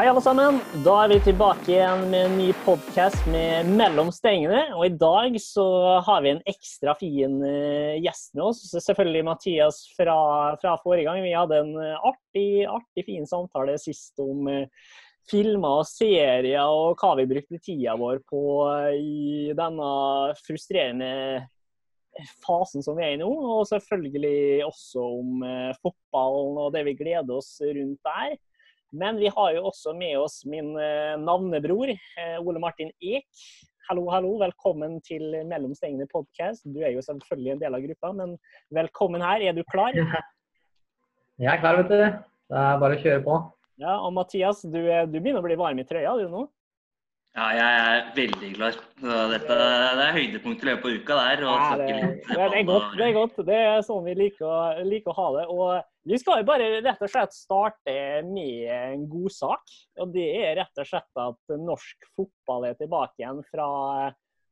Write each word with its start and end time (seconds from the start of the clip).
Hei, 0.00 0.06
alle 0.08 0.20
sammen. 0.24 0.56
Da 0.80 0.94
er 1.02 1.10
vi 1.12 1.16
tilbake 1.26 1.74
igjen 1.74 2.06
med 2.08 2.22
en 2.24 2.38
ny 2.38 2.46
podkast 2.64 3.26
med 3.28 3.68
Mellom 3.76 4.08
stengene. 4.16 4.62
Og 4.78 4.86
i 4.86 4.94
dag 4.96 5.36
så 5.44 5.66
har 6.06 6.22
vi 6.24 6.30
en 6.32 6.40
ekstra 6.48 6.94
fin 6.96 7.34
eh, 7.44 7.98
gjest 8.00 8.32
med 8.32 8.46
oss. 8.46 8.62
Selvfølgelig 8.72 9.26
Mathias 9.28 9.82
fra, 9.98 10.16
fra 10.62 10.78
forrige 10.80 11.04
gang. 11.04 11.20
Vi 11.20 11.36
hadde 11.36 11.60
en 11.66 11.76
eh, 11.84 12.08
artig, 12.14 12.46
artig 12.64 13.04
fin 13.10 13.28
samtale 13.28 13.76
sist 13.82 14.24
om 14.24 14.48
uh, 14.48 14.96
filmer 15.28 15.82
og 15.82 15.88
serier 15.92 16.64
og 16.64 16.96
hva 16.96 17.12
vi 17.20 17.28
brukte 17.34 17.60
tida 17.60 18.00
vår 18.00 18.24
på 18.24 18.44
i 18.96 19.52
denne 19.58 19.92
frustrerende 20.40 21.10
fasen 22.40 22.80
som 22.80 22.96
vi 22.96 23.04
er 23.04 23.18
i 23.18 23.20
nå. 23.20 23.28
Og 23.28 23.68
selvfølgelig 23.68 24.64
også 24.64 25.10
om 25.20 25.44
fotballen 25.84 26.64
og 26.64 26.72
det 26.72 26.88
vi 26.88 27.02
gleder 27.04 27.36
oss 27.36 27.58
rundt 27.60 28.00
der. 28.00 28.40
Men 28.90 29.16
vi 29.16 29.28
har 29.30 29.52
jo 29.54 29.66
også 29.70 29.92
med 29.94 30.16
oss 30.18 30.40
min 30.50 30.72
eh, 30.78 31.14
navnebror 31.22 31.92
eh, 31.92 32.38
Ole 32.42 32.58
Martin 32.62 32.90
Ek. 32.98 33.28
Hallo, 33.86 34.08
hallo. 34.10 34.32
Velkommen 34.40 34.96
til 35.06 35.22
Mellom 35.46 35.76
stengene 35.78 36.08
podkast. 36.10 36.66
Du 36.66 36.80
er 36.82 36.96
jo 36.96 37.04
selvfølgelig 37.06 37.54
en 37.54 37.62
del 37.62 37.78
av 37.78 37.84
gruppa, 37.86 38.10
men 38.18 38.34
velkommen 38.74 39.22
her. 39.22 39.46
Er 39.46 39.54
du 39.54 39.62
klar? 39.70 39.94
Jeg 39.94 41.52
er 41.54 41.62
klar, 41.62 41.78
vet 41.78 41.90
du. 41.90 42.02
Det 42.50 42.62
er 42.64 42.82
bare 42.82 42.98
å 42.98 43.02
kjøre 43.04 43.22
på. 43.26 43.38
Ja, 43.80 43.94
og 44.02 44.12
Mathias, 44.18 44.64
du, 44.66 44.80
du 44.82 45.16
begynner 45.20 45.40
å 45.40 45.46
bli 45.46 45.58
varm 45.58 45.78
i 45.80 45.86
trøya 45.86 46.16
du 46.18 46.26
nå? 46.28 46.44
Ja, 47.38 47.46
jeg 47.54 47.74
er 47.80 48.08
veldig. 48.16 48.48
Så 48.98 49.18
dette 49.30 49.56
det 49.56 50.06
er 50.06 50.16
høydepunktet 50.16 50.64
i 50.64 50.68
løpet 50.70 50.86
av 50.88 50.96
uka 50.96 51.18
der. 51.18 51.42
Ja, 51.46 51.68
det, 51.78 51.86
det, 51.86 52.24
det, 52.26 52.46
er 52.48 52.64
godt. 52.66 52.88
Det 52.98 53.04
er 53.06 53.14
godt. 53.14 53.38
Det 53.46 53.58
er 53.66 53.84
sånn 53.86 54.02
vi 54.08 54.14
liker, 54.18 54.80
liker 54.88 55.12
å 55.12 55.18
ha 55.20 55.28
det. 55.36 55.44
Og 55.54 56.10
vi 56.10 56.18
skal 56.18 56.40
jo 56.40 56.48
bare 56.48 56.72
rett 56.82 57.04
og 57.06 57.12
slett 57.12 57.36
starte 57.36 57.94
med 58.26 58.66
en 58.74 59.06
god 59.12 59.30
sak. 59.36 59.76
Og 60.02 60.10
det 60.16 60.26
er 60.40 60.58
rett 60.58 60.82
og 60.82 60.90
slett 60.90 61.22
at 61.22 61.54
norsk 61.54 62.10
fotball 62.18 62.66
er 62.72 62.80
tilbake 62.80 63.22
igjen 63.22 63.44
fra 63.52 63.70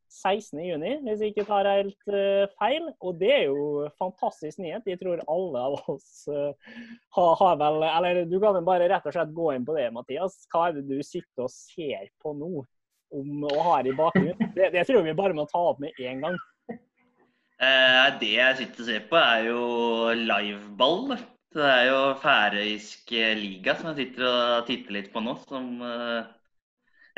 16.6, 0.09 1.03
hvis 1.05 1.21
jeg 1.21 1.35
ikke 1.35 1.45
tar 1.51 1.69
helt 1.69 2.15
uh, 2.15 2.47
feil. 2.63 2.89
Og 3.03 3.19
det 3.21 3.35
er 3.35 3.45
jo 3.51 3.89
fantastisk 3.99 4.63
nyhet. 4.63 4.87
Jeg 4.89 5.03
tror 5.03 5.27
alle 5.27 5.67
av 5.67 5.79
oss 5.93 6.25
uh, 6.31 6.55
har, 7.19 7.35
har, 7.43 7.59
vel 7.61 7.85
Eller 7.91 8.25
du 8.31 8.39
kan 8.39 8.57
vel 8.57 8.67
bare 8.71 8.89
rett 8.89 9.07
og 9.09 9.19
slett 9.19 9.35
gå 9.37 9.53
inn 9.57 9.67
på 9.69 9.77
det, 9.77 9.91
Mathias. 9.99 10.41
Hva 10.53 10.69
er 10.69 10.79
det 10.79 10.89
du 10.89 10.99
sitter 11.03 11.49
og 11.51 11.53
ser 11.53 12.07
på 12.23 12.39
nå? 12.39 12.65
Om 13.15 13.49
å 13.49 13.65
ha 13.65 13.81
det 13.83 13.93
i 13.93 13.99
bakgrunnen. 13.99 14.53
Det, 14.55 14.71
det, 14.75 14.85
tror 14.89 15.05
vi 15.07 15.17
bare 15.17 15.37
må 15.37 15.47
ta 15.49 15.63
opp 15.71 15.83
med 15.83 15.97
en 16.05 16.25
gang. 16.27 16.39
Eh, 17.59 18.07
det 18.21 18.33
jeg 18.37 18.57
sitter 18.61 18.85
og 18.85 18.89
ser 18.89 19.07
på, 19.11 19.19
er 19.19 19.49
jo 19.49 19.63
liveball. 20.15 21.17
Det 21.55 21.65
er 21.65 21.85
jo 21.89 22.01
færøysk 22.23 23.15
liga 23.39 23.75
som 23.79 23.91
jeg 23.91 24.03
sitter 24.03 24.27
og 24.29 24.67
titter 24.69 24.99
litt 24.99 25.13
på 25.15 25.23
nå. 25.25 25.35
Som 25.49 25.79
eh, 25.83 26.35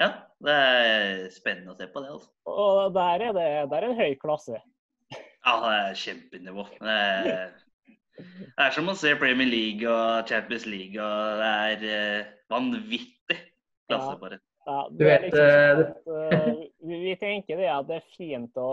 Ja, 0.01 0.13
det 0.41 0.57
er 0.57 1.25
spennende 1.35 1.75
å 1.75 1.79
se 1.81 1.91
på 1.93 2.05
det. 2.05 2.13
altså. 2.15 2.31
Og 2.49 2.95
der 2.97 3.27
er 3.29 3.35
det, 3.37 3.49
der 3.73 3.83
er 3.83 3.91
en 3.91 3.99
høy 3.99 4.15
klasse? 4.23 4.63
Ja, 5.11 5.57
det 5.65 5.75
er 5.75 5.99
kjempenivå. 6.05 6.67
Det 6.79 6.97
er, 6.97 7.53
det 8.21 8.65
er 8.65 8.77
som 8.77 8.89
å 8.93 8.97
se 8.97 9.13
Premier 9.21 9.49
League 9.49 9.89
og 9.89 10.29
Champions 10.29 10.67
League, 10.69 11.01
og 11.01 11.41
det 11.41 11.51
er 11.51 11.85
eh, 11.91 12.33
vanvittig 12.53 13.39
klasse 13.91 14.33
det. 14.37 14.41
Ja, 14.71 14.89
du 14.91 15.05
vet, 15.05 15.23
liksom, 15.23 15.81
uh, 16.07 16.61
vi 17.03 17.17
tenker 17.19 17.59
det 17.59 17.71
at 17.73 17.89
det 17.89 17.97
er 17.99 18.13
fint 18.15 18.61
å, 18.61 18.69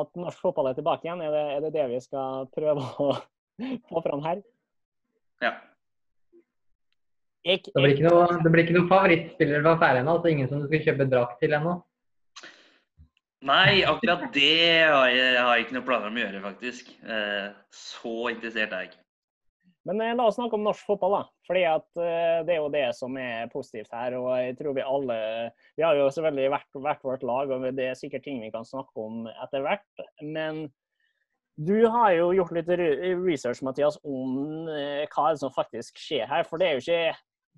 at 0.00 0.18
norsk 0.18 0.40
fotball 0.42 0.72
er 0.72 0.74
tilbake 0.74 1.06
igjen. 1.06 1.22
Er 1.22 1.30
det, 1.30 1.42
er 1.52 1.62
det, 1.62 1.70
det 1.76 1.84
vi 1.92 2.00
skal 2.02 2.48
prøve 2.54 2.82
å 2.82 3.12
få 3.92 4.02
fram 4.02 4.24
her? 4.26 4.42
Ja. 5.44 5.52
Jeg, 7.44 7.60
det, 7.68 7.76
blir 7.76 7.92
ikke 7.92 8.08
noe, 8.08 8.40
det 8.40 8.50
blir 8.50 8.64
ikke 8.64 8.74
noen 8.78 8.90
favorittspiller 8.90 9.62
fra 9.62 9.76
Færøyene? 9.84 10.16
Altså 10.16 10.32
ingen 10.32 10.50
som 10.50 10.62
du 10.62 10.66
skal 10.66 10.82
kjøpe 10.88 11.06
drakt 11.12 11.38
til 11.44 11.54
ennå? 11.54 11.76
Nei, 13.44 13.84
akkurat 13.84 14.24
det 14.32 14.58
har 14.88 15.10
jeg, 15.12 15.32
har 15.36 15.50
jeg 15.52 15.66
ikke 15.66 15.76
noen 15.76 15.86
planer 15.86 16.10
om 16.10 16.16
å 16.16 16.22
gjøre, 16.24 16.42
faktisk. 16.46 16.90
Eh, 17.04 17.48
så 17.76 18.14
interessert 18.32 18.72
er 18.72 18.86
jeg 18.86 18.94
ikke. 18.94 19.03
Men 19.88 20.00
eh, 20.00 20.14
la 20.16 20.28
oss 20.28 20.38
snakke 20.38 20.56
om 20.56 20.64
norsk 20.64 20.86
fotball, 20.88 21.18
da. 21.18 21.24
Fordi 21.48 21.64
at 21.68 22.00
eh, 22.00 22.38
det 22.46 22.54
er 22.54 22.62
jo 22.62 22.70
det 22.72 22.86
som 22.96 23.18
er 23.20 23.50
positivt 23.52 23.92
her. 23.92 24.16
Og 24.20 24.30
jeg 24.40 24.56
tror 24.60 24.76
vi 24.76 24.86
alle 24.86 25.18
Vi 25.76 25.84
har 25.84 25.98
jo 25.98 26.08
selvfølgelig 26.14 26.62
hvert 26.86 27.04
vårt 27.04 27.26
lag, 27.26 27.52
og 27.52 27.68
det 27.76 27.90
er 27.90 27.98
sikkert 27.98 28.24
ting 28.24 28.40
vi 28.44 28.52
kan 28.54 28.66
snakke 28.68 28.96
om 28.96 29.28
etter 29.28 29.64
hvert. 29.64 30.06
Men 30.22 30.66
du 31.54 31.84
har 31.86 32.16
jo 32.16 32.32
gjort 32.34 32.56
litt 32.56 32.72
research, 32.74 33.62
Mathias, 33.62 34.00
om 34.02 34.66
eh, 34.72 35.04
hva 35.12 35.28
som 35.38 35.52
faktisk 35.54 36.00
skjer 36.00 36.26
her. 36.30 36.48
For 36.48 36.58
det 36.58 36.66
er 36.66 36.78
jo 36.78 36.84
ikke 36.84 37.14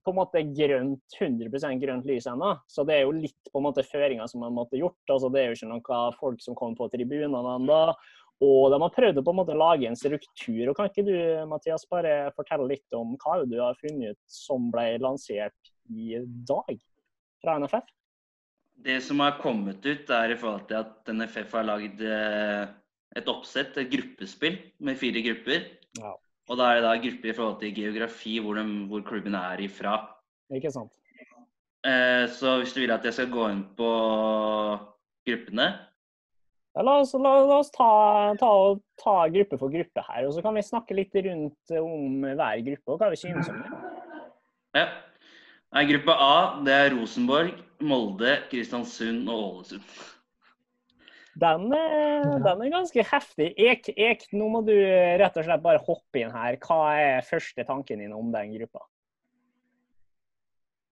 på 0.06 0.12
en 0.12 0.18
måte 0.20 0.42
grønt, 0.54 1.16
100 1.18 1.80
grønt 1.82 2.06
lys 2.06 2.28
ennå. 2.30 2.52
Så 2.70 2.84
det 2.86 2.98
er 2.98 3.06
jo 3.06 3.16
litt 3.16 3.50
på 3.50 3.58
en 3.58 3.66
måte 3.66 3.86
føringer 3.86 4.28
som 4.30 4.44
man 4.44 4.54
måtte 4.54 4.78
gjort. 4.78 5.00
altså 5.10 5.30
Det 5.32 5.40
er 5.40 5.48
jo 5.50 5.56
ikke 5.58 5.70
noen 5.72 6.18
folk 6.20 6.44
som 6.44 6.58
kommer 6.58 6.78
på 6.78 6.90
tribunene 6.92 7.56
ennå. 7.56 7.80
Og 8.44 8.68
de 8.72 8.78
har 8.82 8.92
prøvd 8.92 9.20
å 9.20 9.24
på 9.24 9.32
en 9.32 9.38
måte 9.38 9.56
lage 9.56 9.88
en 9.88 9.96
struktur. 9.96 10.68
og 10.68 10.76
Kan 10.76 10.90
ikke 10.90 11.06
du 11.06 11.14
Mathias, 11.48 11.86
bare 11.88 12.32
fortelle 12.36 12.68
litt 12.68 12.96
om 12.96 13.14
hva 13.22 13.38
du 13.48 13.56
har 13.62 13.78
funnet 13.80 14.12
ut 14.12 14.20
som 14.28 14.68
ble 14.72 14.98
lansert 15.00 15.72
i 15.88 16.18
dag 16.20 16.76
fra 17.40 17.56
NFF? 17.62 17.86
Det 18.86 18.98
som 19.00 19.22
har 19.24 19.38
kommet 19.40 19.80
ut, 19.86 20.10
er 20.12 20.34
i 20.34 20.36
forhold 20.36 20.66
til 20.68 20.82
at 20.82 21.08
NFF 21.08 21.56
har 21.56 21.64
lagd 21.64 22.02
eh, 22.04 22.66
et 23.16 23.32
oppsett, 23.32 23.78
et 23.80 23.88
gruppespill 23.88 24.58
med 24.84 25.00
fire 25.00 25.22
grupper. 25.24 25.64
Ja. 25.96 26.12
Og 26.46 26.60
da 26.60 26.68
er 26.68 26.82
det 26.82 26.84
da 26.84 26.94
grupper 27.00 27.32
i 27.32 27.36
forhold 27.38 27.58
til 27.62 27.74
geografi, 27.74 28.36
hvor, 28.44 28.60
de, 28.60 28.84
hvor 28.90 29.02
klubben 29.06 29.34
er 29.38 29.64
ifra. 29.64 29.96
Ikke 30.52 30.70
sant. 30.74 30.92
Eh, 31.86 32.26
så 32.36 32.58
hvis 32.60 32.76
du 32.76 32.82
vil 32.82 32.92
at 32.92 33.04
jeg 33.06 33.16
skal 33.16 33.32
gå 33.32 33.48
inn 33.54 33.64
på 33.78 33.90
gruppene, 35.26 35.70
ja, 36.76 36.84
la 36.84 36.98
oss, 37.00 37.14
la, 37.16 37.32
la 37.48 37.60
oss 37.62 37.70
ta, 37.72 37.90
ta, 38.40 38.50
ta, 39.00 39.14
gruppe 39.32 39.58
for 39.60 39.72
gruppe 39.72 40.02
her, 40.10 40.26
og 40.26 40.34
så 40.36 40.44
kan 40.44 40.56
vi 40.58 40.64
snakke 40.66 40.96
litt 40.98 41.16
rundt 41.26 41.76
om 41.80 42.26
hver 42.26 42.64
gruppe 42.66 42.92
og 42.92 43.00
hva 43.00 43.08
vi 43.14 43.20
synes 43.20 43.48
om 43.52 43.62
det. 43.62 43.84
Ja. 44.76 44.88
Gruppe 45.86 46.14
A 46.14 46.34
det 46.64 46.72
er 46.72 46.92
Rosenborg, 46.94 47.56
Molde, 47.84 48.36
Kristiansund 48.50 49.26
og 49.28 49.40
Ålesund. 49.40 49.96
Den, 51.36 51.66
den, 51.68 52.60
er 52.64 52.72
ganske 52.72 53.02
heftig. 53.04 53.50
Ek, 53.60 53.90
Ek, 53.92 54.24
nå 54.32 54.46
må 54.48 54.62
du 54.64 54.72
rett 54.72 55.36
og 55.36 55.44
slett 55.44 55.64
bare 55.64 55.82
hoppe 55.84 56.22
inn 56.22 56.32
her. 56.32 56.56
Hva 56.64 56.94
er 56.96 57.26
første 57.28 57.66
tanken 57.68 58.00
din 58.00 58.14
om 58.16 58.30
den 58.32 58.54
gruppa? 58.56 58.86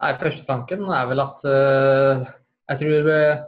Nei, 0.02 0.12
Første 0.20 0.44
tanken 0.44 0.84
er 0.92 1.08
vel 1.08 1.22
at 1.22 1.46
uh, 1.48 2.26
jeg 2.72 2.80
tror 2.82 3.08
uh, 3.08 3.44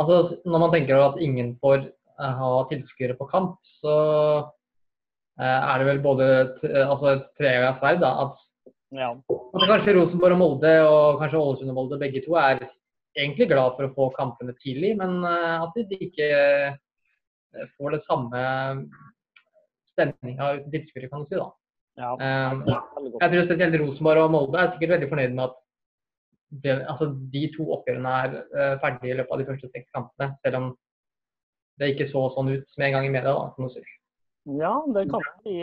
Altså, 0.00 0.38
når 0.44 0.62
man 0.64 0.72
tenker 0.74 0.98
at 0.98 1.20
ingen 1.22 1.54
får 1.62 1.86
uh, 2.18 2.32
ha 2.40 2.52
tilskuere 2.70 3.16
på 3.18 3.28
kamp, 3.30 3.58
så 3.82 3.96
uh, 4.42 5.42
er 5.42 5.74
det 5.78 5.88
vel 5.90 6.02
både 6.04 6.28
altså 6.84 7.12
et 7.12 7.28
treegget 7.38 7.80
sverd. 7.80 8.06
At, 8.10 8.38
ja. 8.94 9.10
kanskje 9.64 9.96
Rosenborg 9.98 10.36
og 10.36 10.42
Molde, 10.42 10.74
og 10.88 11.20
kanskje 11.22 11.42
Ålesund 11.42 11.74
og 11.74 11.78
Molde, 11.78 12.00
begge 12.02 12.24
to 12.26 12.38
er 12.40 12.62
egentlig 13.14 13.50
glad 13.50 13.76
for 13.76 13.86
å 13.86 13.94
få 13.94 14.10
kampene 14.16 14.56
tidlig, 14.58 14.96
men 14.98 15.20
at 15.26 15.76
de 15.76 15.98
ikke 16.02 16.28
får 17.78 17.94
det 17.94 18.00
samme 18.08 18.40
stemninga 19.94 20.56
uten 20.56 20.72
tilskuere, 20.72 21.10
kan 21.10 21.22
du 21.22 21.28
si. 21.28 21.38
da. 21.38 21.52
Ja, 21.94 22.16
jeg 22.18 23.30
tror 23.30 23.44
spesielt 23.46 23.76
Rosenborg 23.78 24.24
og 24.24 24.32
Molde 24.34 24.58
er 24.58 24.72
sikkert 24.72 24.96
veldig 24.96 25.10
fornøyd 25.12 25.36
med 25.36 25.44
at 25.46 25.60
altså, 26.62 27.10
de 27.32 27.44
to 27.56 27.66
oppgjørene 27.78 28.14
er 28.22 28.38
uh, 28.54 28.78
ferdige 28.82 29.14
i 29.14 29.18
løpet 29.20 29.34
av 29.34 29.42
de 29.42 29.48
første 29.50 29.70
seks 29.72 29.90
kampene. 29.94 30.30
Selv 30.44 30.60
om 30.60 30.70
det 31.80 31.94
ikke 31.94 32.08
så 32.12 32.28
sånn 32.34 32.52
ut 32.54 32.78
med 32.78 32.88
en 32.88 32.96
gang 32.98 33.08
i 33.08 33.12
media. 33.12 33.34
da. 33.34 33.84
Ja, 34.44 34.74
det 34.92 35.06
kan, 35.08 35.22
bli, 35.40 35.54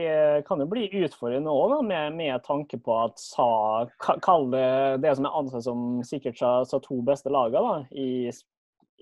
kan 0.48 0.62
jo 0.64 0.66
bli 0.66 0.88
utfordrende 1.04 1.54
òg, 1.54 1.76
med, 1.86 2.16
med, 2.18 2.34
tanke 2.48 2.80
på 2.82 2.96
at 2.98 3.22
sa, 3.22 3.86
Kall 4.26 4.48
det 4.50 5.04
det 5.04 5.12
som 5.20 5.28
er 5.30 5.36
ansett 5.38 5.68
som 5.68 5.84
sikkert 6.08 6.42
sa, 6.42 6.80
to 6.82 6.98
beste 7.06 7.30
lagene 7.30 7.62
da, 7.62 7.76
i, 7.94 8.32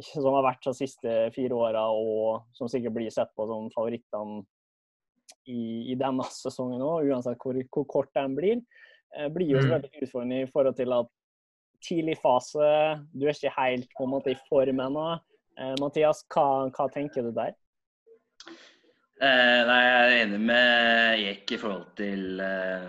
som 0.03 0.35
har 0.35 0.49
vært 0.49 0.67
de 0.67 0.75
siste 0.75 1.15
fire 1.35 1.55
åra, 1.55 1.85
og 1.95 2.43
som 2.57 2.67
sikkert 2.71 2.97
blir 2.97 3.13
sett 3.13 3.31
på 3.39 3.47
som 3.47 3.71
favorittene 3.71 4.43
i, 5.47 5.93
i 5.93 5.97
denne 5.99 6.27
sesongen 6.33 6.83
òg, 6.83 7.07
uansett 7.07 7.39
hvor, 7.39 7.57
hvor, 7.71 7.87
kort 7.89 8.11
den 8.17 8.35
blir. 8.35 8.59
Eh, 9.15 9.31
blir 9.31 9.53
jo 9.53 9.61
selvfølgelig 9.61 9.93
veldig 9.95 10.07
utfordrende 10.09 10.43
i 10.43 10.51
forhold 10.51 10.77
til 10.77 10.95
at 10.99 11.13
tidlig 11.85 12.17
fase, 12.21 12.69
du 13.13 13.25
er 13.25 13.35
ikke 13.35 13.55
helt 13.55 13.89
på 13.97 14.05
en 14.05 14.13
måte 14.13 14.33
i 14.33 14.39
form 14.49 14.81
ennå. 14.83 15.07
Eh, 15.59 15.75
Mathias, 15.81 16.23
hva, 16.31 16.69
hva, 16.71 16.87
tenker 16.93 17.25
du 17.25 17.33
der? 17.35 17.55
Eh, 19.19 19.61
nei, 19.67 19.79
Jeg 19.83 19.99
er 19.99 20.15
enig 20.21 20.39
med 20.47 21.23
Jek 21.25 21.55
i 21.55 21.59
forhold 21.59 21.89
til 21.99 22.39
eh, 22.43 22.85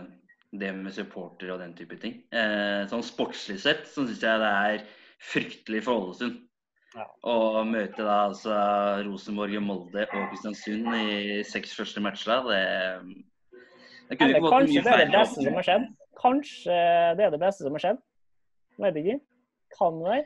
det 0.60 0.70
med 0.76 0.94
supporter 0.94 1.50
og 1.54 1.62
den 1.62 1.75
type 1.78 1.98
ting. 2.02 2.20
Eh, 2.31 2.87
sånn 2.90 3.02
sportslig 3.06 3.58
sett 3.62 3.88
så 3.90 4.04
syns 4.04 4.22
jeg 4.22 4.42
det 4.42 4.52
er 4.70 4.84
fryktelig 5.32 5.82
for 5.86 6.04
Ålesund. 6.04 6.38
Ja. 6.94 7.06
Å 7.31 7.62
møte 7.62 8.02
da 8.02 8.16
altså 8.26 8.54
Rosenborg, 9.06 9.54
Molde 9.62 10.08
og 10.08 10.31
Kristiansund 10.32 10.88
i 10.98 11.43
seks 11.46 11.75
første 11.78 12.02
matcher, 12.02 12.48
det, 12.50 12.62
det 14.08 14.19
kunne 14.19 14.34
ikke 14.34 14.48
gått 14.48 14.70
mye 14.72 14.82
feil. 14.88 14.88
Kanskje 14.90 14.90
det 14.90 14.96
er 14.96 15.04
det 15.04 15.14
beste 15.14 15.44
som 15.44 15.58
har 15.58 15.69
skjedd? 15.69 15.90
Kanskje 16.20 16.78
det 17.19 17.26
er 17.26 17.34
det 17.36 17.43
beste 17.43 17.66
som 17.66 17.78
har 17.78 17.84
skjedd? 17.84 18.00
Vet 18.81 18.97
ikke. 19.00 19.19
Kan 19.79 19.99
være. 20.05 20.25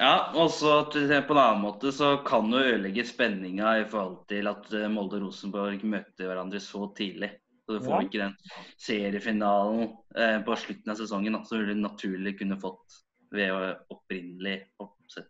Ja, 0.00 0.32
og 0.40 0.48
så 0.50 0.78
på 0.88 0.98
en 1.04 1.12
annen 1.38 1.60
måte 1.66 1.90
så 1.92 2.14
kan 2.24 2.48
det 2.50 2.62
ødelegge 2.70 3.04
spenninga 3.06 3.74
i 3.82 3.84
forhold 3.90 4.22
til 4.30 4.48
at 4.48 4.70
eh, 4.72 4.88
Molde 4.88 5.18
og 5.20 5.26
Rosenborg 5.28 5.82
møter 5.84 6.30
hverandre 6.30 6.60
så 6.64 6.86
tidlig. 6.96 7.28
Så 7.66 7.76
du 7.76 7.84
får 7.84 7.92
Ja. 7.92 8.00
ikke 8.06 8.22
den 8.22 8.36
seriefinalen 8.80 9.82
eh, 10.16 10.38
på 10.44 10.56
slutten 10.58 10.90
av 10.94 10.98
sesongen 10.98 11.36
som 11.46 11.60
du 11.66 11.74
naturlig 11.78 12.38
kunne 12.40 12.56
fått 12.60 12.98
ved 13.32 13.52
opprinnelig 13.92 14.58
oppsett. 14.82 15.28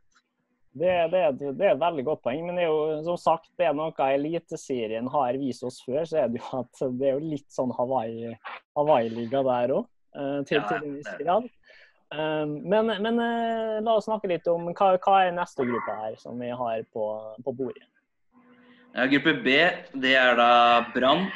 Det, 0.73 0.93
det, 1.13 1.21
et- 1.29 1.43
det 1.59 1.67
er 1.67 1.75
et 1.75 1.83
veldig 1.83 2.05
godt 2.07 2.23
poeng. 2.25 2.47
Men 2.47 2.57
det 2.57 2.65
er 2.65 2.71
jo 2.71 3.03
som 3.05 3.19
sagt 3.21 3.51
det 3.61 3.67
er 3.69 3.75
noe 3.77 3.93
Eliteserien 4.15 5.11
har 5.13 5.37
vist 5.43 5.67
oss 5.69 5.83
før, 5.85 6.07
så 6.09 6.23
er 6.23 6.29
det 6.33 6.41
jo 6.41 6.63
at 6.63 6.85
det 6.99 7.11
er 7.11 7.19
jo 7.19 7.27
litt 7.35 7.51
sånn 7.53 7.75
Hawaii- 7.77 8.37
Hawaii-liga 8.79 9.43
der 9.51 9.75
òg. 9.81 9.89
til, 10.47 10.59
Ja, 10.59 10.69
til 10.69 10.77
en 10.89 10.97
viss 10.97 11.13
grad. 11.19 11.45
Um, 12.13 12.59
men 12.69 12.87
men 13.03 13.21
eh, 13.21 13.79
la 13.81 13.95
oss 13.97 14.05
snakke 14.05 14.29
litt 14.29 14.49
om 14.51 14.67
hva, 14.77 14.91
hva 15.01 15.15
er 15.25 15.31
neste 15.33 15.65
gruppe 15.65 15.95
her 15.97 16.17
som 16.21 16.37
vi 16.41 16.51
har 16.53 16.83
på, 16.93 17.07
på 17.45 17.55
bordet. 17.57 17.87
Ja, 18.93 19.07
gruppe 19.09 19.33
B, 19.41 19.55
det 20.03 20.13
er 20.21 20.37
da 20.37 20.51
Brann, 20.93 21.31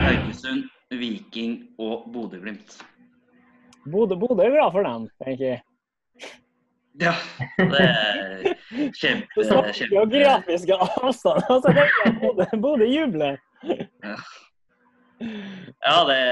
Haugesund, 0.00 0.70
Viking 0.88 1.58
og 1.76 2.06
Bodø-Glimt. 2.14 2.78
Bodø, 3.84 4.16
Bodø 4.16 4.46
er 4.46 4.54
glad 4.54 4.72
for 4.72 4.88
den, 4.88 5.04
tenker 5.20 5.44
jeg. 5.50 5.60
Ja, 7.02 7.12
det 7.58 7.82
er 7.82 8.46
kjempe, 8.96 9.28
Du 9.36 9.42
snakker 9.44 9.76
kjempe 9.76 9.98
geografiske 9.98 10.78
avstander, 10.86 11.50
altså 11.58 11.74
det 11.76 11.84
er 11.84 12.16
Bodø, 12.22 12.48
Bodø 12.64 12.88
jubler. 12.88 13.36
Ja, 15.20 15.98
det 16.08 16.22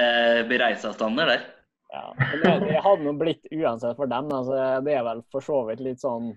blir 0.49 0.65
reiseavstander 0.65 1.35
der. 1.35 1.45
Ja, 1.94 2.14
men 2.19 2.64
det, 2.67 2.79
hadde 2.82 3.06
nå 3.06 3.12
blitt 3.19 3.44
uansett 3.55 3.99
for 3.99 4.11
dem. 4.11 4.31
Altså, 4.35 4.56
det 4.87 4.96
er 4.96 5.05
vel 5.06 5.20
for 5.31 5.44
så 5.44 5.61
vidt 5.69 5.85
litt 5.85 6.02
sånn 6.02 6.32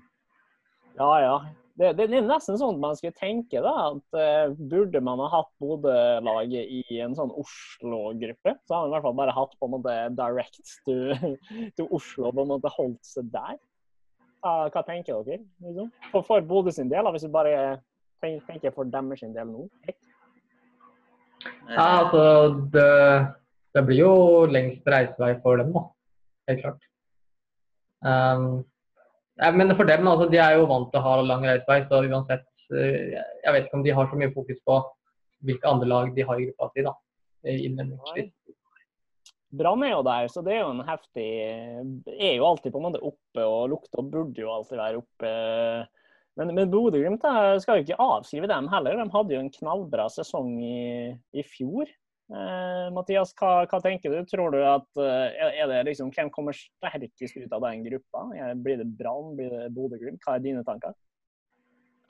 Ja, 0.99 1.09
ja. 1.23 1.37
Det, 1.77 1.91
det 1.99 2.07
er 2.07 2.25
nesten 2.25 2.57
sånn 2.57 2.79
at 2.79 2.81
man 2.81 2.95
skulle 2.97 3.13
tenke 3.19 3.61
da, 3.61 3.71
at 3.91 4.17
uh, 4.17 4.53
burde 4.57 4.97
man 5.05 5.21
ha 5.21 5.27
hatt 5.29 5.49
Bodø-laget 5.61 6.71
i 6.73 6.97
en 7.05 7.13
sånn 7.17 7.29
Oslo-gruppe, 7.37 8.55
så 8.65 8.79
hadde 8.79 8.87
man 8.87 8.89
i 8.89 8.95
hvert 8.95 9.05
fall 9.05 9.19
bare 9.19 9.35
hatt 9.37 9.53
på 9.59 9.67
en 9.67 9.73
måte 9.75 9.97
direct 10.17 10.73
to, 10.87 10.95
to 11.77 11.85
Oslo 11.93 12.31
på 12.33 12.47
en 12.47 12.49
måte 12.55 12.73
holdt 12.73 13.05
seg 13.05 13.29
der. 13.33 13.59
Hva, 14.41 14.55
hva 14.73 14.83
tenker 14.89 15.21
dere? 15.27 15.45
Liksom? 15.67 15.93
For, 16.09 16.25
for 16.25 16.49
Bodø 16.49 16.73
sin 16.73 16.89
del, 16.89 17.11
hvis 17.13 17.27
vi 17.27 17.33
bare 17.37 17.55
tenker, 18.25 18.45
tenker 18.49 18.73
for 18.73 18.89
deres 18.97 19.21
del 19.37 19.53
nå. 19.53 19.67
Ja, 21.69 21.85
altså 22.01 22.25
det, 22.73 22.89
det 23.77 23.85
blir 23.85 24.01
jo 24.01 24.13
lengst 24.49 24.87
reisevei 24.89 25.35
for 25.43 25.61
dem, 25.61 25.71
da. 25.75 25.85
Helt 26.49 26.63
klart. 26.63 26.89
Um, 28.05 28.47
men 29.57 29.73
for 29.77 29.89
dem, 29.89 30.07
altså, 30.09 30.27
de 30.31 30.39
er 30.41 30.57
jo 30.57 30.67
vant 30.69 30.89
til 30.91 31.01
å 31.01 31.05
ha 31.05 31.17
lang 31.21 31.45
reisevei, 31.45 31.83
så 31.89 32.01
uansett 32.05 32.45
eh, 32.73 33.17
Jeg 33.43 33.53
vet 33.53 33.67
ikke 33.67 33.79
om 33.79 33.83
de 33.85 33.93
har 33.97 34.09
så 34.09 34.17
mye 34.17 34.33
fokus 34.33 34.61
på 34.65 34.77
hvilke 35.45 35.69
andre 35.69 35.89
lag 35.89 36.13
de 36.15 36.25
har 36.25 36.39
i 36.41 36.47
gruppa 36.47 36.71
si, 36.73 36.85
da. 36.85 36.93
Innledningsvis. 37.47 38.31
Brann 39.57 39.83
er 39.85 39.93
jo 39.93 40.01
der, 40.03 40.27
så 40.31 40.41
det 40.43 40.55
er 40.57 40.65
jo 40.65 40.71
en 40.73 40.83
heftig 40.83 41.27
Er 42.17 42.33
jo 42.35 42.47
alltid 42.49 42.73
på 42.73 42.81
en 42.81 42.87
måte 42.89 43.03
oppe 43.05 43.45
og 43.45 43.69
lukter 43.71 44.01
og 44.01 44.09
burde 44.11 44.41
jo 44.41 44.51
alltid 44.51 44.81
være 44.81 44.99
oppe. 44.99 45.29
Men, 46.37 46.51
men 46.57 46.73
Bodø-Glimt 46.73 47.23
skal 47.61 47.79
jo 47.79 47.85
ikke 47.85 48.01
avskrive 48.01 48.49
dem 48.49 48.67
heller. 48.73 48.99
De 48.99 49.13
hadde 49.13 49.37
jo 49.37 49.43
en 49.45 49.53
knallbra 49.53 50.09
sesong 50.13 50.51
i, 50.61 50.81
i 51.33 51.45
fjor. 51.47 51.87
Eh, 52.27 52.87
Mathias, 52.91 53.31
hva, 53.39 53.63
hva 53.71 53.79
tenker 53.83 54.11
du? 54.11 54.17
Tror 54.27 54.51
du 54.51 54.59
at 54.67 54.99
eh, 54.99 55.45
er 55.61 55.69
det 55.71 55.83
liksom, 55.87 56.09
Hvem 56.11 56.31
kommer 56.33 56.55
sterkest 56.57 57.37
ut 57.39 57.53
av 57.55 57.63
den 57.63 57.85
gruppa? 57.85 58.25
Blir 58.59 58.81
det 58.81 58.89
Brann, 58.99 59.35
blir 59.37 59.53
det 59.53 59.69
Bodø-Glimt? 59.75 60.19
Hva 60.25 60.35
er 60.35 60.43
dine 60.43 60.65
tanker? 60.67 60.95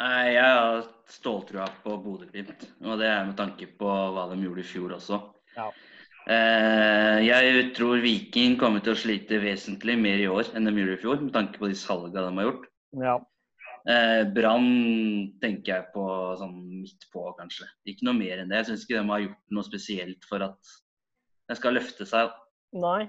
Nei, 0.01 0.33
Jeg 0.33 0.45
har 0.45 0.87
ståltrua 1.09 1.67
på 1.83 1.99
Bodø-Glimt, 2.01 2.65
og 2.85 2.97
det 3.01 3.11
er 3.11 3.29
med 3.29 3.37
tanke 3.37 3.69
på 3.79 3.93
hva 4.13 4.27
de 4.31 4.41
gjorde 4.41 4.65
i 4.65 4.67
fjor 4.71 4.97
også. 4.97 5.21
Ja. 5.57 5.69
Eh, 6.27 7.19
jeg 7.23 7.71
tror 7.77 8.01
Viking 8.03 8.57
kommer 8.59 8.81
til 8.83 8.93
å 8.93 8.99
slite 8.99 9.39
vesentlig 9.39 9.95
mer 10.01 10.19
i 10.19 10.27
år 10.27 10.49
enn 10.57 10.67
de 10.67 10.73
gjorde 10.75 10.97
i 10.97 11.01
fjor, 11.05 11.21
med 11.23 11.33
tanke 11.37 11.61
på 11.61 11.69
de 11.71 11.77
salgene 11.79 12.25
de 12.25 12.41
har 12.41 12.49
gjort. 12.49 12.69
Ja. 13.05 13.17
Eh, 13.87 14.23
Brann 14.35 14.67
tenker 15.39 15.71
jeg 15.71 15.87
på 15.93 16.03
sånn 16.39 16.57
midt 16.81 17.07
på, 17.13 17.23
kanskje. 17.37 17.69
Ikke 17.87 18.07
noe 18.07 18.17
mer 18.17 18.41
enn 18.41 18.51
det. 18.51 18.61
Jeg 18.61 18.71
syns 18.71 18.83
ikke 18.83 18.99
de 18.99 19.13
har 19.13 19.23
gjort 19.23 19.55
noe 19.55 19.67
spesielt 19.67 20.27
for 20.27 20.43
at 20.43 20.75
de 21.47 21.55
skal 21.55 21.77
løfte 21.77 22.07
seg. 22.09 22.33
Nei. 22.75 23.07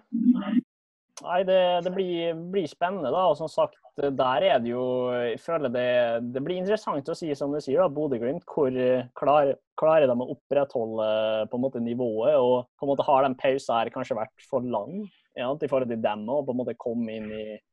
Nei, 1.19 1.41
det, 1.43 1.59
det 1.83 1.91
blir, 1.91 2.39
blir 2.53 2.69
spennende, 2.71 3.11
da. 3.11 3.27
Og 3.27 3.39
som 3.41 3.51
sagt, 3.51 3.81
der 3.99 4.45
er 4.47 4.61
det 4.63 4.71
jo 4.71 5.11
Jeg 5.11 5.41
føler 5.43 5.73
det, 5.75 5.89
det 6.31 6.43
blir 6.47 6.61
interessant 6.61 7.11
å 7.11 7.17
si, 7.19 7.33
som 7.35 7.51
du 7.51 7.59
sier, 7.59 7.83
da, 7.83 7.91
Bodø-Glimt. 7.91 8.47
Hvor 8.47 8.71
klarer, 9.19 9.59
klarer 9.81 10.07
de 10.07 10.15
å 10.15 10.31
opprettholde 10.37 11.09
på 11.51 11.59
en 11.59 11.65
måte 11.65 11.83
nivået? 11.83 12.39
Og 12.39 12.69
på 12.79 12.87
en 12.87 12.93
måte 12.93 13.07
har 13.09 13.27
den 13.27 13.35
pausen 13.41 13.81
her 13.81 13.91
kanskje 13.95 14.21
vært 14.21 14.47
for 14.47 14.63
lang 14.63 15.03
ja, 15.35 15.51
i 15.51 15.71
forhold 15.71 15.91
til 15.91 16.03
dem 16.03 16.25
og 16.31 16.47
på 16.47 16.55
en 16.55 16.61
måte 16.63 16.79
komme 16.79 17.19
inn 17.19 17.29
i 17.35 17.45
eh, 17.57 17.65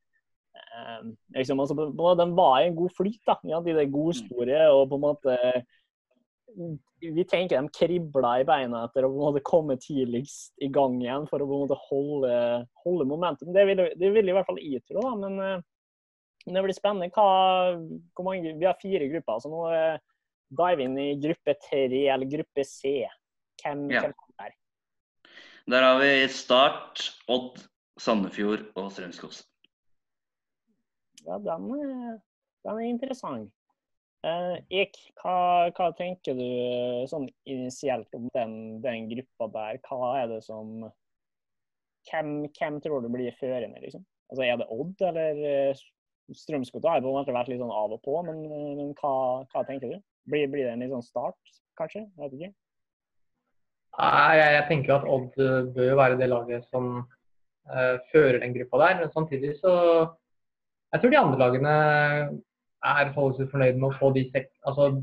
liksom, 1.36 1.60
altså, 1.60 1.76
måte, 1.76 2.24
De 2.24 2.36
var 2.38 2.62
i 2.62 2.70
en 2.70 2.78
god 2.78 2.94
flyt, 2.98 3.22
da. 3.28 3.36
Ja, 3.50 3.62
de 3.64 3.76
der 3.76 3.92
godspore 3.92 4.62
og 4.72 4.90
på 4.92 5.00
en 5.00 5.06
måte 5.06 5.38
vi 7.00 7.24
tenker 7.28 7.60
de 7.60 7.70
kribla 7.76 8.38
i 8.40 8.46
beina 8.48 8.86
etter 8.86 9.06
å 9.06 9.12
på 9.12 9.18
en 9.18 9.26
måte 9.28 9.44
komme 9.46 9.76
tidligst 9.82 10.54
i 10.64 10.70
gang 10.74 10.96
igjen 11.02 11.28
for 11.28 11.44
å 11.44 11.48
på 11.50 11.58
en 11.58 11.64
måte 11.66 11.78
holde, 11.90 12.36
holde 12.86 13.08
momentum. 13.10 13.52
Det 13.54 13.66
vil, 13.68 13.82
det 14.00 14.12
vil 14.16 14.32
i 14.32 14.36
hvert 14.36 14.48
fall 14.48 14.62
jeg 14.64 14.84
tro, 14.88 15.04
da. 15.04 15.14
Men 15.20 15.40
eh, 15.44 15.66
det 16.46 16.64
blir 16.64 16.78
spennende. 16.78 17.12
Hva, 17.14 17.76
mange, 18.24 18.56
vi 18.56 18.70
har 18.70 18.80
fire 18.82 19.10
grupper, 19.12 19.42
så 19.44 19.52
nå 19.52 19.64
eh, 19.74 19.98
diver 20.56 20.80
vi 20.80 20.88
inn 20.88 21.00
i 21.02 21.08
gruppe 21.22 21.58
tre 21.68 22.06
eller 22.14 22.32
gruppe 22.32 22.66
C. 22.68 23.02
Hvem, 23.62 23.90
Ja. 23.92 24.06
hvem 24.06 24.16
er 24.16 24.46
der? 24.46 24.56
Der 25.76 25.88
har 25.90 26.00
vi 26.00 26.12
Start, 26.30 27.10
Odd, 27.28 27.60
Sandefjord 28.00 28.68
og 28.78 28.92
Strømskog. 28.94 29.34
Ja, 31.26 31.38
den, 31.42 31.70
er- 31.76 32.20
den 32.66 32.80
er 32.82 32.90
interessant. 32.90 33.52
Eh, 34.26 34.58
Ek, 34.82 34.98
hva, 35.22 35.70
hva 35.78 35.90
tenker 35.98 36.34
du 36.38 36.44
eh, 36.46 37.04
sånn 37.10 37.28
initielt 37.46 38.14
om 38.18 38.30
den, 38.34 38.56
den 38.82 39.10
gruppa 39.12 39.50
der? 39.54 39.82
Hva 39.86 40.16
er 40.24 40.32
det 40.36 40.44
som 40.48 40.88
Hvem, 42.06 42.44
hvem 42.54 42.76
tror 42.86 43.02
du 43.02 43.08
blir 43.10 43.34
førende, 43.40 43.80
liksom? 43.82 44.04
Altså, 44.30 44.44
er 44.46 44.60
det 44.62 44.68
Odd, 44.70 45.00
eller 45.08 45.40
eh, 45.50 45.80
Strømsgodset 46.38 46.90
har 46.90 47.02
på 47.02 47.10
en 47.10 47.18
måte 47.18 47.34
vært 47.34 47.50
litt 47.50 47.62
sånn 47.62 47.74
av 47.74 47.96
og 47.98 48.02
på, 48.06 48.14
men, 48.28 48.44
eh, 48.46 48.74
men 48.78 48.92
hva, 49.00 49.14
hva 49.50 49.64
tenker 49.66 49.90
du? 49.94 49.98
Blir, 50.30 50.46
blir 50.54 50.68
det 50.68 50.76
en 50.76 50.84
litt 50.86 50.94
sånn 50.94 51.06
start, 51.06 51.58
kanskje? 51.82 52.04
Jeg 52.06 52.22
vet 52.28 52.38
ikke. 52.38 52.52
Nei, 53.96 54.36
jeg, 54.38 54.54
jeg 54.58 54.66
tenker 54.70 54.96
at 54.98 55.10
Odd 55.16 55.42
eh, 55.42 55.70
bør 55.78 55.98
være 56.02 56.20
det 56.20 56.30
laget 56.30 56.66
som 56.70 56.90
uh, 57.06 57.96
fører 58.12 58.42
den 58.44 58.56
gruppa 58.58 58.82
der. 58.84 58.98
Men 59.02 59.14
samtidig 59.14 59.54
så 59.62 59.74
Jeg 60.96 61.02
tror 61.04 61.12
de 61.12 61.18
andre 61.20 61.40
lagene 61.42 61.72
er 62.88 63.10
seg 63.12 63.50
fornøyd 63.52 63.80
med 63.82 63.90
å 63.90 63.96
få 64.00 64.14
de, 64.16 64.22
seks, 64.32 64.48
altså, 64.70 64.94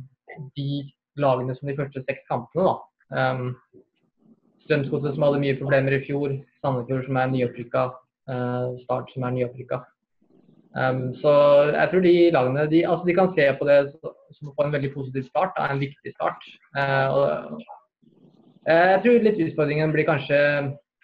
de 0.56 0.84
lagene 1.20 1.52
som 1.58 1.68
de 1.68 1.74
første 1.76 2.00
seks 2.06 2.22
kampene. 2.30 2.64
da. 2.64 2.76
Um, 3.12 3.50
Strømsgodset 4.64 5.18
som 5.18 5.26
hadde 5.26 5.42
mye 5.42 5.58
problemer 5.58 5.98
i 5.98 6.00
fjor, 6.06 6.32
Sandefjord 6.64 7.04
som 7.04 7.18
er 7.20 7.28
nyopprykka, 7.34 7.82
uh, 8.32 8.72
Start 8.86 9.12
som 9.12 9.26
er 9.28 9.36
nyopprykka. 9.36 9.82
Um, 10.80 11.02
så 11.20 11.32
jeg 11.74 11.90
tror 11.92 12.06
de 12.06 12.14
lagene 12.38 12.64
de, 12.72 12.84
altså 12.88 13.10
de 13.10 13.18
kan 13.18 13.34
se 13.36 13.50
på 13.58 13.68
det 13.68 13.78
som 14.38 14.54
på 14.56 14.64
en 14.64 14.72
veldig 14.72 14.94
positiv 14.94 15.28
start, 15.28 15.52
da, 15.58 15.68
en 15.68 15.82
viktig 15.82 16.14
start. 16.14 16.48
Uh, 16.72 17.08
og 17.12 17.26
uh, 18.64 18.88
Jeg 18.96 19.04
tror 19.04 19.26
litt 19.28 19.44
utfordringen 19.50 19.92
blir 19.92 20.08
kanskje 20.08 20.40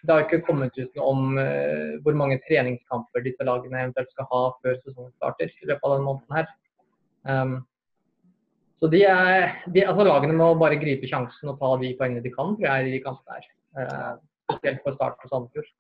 Det 0.03 0.15
har 0.15 0.25
ikke 0.25 0.45
kommet 0.47 0.77
ut 0.79 0.95
noe 0.95 1.09
om 1.11 1.41
eh, 1.43 1.97
hvor 2.05 2.15
mange 2.19 2.39
treningskamper 2.47 3.25
disse 3.25 3.47
lagene 3.47 3.81
eventuelt 3.83 4.13
skal 4.15 4.29
ha 4.31 4.43
før 4.63 4.79
sesongen 4.79 5.11
starter 5.17 5.51
i 5.51 5.71
løpet 5.71 5.89
av 5.89 5.95
denne 5.97 6.07
måneden 6.07 6.39
her. 6.39 6.53
Um, 7.29 7.57
så 8.79 8.87
de 8.93 9.01
er, 9.11 9.57
de, 9.67 9.83
altså 9.83 10.07
Lagene 10.07 10.37
må 10.39 10.53
bare 10.59 10.79
gripe 10.79 11.09
sjansen 11.11 11.51
og 11.51 11.59
ta 11.59 11.73
de 11.81 11.91
poengene 11.99 12.23
de 12.23 12.31
kan 12.31 12.55
tror 12.55 12.69
jeg, 12.69 12.87
i 12.87 12.95
de 12.95 13.03
kampene 13.03 13.41
her. 13.41 13.49
Eh, 13.79 14.13
spesielt 14.53 14.85
for 14.85 14.95
start 14.95 15.19
på 15.19 15.31
Sandefjord. 15.33 15.73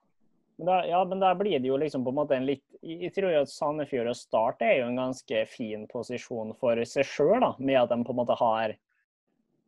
Da, 0.58 0.80
ja, 0.86 1.04
men 1.06 1.20
der 1.22 1.36
blir 1.38 1.60
det 1.62 1.70
jo 1.70 1.76
liksom 1.78 2.02
på 2.02 2.10
en 2.10 2.16
måte 2.18 2.34
en 2.34 2.48
litt 2.48 2.64
Jeg 2.82 3.12
tror 3.14 3.30
jo 3.30 3.44
at 3.44 3.50
Sandefjord 3.52 4.10
og 4.10 4.18
Start 4.18 4.64
er 4.66 4.80
jo 4.80 4.88
en 4.88 4.98
ganske 4.98 5.44
fin 5.50 5.84
posisjon 5.90 6.50
for 6.58 6.82
seg 6.86 7.06
sjøl, 7.06 7.46
med 7.58 7.78
at 7.78 7.92
de 7.92 7.98
på 8.02 8.14
en 8.14 8.18
måte 8.18 8.36
har 8.38 8.74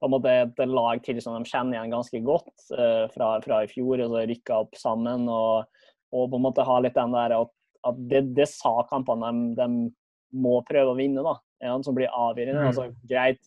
måte 0.08 0.32
et 0.32 0.60
lag 0.64 1.02
til 1.04 1.20
som 1.20 1.36
de 1.36 1.48
kjenner 1.48 1.76
igjen 1.76 1.92
ganske 1.92 2.20
godt 2.24 2.72
eh, 2.72 3.04
fra, 3.12 3.34
fra 3.44 3.62
i 3.66 3.68
fjor, 3.68 4.00
og 4.00 4.14
så 4.14 4.24
rykka 4.30 4.60
opp 4.64 4.78
sammen. 4.80 5.28
Og, 5.28 5.84
og 6.16 6.28
på 6.32 6.40
en 6.40 6.46
måte 6.46 6.64
ha 6.64 6.78
litt 6.80 6.96
den 6.96 7.12
der 7.12 7.36
at, 7.36 7.52
at 7.90 8.02
det, 8.08 8.22
det 8.38 8.48
sa 8.48 8.78
kampene 8.88 9.28
de, 9.28 9.54
de 9.60 10.40
må 10.40 10.60
prøve 10.64 10.94
å 10.94 10.98
vinne, 10.98 11.24
da. 11.26 11.36
Ja, 11.60 11.76
som 11.84 11.96
blir 11.96 12.08
avgjørende. 12.08 12.62
Mm. 12.62 12.68
Altså, 12.70 12.86
greit, 13.10 13.42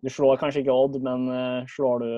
du 0.00 0.08
slår 0.12 0.38
kanskje 0.40 0.62
ikke 0.62 0.74
Odd, 0.74 0.96
men 1.04 1.26
uh, 1.28 1.66
slår 1.68 2.04
du 2.04 2.10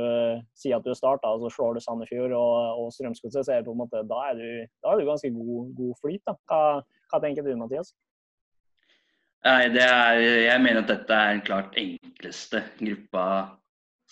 Si 0.58 0.70
at 0.74 0.84
du 0.84 0.92
starta, 0.94 1.32
og 1.32 1.42
så 1.42 1.50
slår 1.56 1.76
du 1.78 1.82
Sandefjord 1.82 2.34
og, 2.36 2.82
og 2.82 2.92
Strømsgodset, 2.94 3.46
så 3.46 3.56
er 3.56 3.62
det 3.62 3.70
på 3.70 3.74
en 3.74 3.80
måte, 3.82 4.04
da 4.10 4.20
er 4.28 4.38
du, 4.38 4.48
da 4.84 4.92
er 4.92 5.00
du 5.00 5.08
ganske 5.08 5.32
god, 5.34 5.72
god 5.78 5.96
flyt. 6.02 6.22
da. 6.28 6.36
Hva, 6.50 6.60
hva, 7.10 7.22
tenker 7.24 7.46
du, 7.46 7.54
Mathias? 7.58 7.94
Nei, 9.42 9.72
det 9.74 9.82
er, 9.82 10.20
Jeg 10.44 10.62
mener 10.62 10.84
at 10.84 10.92
dette 10.92 11.16
er 11.16 11.32
den 11.34 11.42
klart 11.48 11.80
enkleste 11.80 12.62
gruppa 12.78 13.24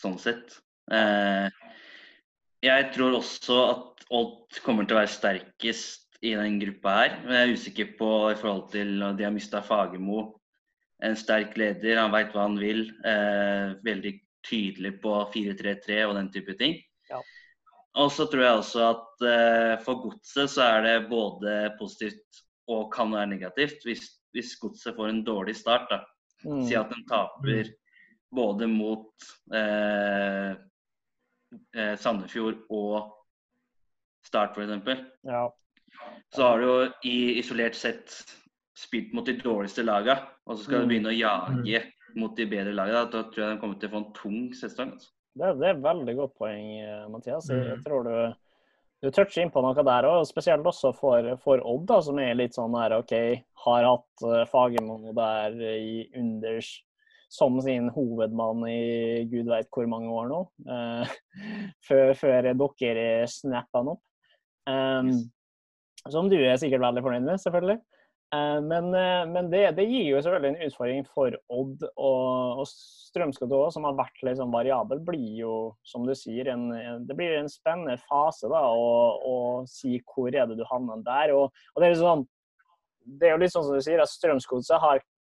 sånn 0.00 0.18
sett. 0.20 0.56
Uh, 0.90 1.48
jeg 2.64 2.90
tror 2.94 3.16
også 3.20 3.62
at 3.68 4.04
Odd 4.10 4.58
kommer 4.64 4.88
til 4.88 4.96
å 4.96 5.00
være 5.00 5.12
sterkest 5.12 6.18
i 6.26 6.34
den 6.36 6.58
gruppa 6.60 6.96
her. 6.96 7.16
Men 7.24 7.36
jeg 7.36 7.46
er 7.46 7.56
usikker 7.56 7.92
på 8.00 8.10
i 8.32 8.36
forhold 8.38 8.68
til 8.74 8.96
at 9.06 9.16
de 9.18 9.26
har 9.26 9.34
mista 9.34 9.62
Fagermo 9.64 10.26
en 11.00 11.16
sterk 11.16 11.56
leder, 11.56 11.96
han 11.96 12.12
veit 12.12 12.34
hva 12.34 12.44
han 12.44 12.58
vil. 12.60 12.82
Eh, 13.08 13.76
veldig 13.84 14.12
tydelig 14.46 14.96
på 15.00 15.14
4-3-3 15.32 16.00
og 16.08 16.16
den 16.18 16.30
type 16.34 16.56
ting. 16.60 16.76
Ja. 17.10 17.20
Og 18.00 18.12
så 18.14 18.26
tror 18.30 18.44
jeg 18.44 18.60
også 18.60 18.84
at 18.86 19.24
eh, 19.26 19.74
for 19.84 20.02
godset 20.04 20.52
så 20.52 20.66
er 20.66 20.86
det 20.86 21.10
både 21.10 21.56
positivt 21.80 22.42
og 22.70 22.90
kan 22.94 23.12
være 23.14 23.32
negativt. 23.32 23.80
Hvis, 23.88 24.04
hvis 24.36 24.54
godset 24.60 24.96
får 24.98 25.10
en 25.10 25.24
dårlig 25.26 25.56
start, 25.58 25.88
da. 25.90 26.02
Mm. 26.44 26.62
Si 26.68 26.76
at 26.78 26.92
de 26.92 27.02
taper 27.08 27.72
både 28.30 28.68
mot 28.70 29.30
eh, 29.54 30.50
eh 31.74 31.94
Sandefjord 31.98 32.66
og 32.70 33.16
Start, 34.26 34.58
f.eks. 34.58 35.00
Ja. 35.26 35.46
Så 36.34 36.42
har 36.44 36.60
du 36.60 36.66
jo 36.66 36.74
i 37.08 37.38
isolert 37.40 37.74
sett 37.74 38.12
spilt 38.78 39.14
mot 39.16 39.26
de 39.26 39.34
dårligste 39.40 39.84
lagene, 39.84 40.20
og 40.46 40.58
så 40.58 40.66
skal 40.66 40.82
du 40.82 40.84
mm. 40.84 40.90
begynne 40.92 41.12
å 41.12 41.16
jage 41.16 41.80
mot 42.18 42.36
de 42.36 42.46
bedre 42.50 42.74
lagene, 42.74 43.06
da 43.10 43.24
tror 43.30 43.44
jeg 43.44 43.54
de 43.54 43.62
kommer 43.62 43.80
til 43.80 43.90
å 43.90 43.94
få 43.94 44.02
en 44.02 44.12
tung 44.16 44.38
sesong. 44.56 44.92
Altså. 44.96 45.10
Det, 45.34 45.50
det, 45.60 45.66
er 45.66 45.74
et 45.76 45.82
veldig 45.84 46.14
godt 46.18 46.36
poeng, 46.40 46.70
eh, 46.82 47.02
Mathias. 47.10 47.50
Jeg, 47.50 47.66
jeg 47.66 47.80
mm. 47.80 47.84
tror 47.86 48.06
du, 48.06 48.14
du 49.04 49.10
toucher 49.14 49.44
inn 49.44 49.52
på 49.54 49.62
noe 49.64 49.86
der 49.86 50.08
òg, 50.10 50.22
spesielt 50.28 50.66
også 50.66 50.92
for, 50.96 51.32
for, 51.42 51.62
Odd, 51.72 51.86
da, 51.90 52.00
som 52.06 52.20
er 52.22 52.38
litt 52.38 52.56
sånn 52.58 52.74
der 52.76 52.96
OK, 52.98 53.14
har 53.64 53.88
hatt 53.88 54.26
uh, 54.26 54.42
Fagermo 54.50 55.14
der 55.16 55.56
i 55.70 56.06
unders 56.18 56.72
som 57.30 57.60
sin 57.62 57.88
hovedmann 57.94 58.64
i 58.66 59.24
gud 59.30 59.50
veit 59.50 59.68
hvor 59.70 59.86
mange 59.90 60.10
år 60.10 60.30
nå, 60.32 60.40
uh, 60.70 61.12
før, 61.88 62.14
før 62.18 62.50
dere 62.50 63.10
snappa 63.30 63.82
han 63.82 63.92
opp. 63.94 64.02
Um, 64.70 65.14
som 66.08 66.30
du 66.32 66.38
er 66.40 66.58
sikkert 66.60 66.82
veldig 66.82 67.02
fornøyd 67.04 67.26
med, 67.26 67.40
selvfølgelig. 67.42 67.80
Eh, 68.34 68.60
men, 68.62 68.94
eh, 68.94 69.26
men 69.26 69.50
det, 69.50 69.64
det, 69.74 69.88
gir 69.90 70.12
jo 70.12 70.20
selvfølgelig 70.22 70.50
en 70.52 70.68
utfordring 70.68 71.06
for 71.08 71.34
Odd 71.50 71.86
og, 71.88 72.60
og 72.62 72.68
Strømsgodset 72.70 73.56
òg, 73.56 73.72
som 73.74 73.88
har 73.88 73.96
vært 73.98 74.22
litt 74.26 74.38
sånn 74.38 74.52
variabel. 74.54 75.00
blir 75.02 75.40
jo, 75.40 75.54
som 75.82 76.06
du 76.06 76.14
sier, 76.14 76.52
en, 76.52 76.68
det 77.08 77.16
blir 77.18 77.34
en 77.40 77.50
spennende 77.50 77.98
fase 78.04 78.50
da, 78.52 78.62
å, 78.70 79.64
si 79.70 79.98
hvor 80.12 80.30
er 80.30 80.46
det 80.46 80.60
du 80.60 80.66
havner 80.70 81.02
der. 81.06 81.34
Og, 81.34 81.50
og 81.74 81.82
det, 81.82 81.90
er 81.90 81.98
sånn, 81.98 82.22
det, 83.02 83.26
er 83.26 83.34
jo 83.34 83.42
litt 83.42 83.56
sånn 83.56 83.66
som 83.66 83.80
du 83.80 83.82
sier, 83.88 84.02
at 84.02 84.14
Strømsgodset 84.14 84.78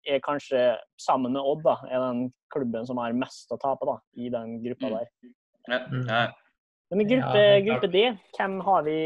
er 0.08 0.22
kanskje, 0.24 0.62
sammen 1.02 1.36
med 1.36 1.42
Odd, 1.42 1.64
da, 1.66 1.78
er 1.90 2.04
den 2.04 2.28
klubben 2.54 2.88
som 2.88 3.02
har 3.02 3.16
mest 3.18 3.52
å 3.54 3.60
tape 3.62 3.88
da, 3.90 3.98
i 4.20 4.30
den 4.34 4.58
gruppa 4.64 4.90
mm. 4.90 4.96
der. 4.96 5.12
Ja, 5.72 5.82
ja. 6.10 6.24
Men 6.94 7.08
gruppe, 7.10 7.40
ja, 7.42 7.62
gruppe 7.66 7.90
D, 7.90 8.02
hvem 8.38 8.60
har, 8.68 8.84
vi, 8.86 8.98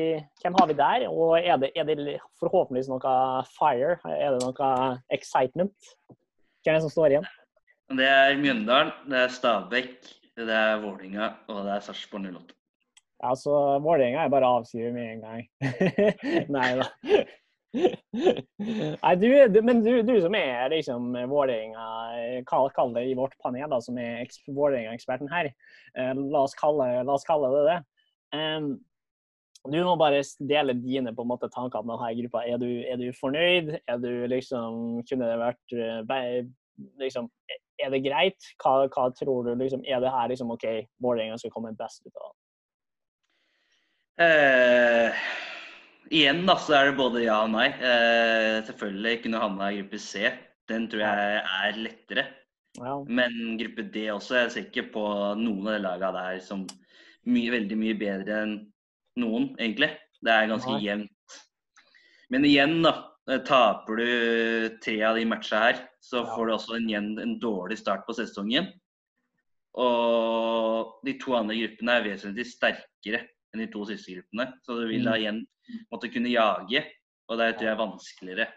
hvem 0.41 0.57
har, 0.59 0.67
vi, 0.67 0.75
der? 0.75 1.05
Og 1.07 1.37
er 1.39 1.61
det, 1.61 1.71
er 1.77 1.87
det, 1.87 2.17
forhåpentligvis 2.41 2.89
noe 2.91 3.13
fire? 3.53 3.95
Er 4.11 4.35
det 4.35 4.43
noe 4.43 4.71
excitement? 5.15 5.93
Hvem 6.65 6.73
er 6.73 6.79
det 6.81 6.83
som 6.83 6.91
står 6.91 7.15
igjen? 7.15 7.29
Det 7.95 8.09
er 8.11 8.35
Mjøndalen, 8.41 8.91
det 9.07 9.21
er 9.21 9.31
Stabæk, 9.31 9.95
det 10.35 10.51
er 10.51 10.81
Vålinga 10.83 11.31
og 11.47 11.63
det 11.63 11.77
er 11.77 11.85
Sarpsborg 11.85 12.27
08. 12.27 12.57
Ja, 13.23 13.33
så 13.33 13.53
Vålerenga 13.81 14.25
er 14.25 14.31
bare 14.33 14.45
å 14.45 14.59
avskrive 14.59 14.91
med 14.93 15.15
en 15.15 15.23
gang. 15.23 15.45
Nei 16.55 16.67
da. 16.77 16.89
Nei, 17.73 19.15
du, 19.15 19.27
du, 19.51 19.61
men 19.61 19.83
du, 19.83 19.91
du, 20.05 20.13
som 20.23 20.35
er 20.37 20.69
liksom 20.71 21.13
Vålerenga, 21.29 21.87
kall, 22.47 22.93
det 22.95 23.05
i 23.09 23.15
vårt 23.17 23.35
panel, 23.43 23.67
da, 23.71 23.79
som 23.83 23.97
er 24.01 24.23
Vålerenga-eksperten 24.47 25.31
her. 25.31 25.51
Eh, 25.97 26.13
la, 26.15 26.43
oss 26.43 26.55
kalle, 26.57 26.89
la, 27.03 27.17
oss 27.17 27.27
kalle, 27.27 27.51
det 27.53 27.65
det. 27.67 27.79
Um, 28.37 28.71
du 29.67 29.79
må 29.83 29.95
bare 29.99 30.21
dele 30.47 30.75
dine 30.79 31.11
på 31.15 31.25
en 31.25 31.31
måte 31.31 31.49
tanker 31.51 31.83
med 31.83 31.97
denne 31.97 32.21
gruppa. 32.21 32.45
Er 32.47 32.61
du, 32.61 32.69
er 32.87 32.99
du 33.01 33.09
fornøyd? 33.19 33.73
Er 33.87 33.99
du 33.99 34.11
liksom 34.31 35.01
Kunne 35.09 35.27
det 35.27 35.39
vært 35.41 35.75
eh, 35.75 36.37
liksom, 37.01 37.27
Er 37.83 37.91
det 37.91 38.03
greit? 38.05 38.51
Hva, 38.61 38.85
hva 38.85 39.09
tror 39.17 39.47
du? 39.47 39.55
Liksom, 39.59 39.83
er 39.83 39.99
det 40.03 40.13
her 40.13 40.31
liksom 40.31 40.53
OK, 40.55 40.67
Vålerenga 41.03 41.39
skal 41.41 41.51
komme 41.55 41.75
best 41.75 42.05
ut 42.07 42.15
av 42.15 42.31
det? 42.31 42.37
Uh 44.23 45.46
Igjen 46.13 46.45
da, 46.47 46.55
så 46.61 46.75
er 46.77 46.89
det 46.89 46.97
både 46.99 47.23
ja 47.25 47.41
og 47.43 47.51
nei. 47.51 47.67
Eh, 47.67 48.57
selvfølgelig 48.67 49.21
kunne 49.25 49.41
havna 49.43 49.71
i 49.71 49.81
gruppe 49.81 49.99
C. 49.99 50.29
Den 50.69 50.87
tror 50.91 51.03
jeg 51.03 51.41
er 51.41 51.79
lettere. 51.81 52.25
Ja. 52.77 52.95
Men 53.03 53.57
gruppe 53.59 53.87
D 53.91 54.07
også. 54.13 54.37
Jeg 54.41 54.53
ser 54.53 54.67
ikke 54.67 54.87
på 54.93 55.03
noen 55.39 55.67
av 55.67 55.77
de 55.77 55.83
lagene 55.83 56.13
der 56.21 56.41
som 56.45 56.63
mye, 57.27 57.51
veldig 57.51 57.79
mye 57.79 57.97
bedre 57.99 58.41
enn 58.45 58.55
noen, 59.19 59.51
egentlig. 59.57 59.91
Det 60.23 60.33
er 60.33 60.49
ganske 60.51 60.77
nei. 60.77 60.85
jevnt. 60.85 61.37
Men 62.33 62.47
igjen, 62.47 62.79
da. 62.85 62.95
Eh, 63.27 63.41
taper 63.43 63.99
du 63.99 64.77
tre 64.83 64.97
av 65.03 65.17
de 65.19 65.25
matchene 65.27 65.63
her, 65.65 65.79
så 65.99 66.21
ja. 66.21 66.29
får 66.31 66.47
du 66.47 66.53
også 66.55 66.77
en, 66.79 67.09
en 67.19 67.35
dårlig 67.43 67.79
start 67.81 68.05
på 68.07 68.15
sesongen. 68.15 68.69
Og 69.77 70.95
de 71.05 71.17
to 71.21 71.35
andre 71.37 71.57
gruppene 71.59 71.97
er 71.97 72.07
vesentlig 72.07 72.47
sterkere 72.49 73.25
enn 73.53 73.61
de 73.61 73.67
to 73.73 73.83
siste 73.89 74.15
gruppene. 74.15 74.47
Så 74.63 74.79
du 74.79 74.87
vil 74.89 75.03
da 75.03 75.17
mm. 75.17 75.21
igjen 75.21 75.43
måtte 75.91 76.11
kunne 76.13 76.31
jage, 76.31 76.83
og 77.27 77.39
det 77.39 77.51
tror 77.57 77.67
jeg 77.67 77.73
er 77.73 77.81
vanskeligere. 77.81 78.47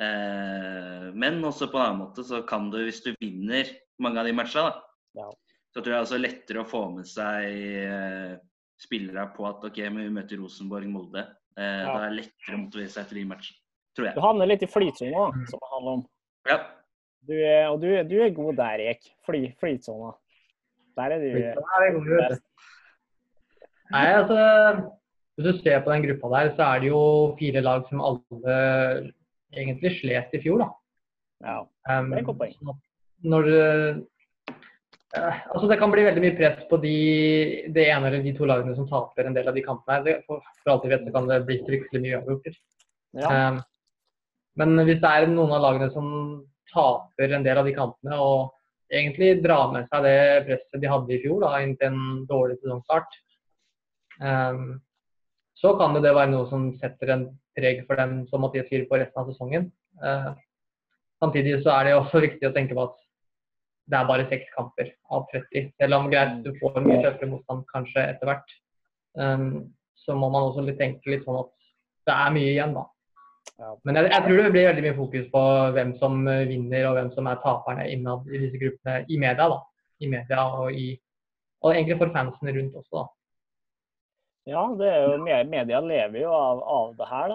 Eh, 0.00 1.06
men 1.12 1.40
også 1.44 1.68
på 1.70 1.78
en 1.78 1.84
annen 1.84 2.02
måte 2.04 2.24
så 2.24 2.42
kan 2.48 2.70
du, 2.72 2.78
hvis 2.86 3.02
du 3.04 3.12
vinner 3.20 3.68
mange 4.00 4.22
av 4.22 4.28
de 4.28 4.34
matchene, 4.36 4.70
da, 4.70 5.24
ja. 5.24 5.26
så 5.74 5.82
tror 5.82 5.96
jeg 5.96 6.06
det 6.08 6.16
er 6.16 6.24
lettere 6.24 6.62
å 6.62 6.68
få 6.68 6.84
med 6.94 7.08
seg 7.10 7.48
eh, 7.84 8.34
spillere 8.80 9.26
på 9.34 9.48
at 9.48 9.66
OK, 9.68 9.80
men 9.90 10.06
vi 10.06 10.14
møter 10.14 10.40
Rosenborg-Molde. 10.40 11.26
Eh, 11.58 11.82
ja. 11.82 11.90
Da 11.90 11.98
er 11.98 12.06
det 12.08 12.20
lettere 12.22 12.56
å 12.56 12.62
motivere 12.62 12.94
seg 12.94 13.10
til 13.10 13.20
de 13.20 13.26
matchene, 13.34 13.60
tror 13.98 14.08
jeg. 14.08 14.16
Du 14.16 14.24
havner 14.24 14.48
litt 14.48 14.64
i 14.64 14.70
flytsona, 14.70 15.26
som 15.50 15.64
det 15.64 15.72
handler 15.74 15.98
om. 15.98 16.06
Ja. 16.48 16.60
Du 17.28 17.34
er, 17.36 17.66
og 17.68 17.82
du, 17.82 17.90
du 18.08 18.16
er 18.24 18.32
god 18.32 18.56
der, 18.62 18.80
Erik. 18.86 19.10
Fly, 19.28 19.42
flytsona. 19.60 20.14
Der 20.96 21.12
er 21.14 21.20
du. 21.20 21.28
Nei, 23.90 24.06
altså 24.14 24.38
hvis 25.40 25.56
du 25.56 25.64
ser 25.64 25.80
på 25.84 25.92
den 25.94 26.04
gruppa 26.04 26.30
der, 26.34 26.52
så 26.56 26.68
er 26.68 26.82
det 26.82 26.90
jo 26.92 27.02
fire 27.38 27.62
lag 27.64 27.86
som 27.88 28.02
alle 28.04 28.56
egentlig 29.56 29.96
slet 29.98 30.36
i 30.36 30.40
fjor, 30.44 30.62
da. 30.62 30.70
Ja, 31.40 31.58
det 31.88 31.96
er 31.96 32.20
et 32.20 32.28
godt 32.28 32.40
poeng. 32.42 32.56
Um, 32.60 32.76
når 33.32 33.48
uh, 33.48 34.00
altså 35.54 35.68
Det 35.70 35.78
kan 35.80 35.90
bli 35.92 36.04
veldig 36.06 36.22
mye 36.22 36.36
press 36.36 36.60
på 36.70 36.78
de, 36.82 36.96
det 37.74 37.86
ene 37.88 38.10
eller 38.10 38.22
de 38.24 38.34
to 38.36 38.46
lagene 38.48 38.76
som 38.76 38.88
taper 38.88 39.26
en 39.26 39.36
del 39.36 39.48
av 39.48 39.56
de 39.56 39.64
kampene. 39.64 39.96
her. 39.96 40.22
For, 40.28 40.44
for 40.60 40.74
alt 40.74 40.86
vi 40.86 40.92
vet, 40.92 41.06
så 41.06 41.16
kan 41.16 41.28
det 41.30 41.42
bli 41.48 41.58
fryktelig 41.66 42.04
mye 42.04 42.20
avgjort. 42.20 42.60
Ja. 43.18 43.32
Um, 43.32 43.60
men 44.60 44.84
hvis 44.84 45.00
det 45.02 45.10
er 45.10 45.30
noen 45.30 45.56
av 45.56 45.64
lagene 45.64 45.90
som 45.94 46.08
taper 46.70 47.32
en 47.34 47.46
del 47.46 47.58
av 47.58 47.66
de 47.66 47.74
kampene, 47.74 48.20
og 48.20 48.92
egentlig 48.92 49.40
drar 49.44 49.72
med 49.72 49.88
seg 49.88 50.04
det 50.04 50.20
presset 50.46 50.82
de 50.82 50.90
hadde 50.90 51.16
i 51.16 51.20
fjor, 51.24 51.40
da, 51.46 51.56
inntil 51.64 51.90
en 51.90 52.22
dårlig 52.28 52.58
sesongstart, 52.60 53.18
um, 54.20 54.78
så 55.60 55.74
kan 55.76 55.92
det 55.96 56.14
være 56.14 56.30
noe 56.32 56.48
som 56.48 56.70
setter 56.80 57.12
en 57.14 57.26
preg 57.56 57.84
for 57.88 58.00
dem, 58.00 58.22
som 58.30 58.42
Mathias 58.44 58.68
sier, 58.70 58.86
på 58.88 58.98
resten 59.00 59.20
av 59.20 59.28
sesongen. 59.28 59.68
Eh, 60.00 60.30
samtidig 61.20 61.58
så 61.64 61.74
er 61.74 61.88
det 61.88 61.98
også 61.98 62.22
viktig 62.24 62.48
å 62.48 62.54
tenke 62.54 62.76
på 62.76 62.86
at 62.88 62.96
det 63.90 63.98
er 63.98 64.08
bare 64.08 64.28
seks 64.30 64.48
kamper 64.54 64.92
av 65.12 65.26
30. 65.32 65.72
Selv 65.80 65.98
om 65.98 66.08
greit, 66.12 66.38
du 66.44 66.54
får 66.60 66.80
mye 66.84 67.00
tøffere 67.02 67.28
motstand 67.32 67.66
kanskje 67.72 68.06
etter 68.06 68.30
hvert, 68.30 68.54
um, 69.18 69.66
så 69.98 70.14
må 70.14 70.30
man 70.30 70.46
også 70.46 70.62
litt 70.62 70.78
tenke 70.78 71.10
litt 71.10 71.26
sånn 71.26 71.40
at 71.40 71.50
det 72.06 72.14
er 72.14 72.34
mye 72.36 72.52
igjen, 72.52 72.76
da. 72.76 72.86
Men 73.84 73.98
jeg, 73.98 74.08
jeg, 74.14 74.24
tror 74.24 74.38
det 74.40 74.52
blir 74.54 74.68
veldig 74.70 74.84
mye 74.86 74.96
fokus 74.96 75.26
på 75.32 75.40
hvem 75.76 75.90
som 76.00 76.22
vinner 76.48 76.86
og 76.88 76.94
hvem 76.96 77.10
som 77.12 77.26
er 77.28 77.40
taperne 77.42 77.88
innad 77.92 78.30
i 78.30 78.40
disse 78.40 78.60
gruppene 78.60 79.02
i 79.10 79.18
media. 79.20 79.48
da. 79.52 79.58
I 80.00 80.08
media 80.08 80.44
og, 80.62 80.70
i, 80.72 80.94
og 81.60 81.74
egentlig 81.74 81.98
for 82.00 82.14
fansen 82.14 82.52
rundt 82.56 82.78
også. 82.80 83.02
da. 83.02 83.04
Ja, 84.48 84.62
det 84.78 84.86
er 84.88 85.02
jo, 85.04 85.16
media 85.50 85.80
lever 85.84 86.22
jo 86.22 86.30
av, 86.32 86.62
av 86.64 86.94
det 86.96 87.08
her. 87.10 87.34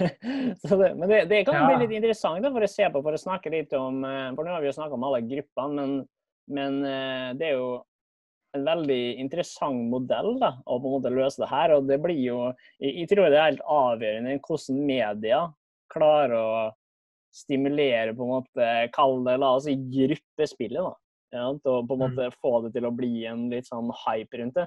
Så 0.64 0.76
det, 0.80 0.88
men 0.98 1.08
det, 1.08 1.20
det 1.30 1.44
kan 1.46 1.54
ja. 1.54 1.68
bli 1.70 1.84
litt 1.84 1.94
interessant 2.00 2.42
da, 2.42 2.50
for 2.50 2.66
å 2.66 2.70
se 2.70 2.88
på, 2.90 3.02
for 3.04 3.14
å 3.14 3.20
snakke 3.20 3.52
litt 3.54 3.72
om 3.78 4.02
eh, 4.04 4.26
For 4.34 4.44
nå 4.44 4.56
har 4.56 4.64
vi 4.64 4.68
jo 4.72 4.74
snakka 4.76 4.98
om 4.98 5.06
alle 5.06 5.22
gruppene, 5.28 5.72
men, 5.78 5.94
men, 6.58 6.80
eh, 6.88 7.30
det 7.38 7.52
er 7.52 7.56
jo 7.60 7.70
en 8.52 8.66
veldig 8.66 9.00
interessant 9.22 9.86
modell 9.88 10.34
da, 10.42 10.50
å 10.66 10.76
på 10.82 10.90
en 10.90 10.96
måte 10.98 11.14
løse 11.14 11.40
det 11.40 11.48
her. 11.48 11.76
Og 11.78 11.86
det 11.88 12.00
blir 12.02 12.18
jo 12.20 12.40
Jeg, 12.82 13.06
tror 13.08 13.30
det 13.30 13.38
er 13.38 13.48
helt 13.52 13.64
avgjørende 13.78 14.36
hvordan 14.42 14.82
media 14.90 15.40
klarer 15.94 16.36
å 16.36 16.50
stimulere 17.32 18.12
på 18.12 18.26
en 18.26 18.34
måte, 18.34 18.66
Kall 18.92 19.22
det 19.24 19.38
la 19.40 19.54
oss 19.56 19.64
si 19.70 19.78
gruppespillet. 19.78 20.82
da. 20.82 20.92
Ja, 21.32 21.46
og 21.48 21.62
på 21.64 21.96
en 21.96 22.02
Mm. 22.02 22.02
måte 22.10 22.26
få 22.44 22.58
det 22.66 22.74
til 22.74 22.84
å 22.84 22.92
bli 22.92 23.24
en 23.24 23.46
litt 23.48 23.70
sånn 23.70 23.88
hype 24.04 24.36
rundt 24.42 24.58
det. 24.58 24.66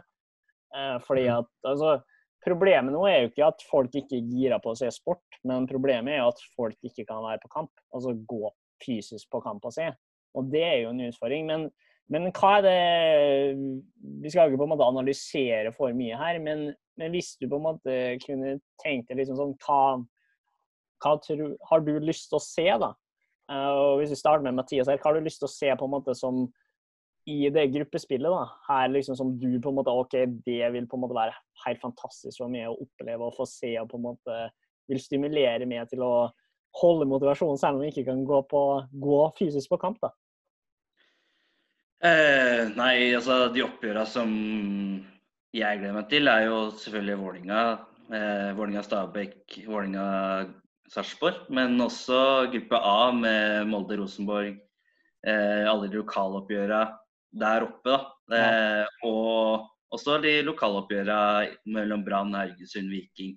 Eh, 0.75 0.97
fordi 1.07 1.27
Mm. 1.29 1.37
at 1.39 1.71
altså, 1.71 2.03
Problemet 2.45 2.93
nå 2.93 3.01
er 3.09 3.23
jo 3.23 3.29
ikke 3.31 3.47
at 3.47 3.63
folk 3.65 3.95
ikke 3.97 4.19
girer 4.21 4.61
på 4.61 4.69
å 4.69 4.77
se 4.77 4.85
sport, 4.93 5.39
men 5.49 5.65
problemet 5.65 6.13
er 6.13 6.19
jo 6.19 6.27
at 6.29 6.41
folk 6.53 6.77
ikke 6.85 7.07
kan 7.09 7.23
være 7.23 7.41
på 7.41 7.49
kamp. 7.49 7.71
Altså 7.89 8.13
gå 8.13 8.51
fysisk 8.85 9.31
på 9.33 9.41
kamp 9.41 9.65
og 9.65 9.73
se. 9.73 9.87
Og 10.37 10.51
det 10.51 10.61
er 10.61 10.75
jo 10.83 10.91
en 10.91 11.01
utfordring. 11.07 11.47
Men, 11.49 11.71
men 12.07 12.29
hva 12.37 12.59
er 12.59 12.61
det 12.67 13.55
Vi 14.21 14.29
skal 14.29 14.51
ikke 14.51 14.59
på 14.61 14.67
en 14.67 14.73
måte 14.75 14.85
analysere 14.85 15.71
for 15.73 15.95
mye 15.97 16.19
her, 16.19 16.37
men, 16.43 16.67
men 16.99 17.15
hvis 17.15 17.33
du 17.41 17.47
på 17.49 17.57
en 17.57 17.65
måte 17.65 17.95
kunne 18.27 18.59
tenkt 18.83 19.09
deg 19.09 19.23
liksom 19.23 19.39
sånn 19.41 19.57
hva, 19.65 19.81
hva 21.01 21.15
tro, 21.25 21.49
har 21.71 21.81
du 21.81 21.95
lyst 21.97 22.29
til 22.29 22.37
å 22.37 22.45
se, 22.45 22.67
da? 22.85 22.91
Eh, 23.49 23.71
og 23.73 24.03
hvis 24.03 24.13
vi 24.13 24.21
starter 24.21 24.45
med 24.45 24.59
Mathias 24.59 24.91
her, 24.91 25.01
hva 25.01 25.09
har 25.09 25.17
du 25.17 25.25
lyst 25.25 25.41
til 25.41 25.49
å 25.49 25.55
se 25.55 25.73
på 25.73 25.89
en 25.89 25.95
måte 25.97 26.13
som 26.13 26.45
i 27.25 27.49
det 27.49 27.67
gruppespillet, 27.73 28.29
da, 28.29 28.45
her 28.67 28.91
liksom 28.93 29.17
som 29.17 29.31
du 29.41 29.47
på 29.61 29.71
en 29.71 29.77
måte 29.79 29.93
OK, 29.93 30.13
det 30.45 30.69
vil 30.75 30.85
på 30.89 30.97
en 30.97 31.03
måte 31.05 31.17
være 31.17 31.33
helt 31.65 31.81
fantastisk 31.81 32.37
for 32.37 32.53
meg 32.53 32.69
å 32.69 32.77
oppleve 32.83 33.25
og 33.25 33.33
få 33.37 33.47
se 33.49 33.71
og 33.81 33.89
på 33.89 33.97
en 33.97 34.05
måte 34.11 34.41
vil 34.91 35.01
stimulere 35.01 35.65
meg 35.65 35.89
til 35.89 36.03
å 36.05 36.13
holde 36.75 37.07
motivasjonen, 37.09 37.57
selv 37.57 37.79
om 37.79 37.85
vi 37.85 37.89
ikke 37.93 38.05
kan 38.11 38.21
gå, 38.27 38.43
på, 38.51 38.61
gå 39.01 39.19
fysisk 39.39 39.71
på 39.73 39.79
kamp, 39.81 39.97
da. 40.03 40.11
Eh, 42.05 42.67
nei, 42.75 43.15
altså 43.15 43.47
de 43.55 43.63
oppgjørene 43.65 44.05
som 44.09 44.33
jeg 45.55 45.79
gleder 45.79 45.95
meg 45.95 46.09
til, 46.11 46.29
er 46.29 46.49
jo 46.49 46.59
selvfølgelig 46.75 47.17
Vålinga, 47.21 47.61
eh, 48.11 48.51
Vålinga-Stabæk, 48.57 49.55
Vålinga-Sarpsborg. 49.71 51.47
Men 51.55 51.79
også 51.81 52.19
gruppe 52.51 52.81
A 52.83 53.09
med 53.15 53.71
Molde-Rosenborg. 53.71 54.59
Eh, 55.25 55.63
alle 55.65 55.87
de 55.87 55.97
lokaloppgjørene 55.97 56.83
der 57.31 57.65
oppe, 57.65 57.95
da. 57.95 58.37
Eh, 58.37 59.07
og 59.07 59.71
også 59.95 60.19
de 60.23 60.37
lokaloppgjørene 60.45 61.55
mellom 61.75 62.05
Brann, 62.05 62.35
Haugesund, 62.35 62.91
Viking. 62.91 63.35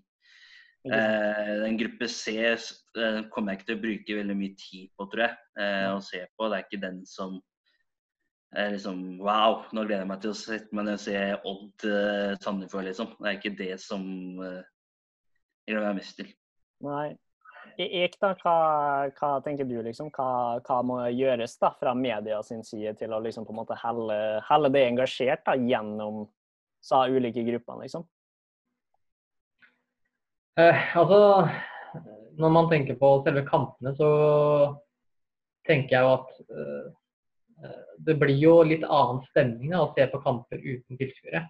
Eh, 0.89 1.53
den 1.65 1.77
gruppe 1.79 2.09
C 2.09 2.39
eh, 2.39 3.21
kommer 3.33 3.53
jeg 3.53 3.59
ikke 3.59 3.69
til 3.69 3.79
å 3.79 3.83
bruke 3.83 4.19
veldig 4.21 4.37
mye 4.39 4.57
tid 4.59 4.91
på, 4.97 5.09
tror 5.13 5.25
jeg. 5.27 5.39
Eh, 5.61 5.87
å 5.93 6.01
se 6.05 6.23
på. 6.33 6.49
Det 6.49 6.59
er 6.59 6.67
ikke 6.67 6.85
den 6.87 7.03
som 7.09 7.39
er 8.57 8.73
liksom 8.73 9.19
Wow, 9.21 9.67
nå 9.77 9.85
gleder 9.85 10.07
jeg 10.07 10.09
meg 10.09 10.23
til 10.25 10.33
å 10.33 10.39
sette 10.39 10.77
meg 10.77 10.89
ned 10.89 10.97
og 10.97 11.03
se 11.03 11.17
Odd 11.53 11.87
eh, 11.91 12.35
Sandefjord, 12.41 12.89
liksom. 12.89 13.15
Det 13.19 13.31
er 13.31 13.41
ikke 13.41 13.57
det 13.59 13.73
som 13.85 14.05
eh, 14.45 14.63
jeg 15.67 15.75
gleder 15.75 15.91
meg 15.91 16.01
mest 16.01 16.21
til. 16.21 16.31
Nei. 16.87 17.09
Ek, 17.79 18.17
da, 18.19 18.33
hva, 18.43 18.53
hva 19.15 19.29
tenker 19.45 19.67
du, 19.69 19.77
liksom? 19.87 20.09
Hva, 20.11 20.59
hva 20.67 20.79
må 20.83 20.97
gjøres 21.15 21.53
da, 21.63 21.71
fra 21.79 21.93
media 21.95 22.41
sin 22.43 22.65
side 22.67 22.97
til 22.99 23.13
å 23.15 23.21
liksom 23.23 23.45
på 23.47 23.55
en 23.55 23.61
måte 23.61 23.77
helle, 23.79 24.17
helle 24.49 24.71
det 24.75 24.83
engasjert 24.89 25.45
da, 25.47 25.55
gjennom 25.55 26.25
sa 26.83 27.05
ulike 27.07 27.45
gruppene, 27.47 27.85
liksom? 27.87 28.03
Eh, 30.59 30.97
altså, 30.99 31.47
når 32.43 32.55
man 32.57 32.71
tenker 32.73 32.99
på 32.99 33.13
selve 33.23 33.45
kampene, 33.47 33.95
så 33.95 34.11
tenker 35.69 35.95
jeg 35.95 36.03
jo 36.03 36.17
at 36.17 36.35
eh, 36.51 36.91
eh, 37.63 37.79
det 38.11 38.19
blir 38.19 38.43
jo 38.43 38.57
litt 38.67 38.83
annen 38.83 39.23
stemning 39.31 39.71
da, 39.71 39.85
å 39.85 39.93
se 39.95 40.09
på 40.11 40.23
kamper 40.27 40.59
uten 40.65 40.99
tilskuere. 40.99 41.47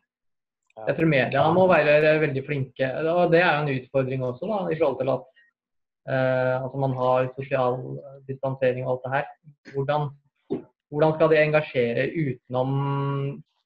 Jeg 0.79 0.95
tror 0.95 1.11
media 1.11 1.49
må 1.57 1.65
være 1.73 2.19
veldig 2.21 2.45
flinke. 2.47 2.93
og 3.01 3.33
Det 3.33 3.41
er 3.41 3.49
jo 3.49 3.65
en 3.65 3.75
utfordring 3.81 4.29
også, 4.29 4.47
da, 4.47 4.61
i 4.69 4.77
forhold 4.77 5.01
til 5.01 5.17
at 5.17 5.27
altså 6.09 6.79
man 6.81 6.95
har 6.97 7.27
sosial 7.37 7.75
distansering 8.29 8.87
og 8.87 8.95
alt 8.95 9.03
det 9.05 9.13
her. 9.13 9.27
Hvordan, 9.75 10.07
hvordan 10.89 11.15
skal 11.17 11.33
de 11.33 11.41
engasjere 11.43 12.07
utenom 12.17 12.71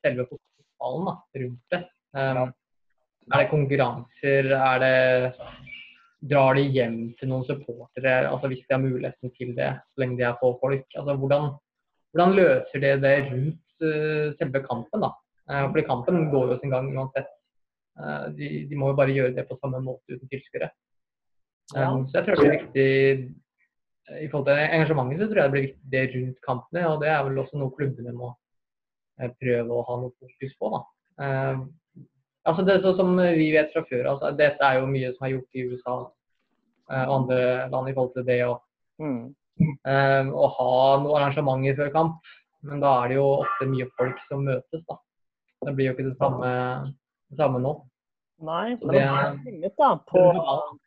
selve 0.03 0.27
fotballen 0.27 1.11
da, 1.11 1.15
rundt 1.43 1.77
det? 1.77 1.83
Eh, 2.17 2.43
er 3.33 3.43
det 3.43 3.51
konkurranser? 3.51 4.55
Er 4.59 4.83
det 4.83 5.35
Drar 6.23 6.55
de 6.55 6.63
hjem 6.71 6.99
til 7.19 7.33
noen 7.33 7.43
supportere, 7.43 8.29
altså 8.29 8.47
hvis 8.47 8.61
de 8.63 8.77
har 8.77 8.79
muligheten 8.79 9.33
til 9.35 9.49
det, 9.57 9.73
så 9.91 9.99
lenge 9.99 10.21
de 10.21 10.23
er 10.29 10.37
få 10.39 10.53
folk? 10.61 10.85
Altså, 10.95 11.17
hvordan, 11.19 11.49
hvordan 12.15 12.35
løser 12.37 12.79
de 12.85 12.93
det 13.03 13.15
rundt 13.33 13.83
uh, 13.83 14.29
selve 14.39 14.61
kampen? 14.69 15.03
da? 15.03 15.11
Uh, 15.51 15.65
fordi 15.73 15.83
kampen 15.89 16.29
går 16.31 16.53
jo 16.53 16.59
sin 16.61 16.71
gang 16.71 16.93
uansett. 16.95 17.27
Uh, 17.99 18.31
de, 18.39 18.53
de 18.71 18.79
må 18.79 18.93
jo 18.93 18.99
bare 19.01 19.17
gjøre 19.17 19.35
det 19.35 19.49
på 19.49 19.59
samme 19.59 19.83
måte 19.83 20.15
uten 20.15 20.31
tilskuere. 20.31 20.71
Ja. 21.75 21.91
Um, 21.93 22.07
så 22.09 22.19
jeg 22.19 22.25
tror 22.27 22.37
det 22.37 22.43
blir 22.43 22.59
viktig 22.59 22.89
i 24.23 24.27
forhold 24.29 24.49
til 24.49 24.59
engasjementet 24.61 25.21
så 25.23 25.29
tror 25.31 25.41
jeg 25.41 25.47
det 25.49 25.53
blir 25.55 25.67
viktig 25.69 25.93
det 25.93 26.03
rundt 26.15 26.41
kampene. 26.47 26.87
Og 26.91 27.01
det 27.03 27.09
er 27.13 27.23
vel 27.25 27.39
også 27.43 27.61
noe 27.61 27.73
klubbene 27.77 28.13
må 28.17 28.33
eh, 29.21 29.31
prøve 29.41 29.77
å 29.79 29.85
ha 29.89 30.01
noe 30.03 30.13
fokus 30.19 30.57
på. 30.59 30.73
da. 30.75 30.81
Eh, 31.25 31.63
altså 32.51 32.65
det 32.67 32.81
så, 32.83 32.97
Som 32.99 33.15
vi 33.17 33.53
vet 33.55 33.73
fra 33.73 33.85
før, 33.89 34.11
altså, 34.15 34.33
dette 34.37 34.67
er 34.69 34.81
jo 34.81 34.91
mye 34.91 35.13
som 35.15 35.27
er 35.29 35.35
gjort 35.37 35.57
i 35.57 35.65
USA 35.71 35.97
eh, 36.91 37.05
og 37.07 37.15
andre 37.21 37.39
land 37.73 37.89
i 37.89 37.95
forhold 37.97 38.15
til 38.19 38.29
det 38.29 38.43
å, 38.49 38.59
Mm. 39.03 39.33
eh, 39.89 40.29
å 40.29 40.47
ha 40.57 40.99
noen 41.01 41.17
arrangementer 41.19 41.77
før 41.79 41.93
kamp. 41.95 42.35
Men 42.63 42.81
da 42.81 42.91
er 43.03 43.09
det 43.09 43.17
jo 43.17 43.25
ofte 43.43 43.67
mye 43.67 43.89
folk 43.99 44.19
som 44.29 44.45
møtes. 44.47 44.85
da. 44.89 44.99
Det 45.67 45.75
blir 45.75 45.89
jo 45.89 45.95
ikke 45.97 46.11
det 46.11 46.19
samme, 46.19 46.51
det 47.31 47.39
samme 47.39 47.59
nå. 47.63 47.73
Nei, 48.43 48.75
men 48.83 48.91
det 48.91 49.03
er- 49.07 49.75
da, 49.79 49.93
på, 50.09 50.23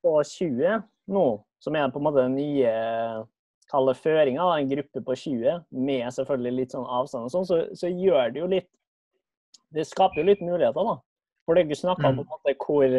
på 0.04 0.14
20 0.28 0.84
nå, 1.08 1.26
som 1.64 1.76
er 1.80 1.90
på 1.94 2.02
en 2.02 2.06
måte 2.08 2.24
den 2.26 2.36
nye 2.36 2.72
kalle 3.72 3.94
føringa, 3.98 4.46
en 4.60 4.70
gruppe 4.70 5.02
på 5.08 5.16
20, 5.18 5.62
med 5.72 6.06
selvfølgelig 6.14 6.56
litt 6.60 6.76
sånn 6.76 6.86
avstand 6.86 7.26
og 7.30 7.32
sånn, 7.34 7.48
så, 7.50 7.62
så 7.74 7.90
gjør 7.90 8.34
det 8.34 8.42
jo 8.44 8.50
litt 8.52 8.68
Det 9.76 9.84
skaper 9.88 10.22
jo 10.22 10.28
litt 10.30 10.44
muligheter, 10.46 10.86
da. 10.86 11.00
For 11.46 11.56
det 11.56 11.64
er 11.64 11.68
ikke 11.70 11.80
snakka 11.82 12.08
om 12.12 12.20
på 12.20 12.24
en 12.24 12.30
måte 12.32 12.54
hvor 12.62 12.94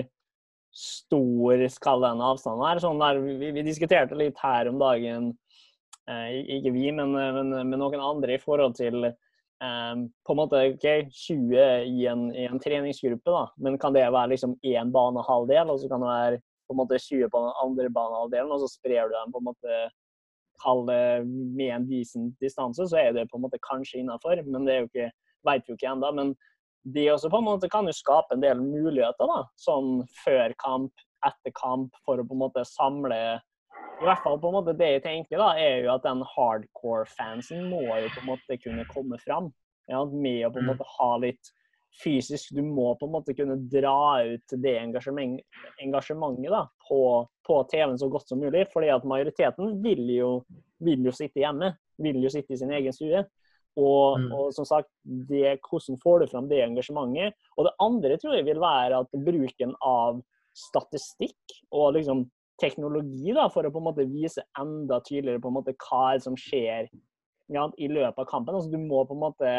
stor 0.76 1.62
skal 1.72 2.02
den 2.04 2.20
avstanden 2.20 2.60
være. 2.66 2.82
Sånn 2.84 3.00
der, 3.00 3.20
vi, 3.22 3.50
vi 3.56 3.62
diskuterte 3.64 4.18
litt 4.18 4.36
her 4.42 4.68
om 4.68 4.76
dagen, 4.82 5.30
eh, 6.10 6.34
ikke 6.58 6.72
vi, 6.74 6.90
men, 6.92 7.14
men, 7.14 7.54
men 7.70 7.80
noen 7.80 8.02
andre, 8.02 8.36
i 8.36 8.42
forhold 8.42 8.76
til 8.76 9.08
på 9.60 10.34
en 10.34 10.38
måte 10.38 10.58
ok, 10.74 10.84
20 11.08 11.60
i 11.88 12.06
en, 12.10 12.26
i 12.36 12.44
en 12.44 12.60
treningsgruppe, 12.60 13.30
da. 13.30 13.46
men 13.56 13.78
kan 13.80 13.94
det 13.96 14.04
være 14.04 14.34
liksom 14.34 14.56
én 14.60 14.90
banehalvdel, 14.92 15.72
og 15.72 15.80
så 15.80 15.88
kan 15.88 16.04
det 16.04 16.10
være 16.10 16.40
på 16.66 16.74
en 16.74 16.80
måte 16.82 16.98
20 17.00 17.30
på 17.32 17.40
den 17.44 17.54
andre 17.62 17.88
banehalvdelen, 17.94 18.52
og 18.52 18.60
så 18.60 18.68
sprer 18.74 19.08
du 19.08 19.14
dem 19.16 19.32
på 19.32 19.40
en 19.40 19.48
måte 19.48 19.78
halve 20.64 21.24
med 21.24 21.70
en 21.74 21.88
decent 21.88 22.34
distanse, 22.40 22.88
så 22.88 23.00
er 23.00 23.12
det 23.12 23.28
på 23.30 23.38
en 23.38 23.46
måte 23.46 23.60
kanskje 23.64 24.00
innafor. 24.00 24.40
Men 24.46 24.66
det 24.66 24.74
er 24.74 24.84
jo 24.84 24.90
ikke, 24.90 25.10
vet 25.48 25.68
jo 25.68 25.76
ikke 25.76 25.90
ennå. 25.92 26.12
Men 26.16 26.32
det 26.94 27.08
også 27.12 27.30
på 27.32 27.40
en 27.40 27.48
måte 27.48 27.70
kan 27.72 27.88
jo 27.88 27.96
skape 27.96 28.36
en 28.36 28.44
del 28.44 28.62
muligheter, 28.62 29.28
da. 29.28 29.42
Sånn 29.60 30.00
før 30.22 30.54
kamp, 30.62 31.04
etter 31.26 31.54
kamp, 31.58 31.94
for 32.06 32.20
å 32.20 32.26
på 32.26 32.36
en 32.36 32.44
måte 32.44 32.64
samle 32.68 33.20
i 34.00 34.04
hvert 34.04 34.22
fall 34.22 34.38
på 34.40 34.48
en 34.50 34.56
måte 34.58 34.74
det 34.76 34.88
jeg 34.98 35.02
tenker, 35.06 35.38
da, 35.40 35.54
er 35.56 35.84
jo 35.86 35.92
at 35.94 36.02
den 36.04 36.22
hardcore-fansen 36.34 37.68
må 37.70 37.80
jo 37.86 38.10
på 38.12 38.20
en 38.22 38.28
måte 38.28 38.58
kunne 38.62 38.84
komme 38.92 39.18
fram. 39.22 39.52
Ja, 39.88 40.02
med 40.04 40.42
å 40.46 40.50
på 40.52 40.58
en 40.58 40.66
Mm. 40.66 40.72
måte 40.74 40.84
ha 40.98 41.16
litt 41.22 41.52
fysisk 42.02 42.50
Du 42.52 42.60
må 42.60 42.90
på 42.98 43.06
en 43.06 43.12
måte 43.14 43.32
kunne 43.34 43.56
dra 43.70 44.20
ut 44.26 44.42
det 44.60 44.74
engasjement, 44.82 45.40
engasjementet 45.80 46.50
da, 46.50 46.66
på, 46.88 47.26
på 47.46 47.56
TV-en 47.70 47.96
så 47.98 48.10
godt 48.10 48.28
som 48.28 48.38
mulig. 48.40 48.66
fordi 48.72 48.90
at 48.92 49.04
majoriteten 49.04 49.80
vil 49.82 50.04
jo, 50.10 50.44
vil 50.80 51.04
jo 51.04 51.12
sitte 51.12 51.40
hjemme. 51.40 51.76
Vil 51.98 52.20
jo 52.22 52.28
sitte 52.28 52.52
i 52.52 52.56
sin 52.60 52.70
egen 52.70 52.92
stue. 52.92 53.24
Og, 53.78 54.18
Mm. 54.20 54.32
og 54.32 54.52
som 54.52 54.64
sagt, 54.64 54.88
det, 55.04 55.58
hvordan 55.62 55.98
får 56.02 56.20
du 56.20 56.26
fram 56.26 56.48
det 56.48 56.60
engasjementet? 56.68 57.32
Og 57.56 57.64
det 57.64 57.72
andre 57.80 58.16
tror 58.18 58.34
jeg 58.34 58.44
vil 58.44 58.60
være 58.60 59.00
at 59.00 59.08
bruken 59.12 59.74
av 59.80 60.22
statistikk 60.56 61.36
og 61.72 61.94
liksom 61.94 62.30
teknologi 62.60 63.34
da, 63.36 63.48
for 63.52 63.66
å 63.66 63.70
på 63.72 63.80
en 63.82 63.88
måte 63.90 64.06
vise 64.08 64.42
enda 64.58 65.00
tydeligere 65.04 65.42
på 65.44 65.50
en 65.52 65.58
måte 65.58 65.74
hva 65.86 66.16
som 66.22 66.36
skjer 66.40 66.88
ja, 67.52 67.66
i 67.78 67.88
løpet 67.88 68.18
av 68.22 68.28
kampen. 68.30 68.56
Altså, 68.56 68.72
du 68.72 68.78
må 68.80 69.04
på 69.06 69.14
en 69.14 69.24
måte 69.26 69.50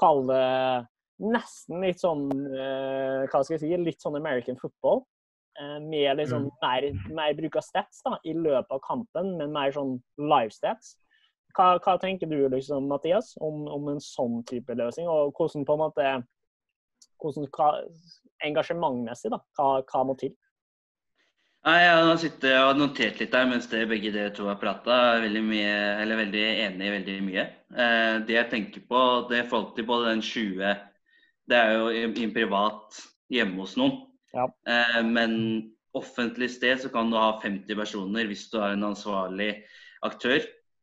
kalle 0.00 0.36
det 0.36 0.86
nesten 1.20 1.82
litt 1.84 2.00
sånn 2.00 2.30
eh, 2.32 3.26
Hva 3.28 3.42
skal 3.44 3.56
jeg 3.58 3.60
si? 3.60 3.70
Litt 3.76 4.00
sånn 4.00 4.16
American 4.16 4.56
football. 4.60 5.02
eh, 5.60 5.78
med 5.82 6.16
liksom 6.16 6.46
Mm. 6.46 6.50
mer, 6.62 6.84
mer 7.14 7.34
bruk 7.34 7.56
av 7.56 7.62
stats 7.66 8.00
da, 8.06 8.14
i 8.24 8.32
løpet 8.32 8.70
av 8.70 8.80
kampen, 8.80 9.36
men 9.36 9.52
mer 9.52 9.72
sånn 9.74 9.98
live 10.16 10.50
stats. 10.54 10.94
Hva, 11.56 11.78
hva 11.82 11.98
tenker 12.00 12.30
du, 12.30 12.48
liksom, 12.48 12.86
Mathias, 12.88 13.34
om, 13.40 13.66
om 13.68 13.88
en 13.88 13.98
sånn 14.00 14.44
type 14.46 14.72
løsning? 14.78 15.08
Og 15.10 15.34
hvordan 15.34 15.66
på 15.66 15.74
en 15.74 15.82
måte 15.82 16.06
hvordan, 17.20 17.48
hva, 17.52 17.72
Engasjementmessig, 18.46 19.30
da. 19.34 19.40
Hva, 19.58 19.82
hva 19.84 20.04
må 20.06 20.14
til? 20.16 20.32
Nei, 21.60 21.80
Jeg 21.84 21.96
har 22.08 22.16
sittet 22.20 22.54
og 22.56 22.78
notert 22.80 23.18
litt 23.20 23.32
der 23.34 23.48
mens 23.50 23.66
det 23.68 23.82
begge 23.90 24.10
dere 24.14 24.30
to 24.32 24.46
har 24.48 24.56
prata. 24.60 24.94
Veldig, 25.20 25.42
mye- 25.44 25.96
eller 26.00 26.16
veldig 26.22 26.44
enig 26.66 26.86
i 26.86 26.92
veldig 26.94 27.16
mye. 27.26 27.42
Eh, 27.76 28.14
det 28.24 28.36
jeg 28.38 28.50
tenker 28.50 28.84
på, 28.88 29.00
det 29.28 29.42
er 29.42 29.50
forhold 29.50 29.74
til 29.76 29.84
både 29.88 30.08
den 30.14 30.22
20 30.22 30.76
Det 31.50 31.56
er 31.58 31.72
jo 31.74 31.88
i, 31.90 32.04
i 32.06 32.24
en 32.24 32.32
privat 32.32 33.00
hjemme 33.30 33.60
hos 33.60 33.76
noen. 33.76 34.06
Ja. 34.32 34.46
Eh, 34.66 35.02
men 35.04 35.36
offentlig 35.98 36.48
sted 36.54 36.78
så 36.80 36.88
kan 36.94 37.10
du 37.10 37.16
ha 37.18 37.32
50 37.42 37.74
personer 37.76 38.24
hvis 38.30 38.48
du 38.52 38.58
har 38.62 38.72
en 38.76 38.84
ansvarlig 38.92 39.52
aktør. 40.06 40.40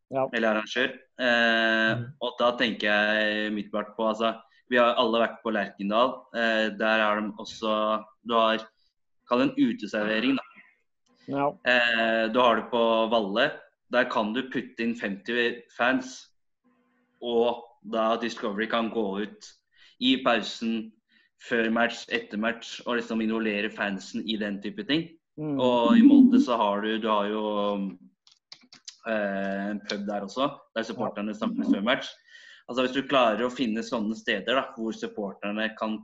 Ja. 0.10 0.22
eller 0.32 0.54
arrangør. 0.54 0.94
Eh, 1.20 1.96
Mm. 1.98 2.04
og 2.22 2.38
da 2.40 2.52
tenker 2.56 2.88
jeg 2.88 3.50
umiddelbart 3.52 3.90
på 3.98 4.06
altså, 4.08 4.38
Vi 4.70 4.78
har 4.78 4.96
alle 4.96 5.20
vært 5.20 5.42
på 5.44 5.52
Lerkendal. 5.52 6.13
Eh, 6.36 6.70
der 6.80 7.00
er 7.04 7.20
de 7.22 7.32
også 7.40 8.06
Du 8.28 8.34
har 8.36 8.60
Kall 9.28 9.40
det 9.40 9.50
en 9.50 9.68
uteservering, 9.74 10.38
da. 10.38 10.44
Ja. 11.28 11.52
Eh, 11.68 12.32
du 12.32 12.40
har 12.40 12.56
det 12.56 12.70
på 12.72 12.84
Valle. 13.12 13.52
Der 13.92 14.10
kan 14.12 14.34
du 14.34 14.44
putte 14.52 14.84
inn 14.84 14.96
50 14.96 15.63
fans. 15.78 16.20
Og 17.24 17.63
da 17.92 18.16
Discovery 18.22 18.68
kan 18.70 18.90
gå 18.94 19.06
ut 19.24 19.52
i 20.04 20.18
pausen, 20.24 20.92
før 21.48 21.70
match, 21.70 22.06
etter 22.10 22.40
match, 22.42 22.80
og 22.86 22.98
liksom 22.98 23.22
involvere 23.22 23.70
fansen 23.70 24.24
i 24.26 24.38
den 24.42 24.62
type 24.62 24.84
ting. 24.90 25.08
Mm. 25.38 25.60
Og 25.62 25.98
i 25.98 26.06
Molde 26.06 26.40
så 26.42 26.58
har 26.58 26.82
du 26.82 26.98
Du 26.98 27.08
har 27.12 27.28
jo 27.30 27.44
eh, 29.06 29.66
en 29.72 29.82
pub 29.86 30.08
der 30.08 30.26
også, 30.26 30.50
der 30.76 30.84
supporterne 30.84 31.36
samles 31.36 31.70
før 31.74 31.84
match. 31.86 32.10
Altså 32.68 32.84
Hvis 32.84 32.96
du 32.98 33.08
klarer 33.08 33.46
å 33.46 33.54
finne 33.54 33.84
sånne 33.86 34.16
steder 34.18 34.58
da, 34.58 34.66
hvor 34.76 34.96
supporterne 34.96 35.70
kan 35.78 36.00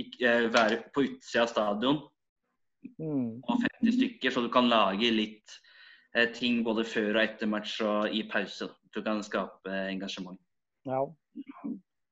eh, 0.00 0.50
være 0.52 0.82
på 0.94 1.06
utsida 1.06 1.46
av 1.46 1.52
stadion, 1.52 2.02
Mm. 2.98 3.42
og 3.42 3.62
50 3.82 3.96
stykker, 3.98 4.30
så 4.30 4.42
du 4.44 4.50
kan 4.52 4.68
lage 4.70 5.10
litt 5.12 5.56
eh, 6.14 6.28
ting 6.34 6.62
både 6.66 6.84
før 6.88 7.16
og 7.16 7.22
etter 7.24 7.50
match 7.50 7.80
og 7.84 8.14
i 8.14 8.24
pause. 8.30 8.70
Du 8.94 9.02
kan 9.02 9.22
skape 9.26 9.72
engasjement. 9.90 10.38
Ja. 10.86 11.02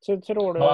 Så 0.02 0.18
tror 0.26 0.56
du 0.56 0.64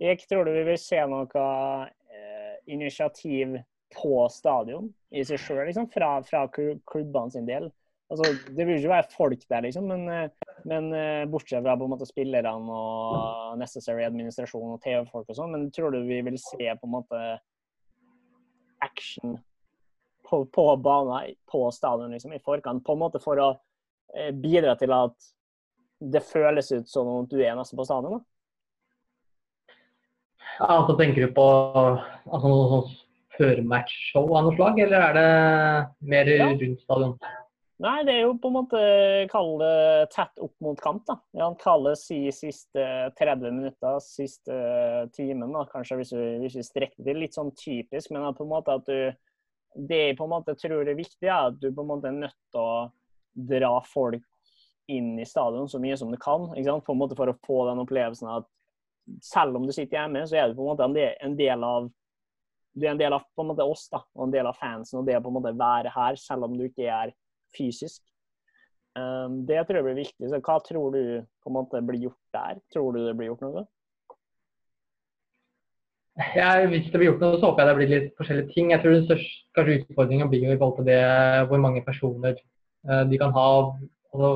Jeg 0.00 0.18
tror 0.28 0.44
du 0.44 0.52
vi 0.52 0.64
vil 0.70 0.78
se 0.78 1.00
noe 1.10 1.26
eh, 1.34 2.56
initiativ 2.70 3.58
på 3.92 4.26
stadion 4.32 4.88
i 5.12 5.24
seg 5.26 5.40
sjøl, 5.40 5.66
liksom, 5.68 5.88
fra, 5.92 6.14
fra 6.24 6.46
klubbene 6.52 7.30
sin 7.34 7.48
del? 7.48 7.68
Altså, 8.12 8.28
det 8.52 8.66
vil 8.68 8.76
ikke 8.76 8.92
være 8.92 9.14
folk 9.14 9.44
der, 9.48 9.64
liksom, 9.64 9.88
men, 9.88 10.02
eh, 10.12 10.50
men 10.68 10.90
eh, 10.92 11.24
bortsett 11.32 11.64
fra 11.64 11.76
på 11.80 11.86
en 11.86 11.94
måte 11.94 12.08
spillerne 12.08 12.76
og 12.76 13.56
necessary 13.60 14.04
administrasjon 14.04 14.74
og 14.74 14.82
TV-folk 14.84 15.30
og 15.32 15.38
sånn, 15.38 15.54
men 15.54 15.70
tror 15.72 15.94
du 15.94 16.02
vi 16.04 16.20
vil 16.26 16.36
se 16.40 16.68
på 16.76 16.88
en 16.88 16.92
måte 16.92 17.22
action 18.82 19.38
på, 20.28 20.44
på 20.52 20.66
banen, 20.76 21.34
på 21.50 21.66
stadion, 21.74 22.12
liksom, 22.14 22.32
i 22.32 22.40
forkant, 22.42 22.84
på 22.86 22.96
en 22.96 23.02
måte 23.02 23.20
for 23.22 23.40
å 23.42 23.48
eh, 24.16 24.30
bidra 24.34 24.74
til 24.80 24.94
at 24.96 25.32
det 26.02 26.22
føles 26.26 26.72
ut 26.72 26.88
som 26.90 27.08
om 27.08 27.26
du 27.30 27.38
er 27.42 27.54
nesten 27.58 27.78
på 27.78 27.86
stadion? 27.86 28.18
da? 28.18 28.24
Ja, 30.58 30.68
altså 30.80 30.96
Tenker 30.98 31.26
du 31.28 31.34
på 31.36 31.46
altså, 31.52 32.48
noe 32.48 32.66
sånn 32.72 32.90
førmatch-show 33.38 34.26
av 34.36 34.48
noe 34.48 34.56
slag, 34.56 34.80
eller 34.84 35.06
er 35.08 35.14
det 35.16 35.28
mer 36.12 36.32
Ja. 36.36 36.48
rundt 36.50 36.82
stadion? 36.84 37.14
Nei, 37.82 38.04
det 38.06 38.12
er 38.14 38.20
jo 38.28 38.36
på 38.38 38.50
en 38.50 38.54
måte 38.54 38.80
kalle 39.32 39.68
tett 40.12 40.38
opp 40.44 40.54
mot 40.62 40.78
kamp, 40.78 41.02
da. 41.08 41.16
Ja, 41.34 41.48
kalle 41.58 41.96
si 41.98 42.20
siste 42.34 42.84
30 43.18 43.56
minutter, 43.56 43.98
siste 44.04 44.58
timen, 45.16 45.50
da, 45.50 45.64
kanskje 45.70 45.98
hvis 45.98 46.12
vi, 46.14 46.26
hvis 46.44 46.58
du 46.60 46.62
strekker 46.66 47.02
det. 47.02 47.16
Litt 47.18 47.34
sånn 47.34 47.50
typisk, 47.58 48.12
men 48.14 48.28
at 48.28 48.38
på 48.38 48.46
en 48.46 48.52
måte 48.52 48.78
at 48.78 48.86
du 48.86 49.12
Det 49.72 49.96
jeg 49.96 50.16
på 50.18 50.26
en 50.26 50.34
måte 50.34 50.52
tror 50.60 50.84
er 50.84 50.98
viktig, 50.98 51.24
er 51.24 51.48
at 51.48 51.54
du 51.56 51.70
på 51.72 51.80
en 51.80 51.88
måte 51.88 52.10
er 52.10 52.18
nødt 52.18 52.36
til 52.52 52.60
å 52.60 52.90
dra 53.32 53.70
folk 53.88 54.26
inn 54.92 55.14
i 55.16 55.24
stadion 55.24 55.70
så 55.70 55.80
mye 55.80 55.96
som 55.96 56.10
du 56.12 56.18
kan. 56.20 56.50
ikke 56.52 56.68
sant? 56.68 56.84
På 56.84 56.92
en 56.92 57.00
måte 57.00 57.16
For 57.16 57.32
å 57.32 57.38
få 57.46 57.62
den 57.70 57.80
opplevelsen 57.80 58.28
at 58.28 58.50
selv 59.24 59.56
om 59.56 59.64
du 59.66 59.72
sitter 59.72 59.96
hjemme, 59.96 60.26
så 60.28 60.36
er 60.36 60.50
du 60.50 60.58
på 60.58 60.66
en 60.66 60.74
måte 60.74 60.84
en 60.84 61.36
del, 61.38 61.64
av 61.64 61.88
du 62.76 62.84
er 62.86 62.92
en 62.92 63.00
del 63.00 63.16
av 63.16 63.24
en 63.40 63.48
måte 63.48 63.64
oss 63.64 63.88
da, 63.90 64.02
og 64.14 64.28
en 64.28 64.36
del 64.36 64.46
av 64.46 64.60
fansen, 64.60 65.00
og 65.00 65.08
det 65.08 65.16
å 65.16 65.24
på 65.24 65.32
en 65.32 65.38
måte 65.40 65.56
være 65.56 65.90
her, 65.96 66.20
selv 66.20 66.46
om 66.46 66.54
du 66.58 66.68
ikke 66.68 66.86
er 66.86 67.16
fysisk. 67.56 68.02
Um, 68.92 69.42
det 69.48 69.62
tror 69.64 69.78
jeg 69.78 69.86
blir 69.86 70.02
viktig. 70.02 70.28
Så 70.28 70.40
hva 70.44 70.58
tror 70.64 70.92
du 70.92 71.02
på 71.24 71.50
en 71.50 71.56
måte 71.56 71.80
blir 71.86 72.08
gjort 72.08 72.36
der? 72.36 72.60
Tror 72.74 72.92
du 72.92 73.06
det 73.06 73.14
blir 73.16 73.32
gjort 73.32 73.46
noe? 73.46 73.64
Jeg, 76.36 76.66
hvis 76.68 76.88
det 76.92 76.98
blir 77.00 77.08
gjort 77.08 77.22
noe, 77.24 77.38
så 77.40 77.48
håper 77.48 77.62
jeg 77.62 77.70
det 77.70 77.76
blir 77.78 77.92
litt 77.92 78.08
forskjellige 78.18 78.52
ting. 78.52 78.72
Jeg 78.74 78.82
tror 78.82 78.96
den 78.98 79.06
største 79.06 79.56
kanskje 79.56 79.76
utfordringen 79.80 80.28
blir 80.32 80.44
jo 80.44 80.52
i 80.52 80.58
forhold 80.60 80.82
til 80.82 80.90
det 80.90 81.04
hvor 81.48 81.62
mange 81.62 81.84
personer 81.86 82.34
eh, 82.36 83.04
de 83.08 83.20
kan 83.20 83.32
ha. 83.32 83.46
Altså, 84.12 84.32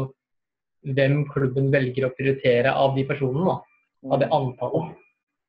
hvem 0.96 1.24
klubben 1.28 1.68
velger 1.74 2.06
å 2.06 2.14
prioritere 2.16 2.72
av 2.72 2.96
de 2.96 3.04
personene. 3.04 3.50
Da. 3.52 4.14
Av 4.14 4.22
det 4.22 4.30
antallet. 4.32 4.94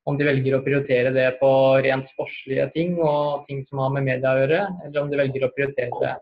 Om 0.07 0.19
de 0.19 0.27
velger 0.27 0.55
å 0.55 0.63
prioritere 0.63 1.15
det 1.15 1.29
på 1.39 1.49
rent 1.83 2.11
sportslige 2.11 2.67
ting 2.75 2.95
og 2.99 3.47
ting 3.47 3.63
som 3.67 3.83
har 3.83 3.91
med 3.95 4.07
media 4.07 4.33
å 4.33 4.41
gjøre, 4.41 4.61
eller 4.87 5.01
om 5.01 5.11
de 5.11 5.19
velger 5.19 5.47
å 5.47 5.51
prioritere 5.55 6.03
det 6.03 6.13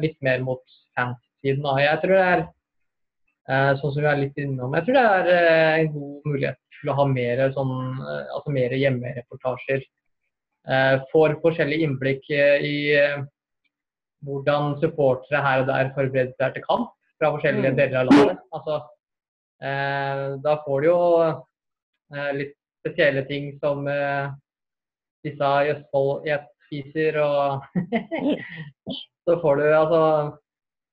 litt 0.00 0.16
mer 0.22 0.40
mot 0.46 0.62
fansiden. 0.94 1.62
da. 1.64 1.76
Jeg 1.82 2.00
tror 2.02 2.14
det 2.14 2.26
er 2.32 2.42
eh, 3.50 3.72
sånn 3.80 3.92
som 3.94 4.02
vi 4.04 4.08
er 4.10 4.20
litt 4.20 4.38
innom, 4.38 4.74
jeg 4.78 4.86
tror 4.86 4.98
det 4.98 5.06
er 5.16 5.30
eh, 5.34 5.80
en 5.80 5.90
god 5.94 6.28
mulighet 6.30 6.58
til 6.80 6.92
å 6.92 6.96
ha 7.00 7.06
mer, 7.10 7.42
sånn, 7.56 7.74
eh, 8.04 8.30
altså 8.36 8.54
mer 8.54 8.76
hjemmereportasjer. 8.78 9.82
Eh, 10.70 10.96
får 11.12 11.38
forskjellig 11.42 11.80
innblikk 11.86 12.30
eh, 12.36 12.64
i 12.68 12.76
eh, 13.00 13.18
hvordan 14.28 14.74
supportere 14.82 15.40
her 15.42 15.62
og 15.62 15.70
der 15.72 15.92
forbereder 15.96 16.34
seg 16.36 16.58
til 16.58 16.66
kamp 16.68 16.90
fra 17.18 17.30
forskjellige 17.34 17.70
Mm. 17.72 17.76
deler 17.76 17.98
av 18.00 18.10
landet. 18.10 18.38
Altså, 18.52 18.76
eh, 19.64 20.24
da 20.44 20.54
får 20.66 20.80
du 20.80 20.86
jo 20.90 21.00
eh, 22.14 22.30
litt 22.36 22.54
spesielle 22.80 23.24
ting 23.28 23.50
som 23.60 23.88
eh, 23.88 24.30
disse 25.24 25.50
i 25.64 25.72
Østfold 25.74 26.28
spiser, 26.68 27.18
og 27.20 27.64
så 29.28 29.36
får 29.42 29.60
du 29.60 29.64
altså 29.68 30.02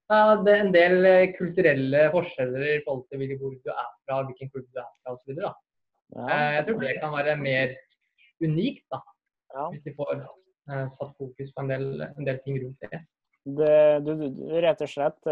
ja, 0.07 0.19
det 0.39 0.53
er 0.53 0.61
en 0.63 0.71
del 0.71 1.05
eh, 1.07 1.33
kulturelle 1.35 2.05
forskjeller 2.13 2.67
i 2.77 2.81
forhold 2.85 3.03
til 3.11 3.33
hvor 3.41 3.55
du 3.55 3.71
er 3.73 3.87
fra, 4.07 4.21
hvilken 4.23 4.51
klubb 4.53 4.67
du 4.71 4.79
er 4.79 4.87
fra 5.03 5.15
osv. 5.17 5.33
Ja. 5.43 5.51
Eh, 6.23 6.53
Jeg 6.55 6.65
tror 6.69 6.79
det 6.85 6.93
kan 7.01 7.15
være 7.17 7.35
mer 7.41 7.75
unikt, 8.43 8.85
da, 8.93 9.01
Ja. 9.55 9.69
hvis 9.71 9.83
de 9.83 9.93
får 9.97 10.13
eh, 10.15 10.87
satt 10.99 11.13
fokus 11.17 11.51
på 11.55 11.63
en 11.65 11.69
del, 11.73 11.85
en 12.07 12.25
del 12.27 12.39
ting 12.45 12.59
rundt 12.63 12.79
det. 12.87 13.01
Det, 13.47 13.75
du, 14.05 14.13
du, 14.15 14.43
rett 14.63 14.81
og 14.83 14.89
slett 14.91 15.27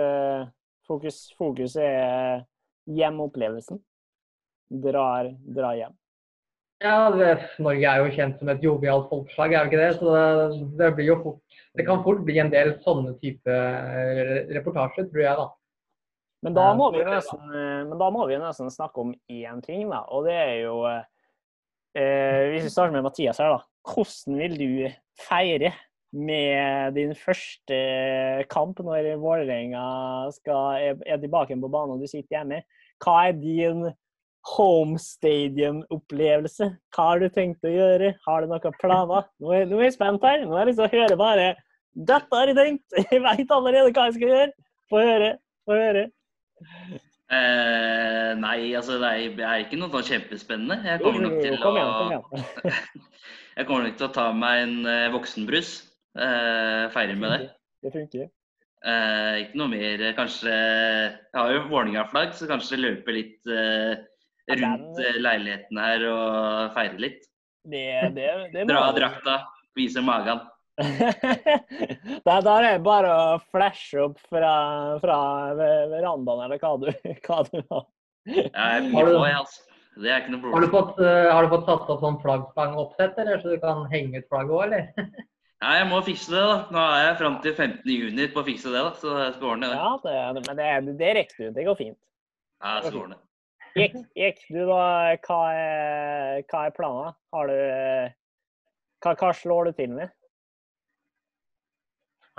fokus, 0.87 1.17
Fokuset 1.39 1.83
er 1.83 2.43
hjemopplevelsen. 2.87 3.79
Drar, 4.83 5.31
drar 5.55 5.75
hjem. 5.77 5.95
Ja, 6.83 7.09
det, 7.15 7.31
Norge 7.63 7.87
er 7.87 8.01
jo 8.03 8.11
kjent 8.15 8.39
som 8.39 8.49
et 8.51 8.63
jovialt 8.63 9.07
folkeslag, 9.09 9.53
er 9.53 9.63
det 9.63 9.71
ikke 9.71 9.83
det? 9.83 9.91
Så 9.99 10.15
det, 10.15 10.63
det 10.79 10.89
blir 10.97 11.07
jo 11.13 11.17
fort 11.23 11.44
Det 11.75 11.85
kan 11.87 12.03
fort 12.03 12.23
bli 12.25 12.39
en 12.39 12.51
del 12.51 12.75
sånne 12.83 13.15
type 13.19 13.51
eh, 13.51 14.45
reportasjer, 14.55 15.09
tror 15.11 15.23
jeg, 15.23 15.39
da. 15.41 15.47
Men 16.45 16.55
da 16.55 16.67
må 16.77 16.91
vi 16.93 17.01
nesten, 17.07 17.41
eh, 17.57 17.95
må 18.13 18.27
vi 18.29 18.37
nesten 18.39 18.71
snakke 18.71 19.01
om 19.01 19.15
én 19.31 19.63
ting, 19.65 19.87
da. 19.91 20.03
Og 20.13 20.27
det 20.27 20.35
er 20.37 20.55
jo 20.65 20.77
eh, 20.87 22.53
Hvis 22.53 22.67
vi 22.67 22.71
starter 22.71 22.95
med 22.95 23.07
Mathias 23.07 23.41
her, 23.41 23.57
da. 23.57 23.65
Hvordan 23.85 24.39
vil 24.39 24.55
du 24.59 24.69
feire 25.27 25.73
med 26.15 26.95
din 26.95 27.11
første 27.17 27.77
kamp 28.49 28.79
når 28.79 29.11
Vålerenga 29.19 29.83
er, 30.31 30.95
er 31.03 31.19
tilbake 31.19 31.57
på 31.59 31.69
banen 31.69 31.97
og 31.97 32.01
du 32.03 32.07
sitter 32.07 32.39
hjemme? 32.39 32.63
Hva 33.03 33.17
er 33.27 33.37
din 33.37 33.89
home 34.45 34.99
stadium-opplevelse? 35.01 36.69
Hva 36.93 37.07
har 37.11 37.23
du 37.23 37.29
tenkt 37.33 37.65
å 37.65 37.71
gjøre? 37.71 38.13
Har 38.27 38.43
du 38.43 38.51
noen 38.51 38.77
planer? 38.81 39.25
Nå 39.41 39.55
er, 39.55 39.65
nå 39.69 39.79
er 39.79 39.89
jeg 39.89 39.97
spent 39.97 40.27
her. 40.27 40.45
Nå 40.45 40.55
er 40.55 40.65
jeg 40.65 40.73
liksom 40.73 40.93
hører 40.93 41.19
bare 41.19 41.47
Dette 41.95 42.37
har 42.37 42.51
jeg 42.51 42.59
tenkt! 42.59 42.99
Jeg 43.13 43.23
veit 43.23 43.51
allerede 43.55 43.91
hva 43.95 44.09
jeg 44.09 44.17
skal 44.17 44.31
gjøre. 44.33 44.53
Få 44.91 45.01
høre. 45.01 45.29
Få 45.65 45.77
høre. 45.79 46.07
Eh, 47.33 48.31
nei, 48.37 48.57
altså 48.77 48.99
det 49.01 49.09
er, 49.09 49.29
det 49.37 49.45
er 49.47 49.63
ikke 49.63 49.79
noe 49.79 49.93
sånn 49.93 50.09
kjempespennende. 50.11 50.77
Jeg 50.85 51.01
kommer 51.01 51.23
nok 51.23 51.37
til 51.39 51.55
å. 51.55 51.71
Jeg 53.55 53.67
kommer 53.69 53.87
nok 53.87 53.95
til 53.95 54.09
å 54.09 54.15
ta 54.17 54.25
meg 54.35 54.65
en 54.65 54.75
eh, 54.91 55.11
voksenbrus. 55.15 55.77
Eh, 56.19 56.83
feire 56.91 57.15
med 57.19 57.31
det. 57.31 57.47
Det 57.85 57.93
funker. 57.95 58.27
Eh, 58.85 59.35
ikke 59.45 59.61
noe 59.61 59.71
mer. 59.71 60.03
Kanskje 60.17 60.51
Jeg 60.51 61.39
har 61.39 61.53
jo 61.55 61.63
Vålerenga-flagg, 61.71 62.35
så 62.37 62.49
kanskje 62.49 62.81
løpe 62.83 63.15
litt 63.15 63.49
eh, 63.49 64.03
rundt 64.51 64.97
den- 64.97 65.05
eh, 65.05 65.19
leiligheten 65.21 65.77
her 65.81 66.05
og 66.11 66.73
feire 66.75 66.99
litt. 67.01 67.23
Det, 67.65 67.85
det, 68.13 68.27
det 68.53 68.67
Dra 68.69 68.83
av 68.91 68.95
drakta, 68.97 69.39
vise 69.75 70.01
magen. 70.05 70.43
Da 72.25 72.35
er 72.41 72.65
det 72.65 72.73
bare 72.85 73.11
å 73.11 73.37
flashe 73.51 74.01
opp 74.05 74.19
fra, 74.29 74.51
fra 75.01 75.17
verandaen, 75.55 76.43
eller 76.45 76.59
hva 76.61 76.73
du, 76.81 76.89
hva 77.25 77.39
du 77.47 77.61
har. 77.71 77.85
Jeg 78.25 78.51
Har 78.55 78.81
mye 78.81 79.05
du- 79.05 79.15
på, 79.17 79.23
jeg, 79.29 79.39
altså. 79.43 79.61
Det 79.95 80.09
er 80.11 80.17
ikke 80.25 80.31
noe 80.33 80.51
Har 80.51 80.59
du 80.65 80.67
fått, 80.73 80.97
eh, 80.99 81.29
har 81.31 81.45
du 81.45 81.51
fått 81.53 81.69
satt 81.69 81.89
opp 81.93 82.01
sånn 82.03 82.17
flaggstangoppsett, 82.19 83.19
eller 83.23 83.39
så 83.39 83.53
du 83.53 83.61
kan 83.63 83.85
henge 83.93 84.19
ut 84.19 84.27
flagget 84.27 84.51
òg, 84.57 84.63
eller? 84.67 84.89
Ja, 85.63 85.69
jeg 85.79 85.85
må 85.87 86.01
fikse 86.03 86.33
det, 86.33 86.41
da. 86.43 86.55
Nå 86.75 86.81
er 86.83 87.05
jeg 87.07 87.13
fram 87.21 87.37
til 87.41 87.53
15. 87.55 87.87
juni 87.89 88.25
på 88.33 88.41
å 88.41 88.45
fikse 88.45 88.69
det, 88.73 88.81
da. 88.83 88.89
Så 88.99 89.13
jeg 89.17 89.31
skal 89.37 89.47
ordne 89.53 89.69
det. 89.71 89.77
Ja, 89.79 89.93
det, 90.03 90.43
men 90.49 90.59
det, 90.59 90.97
det 90.99 91.13
rekker 91.15 91.39
du. 91.39 91.45
Det 91.55 91.63
går 91.65 91.77
fint. 91.79 91.97
Ja, 92.59 92.73
jeg 92.75 92.89
skal 92.91 92.99
ordne 93.05 93.15
det. 93.15 93.24
Gikk, 93.75 93.95
gikk 94.15 94.37
du 94.55 94.61
da, 94.69 94.83
hva 95.25 95.37
er, 95.51 96.43
hva 96.47 96.59
er 96.63 96.75
planen? 96.77 97.15
Har 97.35 97.49
du 97.49 97.57
hva, 99.03 99.11
hva 99.19 99.31
slår 99.35 99.67
du 99.67 99.75
til 99.75 99.91
med? 99.97 100.13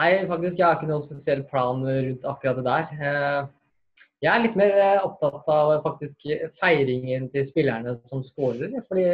Nei, 0.00 0.08
faktisk, 0.28 0.56
jeg 0.56 0.64
har 0.64 0.78
ikke 0.78 0.88
noen 0.88 1.04
spesiell 1.04 1.42
plan 1.50 1.82
rundt 1.84 2.24
akkurat 2.30 2.56
det 2.56 2.64
der. 2.64 2.88
Eh, 2.96 4.00
jeg 4.24 4.32
er 4.32 4.42
litt 4.46 4.56
mer 4.56 4.80
eh, 4.80 5.04
opptatt 5.04 5.52
av 5.52 5.74
faktisk 5.84 6.26
feiringen 6.62 7.28
til 7.34 7.46
spillerne 7.50 7.98
som 8.08 8.24
skårer. 8.24 8.72
fordi 8.88 9.06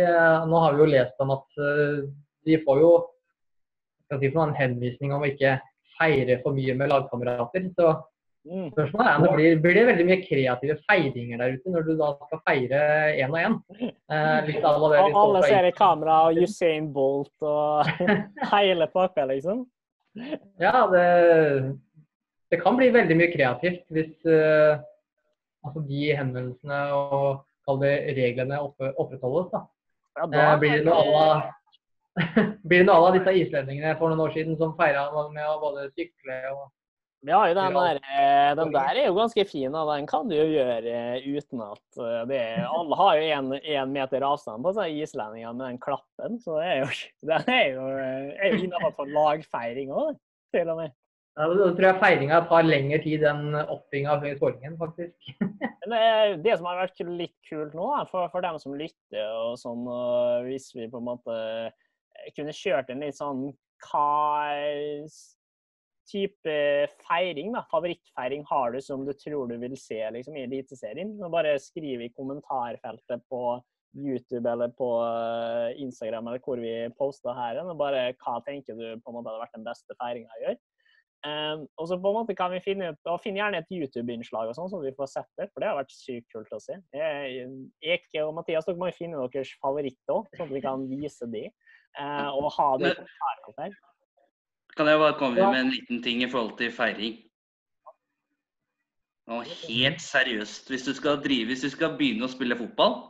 nå 0.47 0.63
har 0.63 0.79
vi 0.79 0.83
jo 0.85 0.89
lest 0.95 1.27
om 1.27 1.35
at 1.35 1.61
de 2.47 2.63
får 2.63 2.83
jo 2.85 2.93
si 4.13 4.31
en 4.31 4.55
henvisning 4.55 5.15
om 5.15 5.27
å 5.27 5.31
ikke 5.31 5.57
feire 5.99 6.39
for 6.47 6.55
mye 6.55 6.79
med 6.79 6.95
lagkamerater. 6.95 7.67
Så. 7.75 7.97
Spørsmålet 8.43 9.07
er 9.07 9.17
om 9.17 9.23
det 9.23 9.35
blir, 9.37 9.59
blir 9.63 9.77
det 9.77 9.83
veldig 9.87 10.05
mye 10.09 10.23
kreative 10.25 10.75
feiringer 10.89 11.39
der 11.39 11.53
ute 11.55 11.75
når 11.75 11.85
du 11.87 11.93
da 12.01 12.09
skal 12.17 12.41
feire 12.49 12.81
én 13.15 13.31
og 13.31 13.39
én. 13.39 13.55
Eh, 14.11 14.51
alle 14.67 15.43
ser 15.47 15.69
i 15.69 15.75
kamera 15.77 16.17
og 16.27 16.41
Usain 16.43 16.89
Bolt 16.95 17.47
og 17.47 17.87
hele 18.57 18.89
pakka, 18.91 19.29
liksom? 19.31 19.63
Ja, 20.61 20.89
det, 20.91 21.07
det, 22.51 22.61
kan 22.65 22.77
bli 22.81 22.91
veldig 22.93 23.21
mye 23.21 23.31
kreativt 23.33 23.87
hvis 23.95 24.11
uh, 24.27 24.83
altså 25.63 25.87
de 25.87 26.11
henvendelsene 26.19 26.83
og 26.99 27.87
reglene 28.19 28.59
oppe, 28.59 28.91
opprettholdes. 28.99 29.53
da. 29.55 29.65
Ja, 30.19 30.27
da 30.27 30.47
eh, 30.51 30.61
blir 30.61 30.79
det 30.81 30.87
noe 30.91 30.99
à 30.99 31.11
la 31.15 31.27
blir 32.69 32.83
det 32.83 32.91
noe 32.91 33.07
av 33.07 33.15
disse 33.15 33.33
islendingene 33.47 33.95
for 33.97 34.11
noen 34.11 34.27
år 34.27 34.35
siden 34.35 34.59
som 34.59 34.75
feira 34.77 35.07
med 35.31 35.47
å 35.47 35.61
både 35.63 35.87
sykle 35.95 36.43
og 36.51 36.67
ja, 37.23 37.55
den 37.55 37.77
der, 37.77 37.99
eh, 38.03 38.55
den 38.59 38.73
der, 38.75 38.97
er 38.99 39.07
jo 39.07 39.15
ganske 39.15 39.45
fin, 39.47 39.75
og 39.75 39.91
den 39.93 40.09
kan 40.11 40.27
du 40.27 40.35
jo 40.35 40.47
gjøre 40.51 40.91
eh, 40.91 41.27
uten 41.31 41.61
at 41.63 42.01
eh, 42.03 42.23
det 42.27 42.41
er, 42.41 42.65
Alle 42.67 42.99
har 42.99 43.21
jo 43.21 43.61
én 43.61 43.93
meter 43.95 44.27
avstand 44.27 44.67
på 44.67 44.73
seg, 44.75 44.97
islendingene 45.05 45.55
med 45.55 45.69
den 45.71 45.79
klappen. 45.83 46.41
Så 46.43 46.59
det 46.59 46.67
er 46.67 46.81
jo, 46.81 46.89
den 47.31 47.53
er 47.55 47.69
jo, 47.77 47.87
er 47.93 48.49
jo 48.51 48.65
innenfor 48.67 49.15
lagfeiring 49.15 49.95
òg, 49.95 50.19
til 50.57 50.75
og 50.75 50.83
med. 50.83 50.97
Ja, 51.39 51.47
Da 51.49 51.69
tror 51.71 51.87
jeg 51.87 52.01
feiringa 52.03 52.43
tar 52.51 52.67
lengre 52.67 52.99
tid 53.01 53.23
enn 53.25 53.55
oppinga 53.63 54.19
før 54.21 54.35
skåringen, 54.41 54.75
faktisk. 54.81 55.31
det, 56.45 56.57
som 56.59 56.69
har 56.69 56.83
vært 56.83 57.07
litt 57.07 57.39
kult 57.49 57.79
nå, 57.79 57.87
for, 58.11 58.27
for 58.35 58.45
dem 58.45 58.59
som 58.61 58.75
lytter 58.77 59.31
og 59.47 59.55
sånn, 59.63 59.87
og 59.87 60.51
hvis 60.51 60.73
vi 60.75 60.91
på 60.91 61.01
en 61.01 61.07
måte 61.07 61.39
kunne 62.37 62.53
kjørt 62.53 62.91
en 62.93 63.07
litt 63.07 63.17
sånn 63.17 63.47
hva 63.87 64.53
type 66.13 66.55
feiring, 67.07 67.53
da, 67.57 67.65
favorittfeiring 67.73 68.45
har 68.51 68.75
du 68.75 68.81
som 68.85 69.07
du 69.07 69.13
tror 69.17 69.51
du 69.51 69.57
vil 69.63 69.77
se 69.81 70.01
liksom, 70.15 70.37
i 70.37 70.45
Eliteserien? 70.47 71.15
Bare 71.33 71.57
skriv 71.63 72.05
i 72.05 72.13
kommentarfeltet 72.13 73.25
på 73.33 73.43
YouTube 73.97 74.49
eller 74.49 74.73
på 74.77 74.89
eh, 75.05 75.81
Instagram 75.83 76.29
eller 76.29 76.45
hvor 76.45 76.61
vi 76.61 76.75
poster 76.99 77.37
her. 77.37 77.61
Og 77.65 77.79
bare 77.81 78.11
hva 78.21 78.39
tenker 78.47 78.77
du 78.77 78.87
på 79.01 79.13
en 79.13 79.19
måte 79.19 79.33
hadde 79.33 79.43
vært 79.45 79.59
den 79.59 79.67
beste 79.67 79.99
feiringa 80.01 80.37
å 80.37 80.45
gjøre? 80.47 80.61
Um, 81.23 81.69
og 81.79 81.87
så 81.87 81.95
på 82.03 82.11
en 82.11 82.17
måte 82.17 82.35
kan 82.35 82.51
vi 82.51 82.59
finne 82.65 82.89
ut, 82.91 82.99
og 83.07 83.21
finne 83.23 83.39
gjerne 83.39 83.61
et 83.63 83.69
YouTube-innslag 83.71 84.49
og 84.51 84.57
sånn, 84.59 84.71
så 84.73 84.81
vi 84.83 84.91
får 84.97 85.11
sett 85.13 85.29
det. 85.39 85.47
For 85.53 85.63
det 85.63 85.69
har 85.71 85.79
vært 85.79 85.95
sykt 85.95 86.33
kult 86.35 86.51
å 86.51 86.59
se. 86.63 86.81
Eke 86.99 88.25
og 88.25 88.35
Mathias, 88.41 88.67
dere 88.67 88.81
må 88.81 88.91
jo 88.91 88.97
finne 88.97 89.21
deres 89.23 89.53
favoritter 89.63 90.17
òg, 90.17 90.27
sånn 90.35 90.49
at 90.51 90.57
vi 90.57 90.65
kan 90.65 90.89
vise 90.91 91.29
de. 91.31 91.47
Uh, 91.95 92.33
og 92.35 92.51
ha 92.57 92.69
det 92.81 92.91
i 92.91 92.99
kommentarfeltet. 92.99 93.79
Kan 94.77 94.89
jeg 94.89 95.01
bare 95.03 95.19
komme 95.21 95.51
med 95.53 95.61
en 95.61 95.73
liten 95.73 96.03
ting 96.03 96.23
i 96.25 96.31
forhold 96.31 96.57
til 96.59 96.73
feiring? 96.73 97.19
Nå, 99.31 99.41
helt 99.69 100.01
seriøst, 100.03 100.69
hvis 100.69 100.85
du 100.89 100.95
skal 100.97 101.21
drive, 101.23 101.53
hvis 101.53 101.65
du 101.65 101.71
skal 101.71 101.97
begynne 101.99 102.27
å 102.27 102.33
spille 102.33 102.59
fotball 102.59 103.03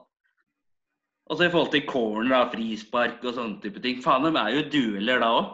og 1.30 1.38
så 1.38 1.46
i 1.46 1.50
forhold 1.50 1.70
til 1.72 1.86
corner, 1.88 2.34
og 2.42 2.50
frispark 2.52 3.22
og 3.24 3.36
sånne 3.36 3.60
type 3.62 3.80
ting 3.80 4.00
Faen, 4.04 4.26
de 4.26 4.36
er 4.36 4.56
jo 4.56 4.64
dueller 4.72 5.22
da 5.22 5.30
òg. 5.38 5.46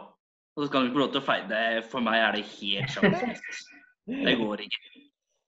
Og 0.57 0.63
så 0.63 0.67
skal 0.67 0.81
du 0.81 0.89
ikke 0.89 0.97
få 0.97 1.03
lov 1.03 1.11
til 1.13 1.21
å 1.21 1.27
feire 1.27 1.59
For 1.91 2.03
meg 2.03 2.19
er 2.19 2.35
det 2.35 2.41
helt 2.57 2.95
sjanseløst. 2.95 3.59
Det 4.09 4.33
går 4.41 4.65
ikke. 4.65 4.81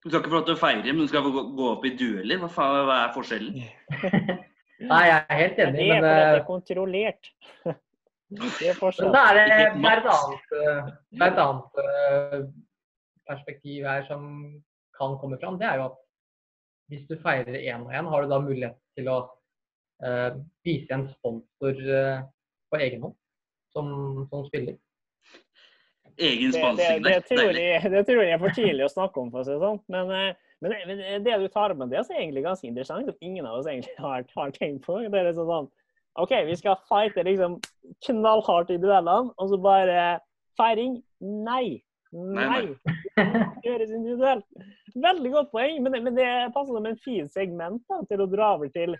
Du 0.01 0.07
skal 0.07 0.21
ikke 0.21 0.31
få 0.31 0.37
lov 0.37 0.45
til 0.47 0.55
å 0.55 0.61
feire, 0.61 0.93
men 0.93 1.01
du 1.03 1.11
skal 1.11 1.25
få 1.25 1.43
gå 1.57 1.67
opp 1.73 1.83
i 1.85 1.93
dueller. 1.97 2.39
Hva 2.41 2.49
faen, 2.53 2.85
hva 2.87 2.99
er 3.01 3.13
forskjellen? 3.17 3.59
Nei, 4.91 5.01
jeg 5.09 5.17
er 5.19 5.41
helt 5.41 5.59
enig, 5.65 5.87
men 5.89 5.89
Det 5.89 5.97
er 5.97 6.05
fordi 6.05 6.21
det 6.21 6.37
er 6.37 6.45
kontrollert. 6.47 7.31
Det 8.31 8.75
da 8.79 9.21
er 9.27 9.35
det, 9.35 9.45
et 9.51 10.05
annet, 10.07 10.51
er 10.55 11.25
et 11.25 11.39
annet 11.43 11.79
eh, 11.83 12.43
perspektiv 13.27 13.83
her 13.83 14.05
som 14.07 14.21
kan 14.95 15.17
komme 15.19 15.39
fram. 15.41 15.57
Det 15.59 15.67
er 15.67 15.81
jo 15.81 15.89
at 15.89 15.97
hvis 16.91 17.03
du 17.09 17.17
feirer 17.23 17.57
én 17.59 17.83
og 17.83 17.91
én, 17.91 18.07
har 18.07 18.23
du 18.23 18.31
da 18.31 18.39
mulighet 18.43 18.77
til 18.99 19.09
å 19.11 19.17
uh, 20.03 20.31
vise 20.67 20.91
en 20.91 21.05
sponsor 21.13 21.83
uh, 21.87 22.23
på 22.71 22.79
egen 22.83 23.05
hånd 23.05 23.15
som, 23.71 23.91
som 24.31 24.47
spiller. 24.47 24.79
Egen 26.19 26.51
sponsing 26.51 27.03
det, 27.03 27.09
det, 27.09 27.13
det, 27.15 27.27
tror 27.29 27.59
jeg, 27.59 27.83
det 27.95 28.05
tror 28.07 28.23
jeg 28.23 28.35
er 28.35 28.41
for 28.43 28.57
tidlig 28.57 28.87
å 28.87 28.91
snakke 28.91 29.23
om, 29.23 29.31
for 29.31 29.43
å 29.43 29.47
si 29.47 29.55
det 29.55 29.63
sånn. 29.63 29.79
Men, 29.91 30.11
men, 30.63 30.75
men, 30.87 31.05
det 31.27 31.37
du 31.39 31.47
tar 31.51 31.75
med, 31.75 31.91
det 31.91 32.01
er 32.01 32.19
egentlig 32.19 32.43
ganske 32.47 32.67
interessant, 32.67 33.07
som 33.07 33.27
ingen 33.27 33.47
av 33.47 33.61
oss 33.61 33.71
egentlig 33.71 33.95
har, 33.99 34.27
har 34.35 34.55
tenkt 34.55 34.83
på. 34.87 34.99
Det 35.07 35.23
er 35.23 35.31
sånn 35.35 35.71
OK, 36.19 36.31
vi 36.47 36.55
skal 36.59 36.79
fighte 36.89 37.23
liksom 37.23 37.61
knallhardt 38.07 38.73
i 38.73 38.81
duellene, 38.81 39.31
og 39.37 39.49
så 39.49 39.57
bare 39.61 40.19
Feiring? 40.59 41.03
Nei. 41.21 41.81
Nei. 42.11 42.75
Gjøres 43.63 43.91
individuelt. 43.95 44.45
Veldig 44.95 45.31
godt 45.31 45.51
poeng, 45.53 45.83
men, 45.83 46.03
men 46.03 46.15
det 46.17 46.53
passer 46.55 46.73
som 46.75 46.85
en 46.89 46.99
fin 47.05 47.29
segment 47.31 47.83
da, 47.87 48.01
til 48.09 48.21
å 48.25 48.31
dra 48.31 48.47
over 48.57 48.67
til 48.73 48.91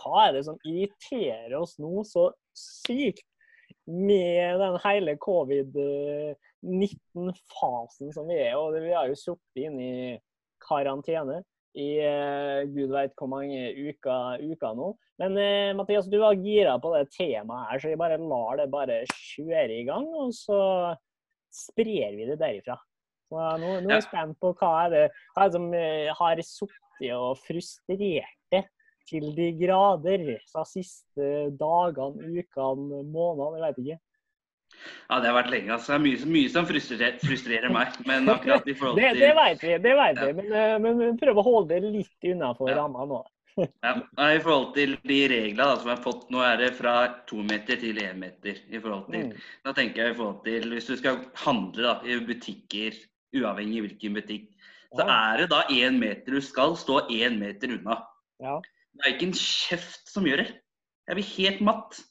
hva 0.00 0.16
er 0.26 0.32
det 0.36 0.44
som 0.48 0.58
irriterer 0.64 1.54
oss 1.58 1.78
nå 1.80 2.04
så 2.08 2.24
sykt 2.56 3.26
med 3.88 4.60
den 4.60 4.78
hele 4.84 5.16
covid-19-fasen 5.20 8.12
som 8.14 8.28
vi 8.28 8.36
er 8.40 8.56
og 8.56 8.74
Vi 8.76 8.92
har 8.92 9.08
jo 9.10 9.14
sittet 9.18 9.56
inne 9.66 9.82
i 9.82 10.18
karantene 10.62 11.42
i 11.78 11.88
uh, 12.04 12.62
gud 12.68 12.92
veit 12.92 13.14
hvor 13.16 13.30
mange 13.32 13.70
uker, 13.72 14.42
uker 14.42 14.76
nå. 14.76 14.90
Men 15.22 15.38
uh, 15.38 15.72
Mathias, 15.78 16.08
du 16.10 16.18
var 16.20 16.36
gira 16.36 16.76
på 16.82 16.92
det 16.94 17.06
temaet 17.14 17.70
her, 17.70 17.82
så 17.82 17.92
vi 17.92 18.00
bare 18.00 18.20
lar 18.20 18.60
det 18.60 18.68
bare 18.72 19.02
kjøre 19.08 19.80
i 19.80 19.86
gang. 19.88 20.06
Og 20.20 20.34
så 20.36 20.60
sprer 21.52 22.18
vi 22.18 22.28
det 22.28 22.38
derifra. 22.40 22.76
Så 23.32 23.48
nå, 23.62 23.74
nå 23.80 23.88
er 23.88 23.98
jeg 24.00 24.08
spent 24.10 24.38
på 24.42 24.52
hva 24.60 24.72
er 24.84 24.92
det, 24.92 25.02
hva 25.32 25.44
er 25.46 25.50
det 25.50 25.56
som 25.56 25.68
uh, 25.72 26.14
har 26.20 26.44
sittet 26.46 27.16
og 27.16 27.40
frustrert 27.42 28.38
det 28.52 28.66
til 29.08 29.32
de 29.34 29.48
grader 29.58 30.22
de 30.28 30.64
siste 30.68 31.28
dagene, 31.58 32.28
ukene, 32.38 33.02
månedene, 33.02 33.58
jeg 33.58 33.64
vet 33.64 33.80
ikke. 33.82 34.00
Ja, 35.08 35.18
det 35.20 35.28
har 35.28 35.36
vært 35.36 35.52
lenge. 35.52 35.72
altså. 35.74 35.92
Det 35.92 35.98
er 35.98 36.04
mye, 36.06 36.30
mye 36.36 36.50
som 36.52 36.66
frustrerer, 36.68 37.20
frustrerer, 37.22 37.72
meg. 37.74 38.00
Men 38.08 38.30
akkurat 38.32 38.66
i 38.66 38.74
forhold 38.78 38.98
til 39.00 39.20
Det, 39.20 39.20
det 39.20 39.34
vet 39.38 39.62
vi, 39.66 39.76
det 39.84 39.94
vet 39.98 40.20
vi. 40.22 40.32
Men, 40.40 40.56
eh, 40.62 40.74
men 40.82 41.20
prøv 41.20 41.40
å 41.42 41.46
holde 41.46 41.76
det 41.76 41.92
litt 41.98 42.32
unnafor 42.32 42.72
ja. 42.72 42.80
ramma 42.80 43.06
nå. 43.10 43.20
ja, 43.84 43.92
I 44.32 44.40
forhold 44.40 44.70
til 44.76 44.94
de 45.04 45.18
reglene 45.28 45.76
som 45.76 45.90
jeg 45.90 45.98
har 45.98 46.04
fått, 46.06 46.24
nå 46.32 46.40
er 46.46 46.56
det 46.62 46.70
fra 46.78 46.94
to 47.28 47.42
meter 47.44 47.80
til 47.82 48.00
én 48.00 48.16
meter. 48.20 48.62
i 48.68 48.80
forhold 48.80 49.10
til, 49.12 49.28
mm. 49.28 49.48
Da 49.66 49.74
tenker 49.76 50.02
jeg 50.06 50.14
i 50.14 50.18
forhold 50.20 50.40
til, 50.46 50.68
Hvis 50.72 50.88
du 50.88 50.96
skal 50.96 51.20
handle 51.44 51.88
da, 51.88 51.98
i 52.08 52.20
butikker, 52.26 52.96
uavhengig 53.36 53.82
av 53.82 53.88
hvilken 53.88 54.16
butikk, 54.20 54.48
så 54.92 55.04
er 55.08 55.42
det 55.42 55.50
da 55.52 55.62
én 55.72 55.96
meter. 56.00 56.36
Du 56.36 56.44
skal 56.44 56.76
stå 56.76 57.06
én 57.12 57.38
meter 57.40 57.72
unna. 57.78 58.02
Ja. 58.42 58.58
Det 58.92 59.06
er 59.06 59.14
ikke 59.14 59.28
en 59.30 59.38
kjeft 59.38 60.10
som 60.12 60.26
gjør 60.28 60.42
det. 60.42 60.50
Jeg 61.08 61.18
blir 61.18 61.30
helt 61.36 61.62
matt. 61.64 62.02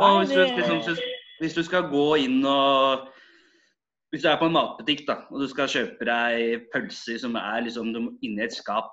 Og 0.00 0.22
hvis 0.22 0.32
du 0.32 0.40
liksom, 0.40 0.96
hvis 1.44 1.56
du 1.56 1.62
skal 1.66 1.90
gå 1.92 2.06
inn 2.24 2.40
og 2.48 3.10
Hvis 4.12 4.22
du 4.22 4.28
er 4.30 4.38
på 4.38 4.46
en 4.46 4.54
matbutikk 4.54 5.06
da, 5.08 5.16
og 5.30 5.42
du 5.42 5.48
skal 5.50 5.70
kjøpe 5.70 6.06
deg 6.06 6.68
pølser 6.70 7.18
som 7.18 7.34
er 7.40 7.64
liksom 7.66 7.90
inni 8.22 8.44
et 8.44 8.54
skap, 8.54 8.92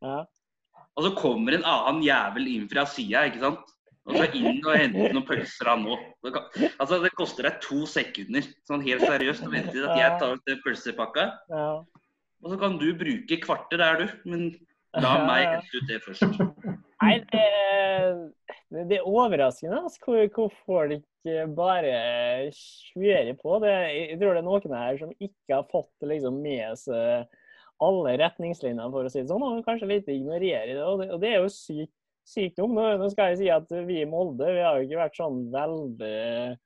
ja. 0.00 0.22
og 0.96 1.04
så 1.04 1.10
kommer 1.18 1.52
en 1.52 1.66
annen 1.68 2.00
jævel 2.06 2.48
inn 2.48 2.64
fra 2.70 2.86
sida, 2.88 3.26
ikke 3.28 3.42
sant? 3.42 3.74
Og 4.08 4.16
så 4.16 4.30
inn 4.38 4.62
og 4.64 4.72
hente 4.72 5.10
noen 5.12 5.26
pølser 5.28 5.68
av 5.74 5.82
nå. 5.82 5.98
Altså, 6.24 7.02
det 7.04 7.12
koster 7.18 7.50
deg 7.50 7.60
to 7.60 7.84
sekunder, 7.84 8.48
sånn 8.64 8.86
helt 8.86 9.04
seriøst, 9.04 9.44
å 9.44 9.52
vente 9.52 9.76
til 9.76 9.84
at 9.84 10.00
jeg 10.00 10.16
tar 10.22 10.32
ut 10.32 10.64
pølsepakka. 10.64 11.26
Ja. 11.52 11.68
Og 12.40 12.54
så 12.54 12.58
kan 12.64 12.80
du 12.80 12.88
bruke 12.96 13.40
kvarter 13.44 13.84
der, 13.84 14.00
du. 14.00 14.16
Men 14.32 14.48
la 15.04 15.18
meg 15.28 15.46
hente 15.52 15.76
ut 15.76 15.92
det 15.92 16.00
først. 16.06 16.40
Nei, 17.04 17.14
det, 17.28 17.44
det 18.88 18.98
er 18.98 19.06
overraskende 19.06 19.84
altså, 19.84 20.00
hvor, 20.06 20.24
hvor 20.34 20.52
folk 20.64 21.04
bare 21.56 22.50
kjører 22.56 23.36
på. 23.40 23.58
Det, 23.64 23.76
jeg 23.94 24.18
tror 24.20 24.34
det 24.34 24.42
er 24.42 24.46
noen 24.46 24.76
her 24.78 25.00
som 25.00 25.14
ikke 25.18 25.56
har 25.56 25.70
fått 25.70 26.08
liksom, 26.08 26.40
med 26.44 26.78
seg 26.80 27.28
alle 27.80 28.16
retningslinjene, 28.20 28.90
for 28.92 29.08
å 29.08 29.12
si 29.12 29.22
det 29.22 29.30
sånn, 29.30 29.44
og 29.46 29.64
kanskje 29.64 29.88
litt 29.88 30.08
ignorerer 30.12 30.74
det. 30.74 30.84
Og 30.84 31.00
det, 31.00 31.10
og 31.14 31.22
det 31.22 31.32
er 31.32 31.40
jo 31.40 31.52
sykt 31.54 31.96
sykdom. 32.30 32.74
Nå, 32.76 32.86
nå, 33.00 33.08
skal 33.12 33.32
jeg 33.32 33.40
si 33.40 33.50
at 33.52 33.70
vi 33.88 34.02
i 34.02 34.08
Molde 34.08 34.48
vi 34.52 34.62
har 34.62 34.78
jo 34.78 34.86
ikke 34.86 35.00
vært 35.00 35.18
sånn 35.18 35.42
veldig 35.52 36.56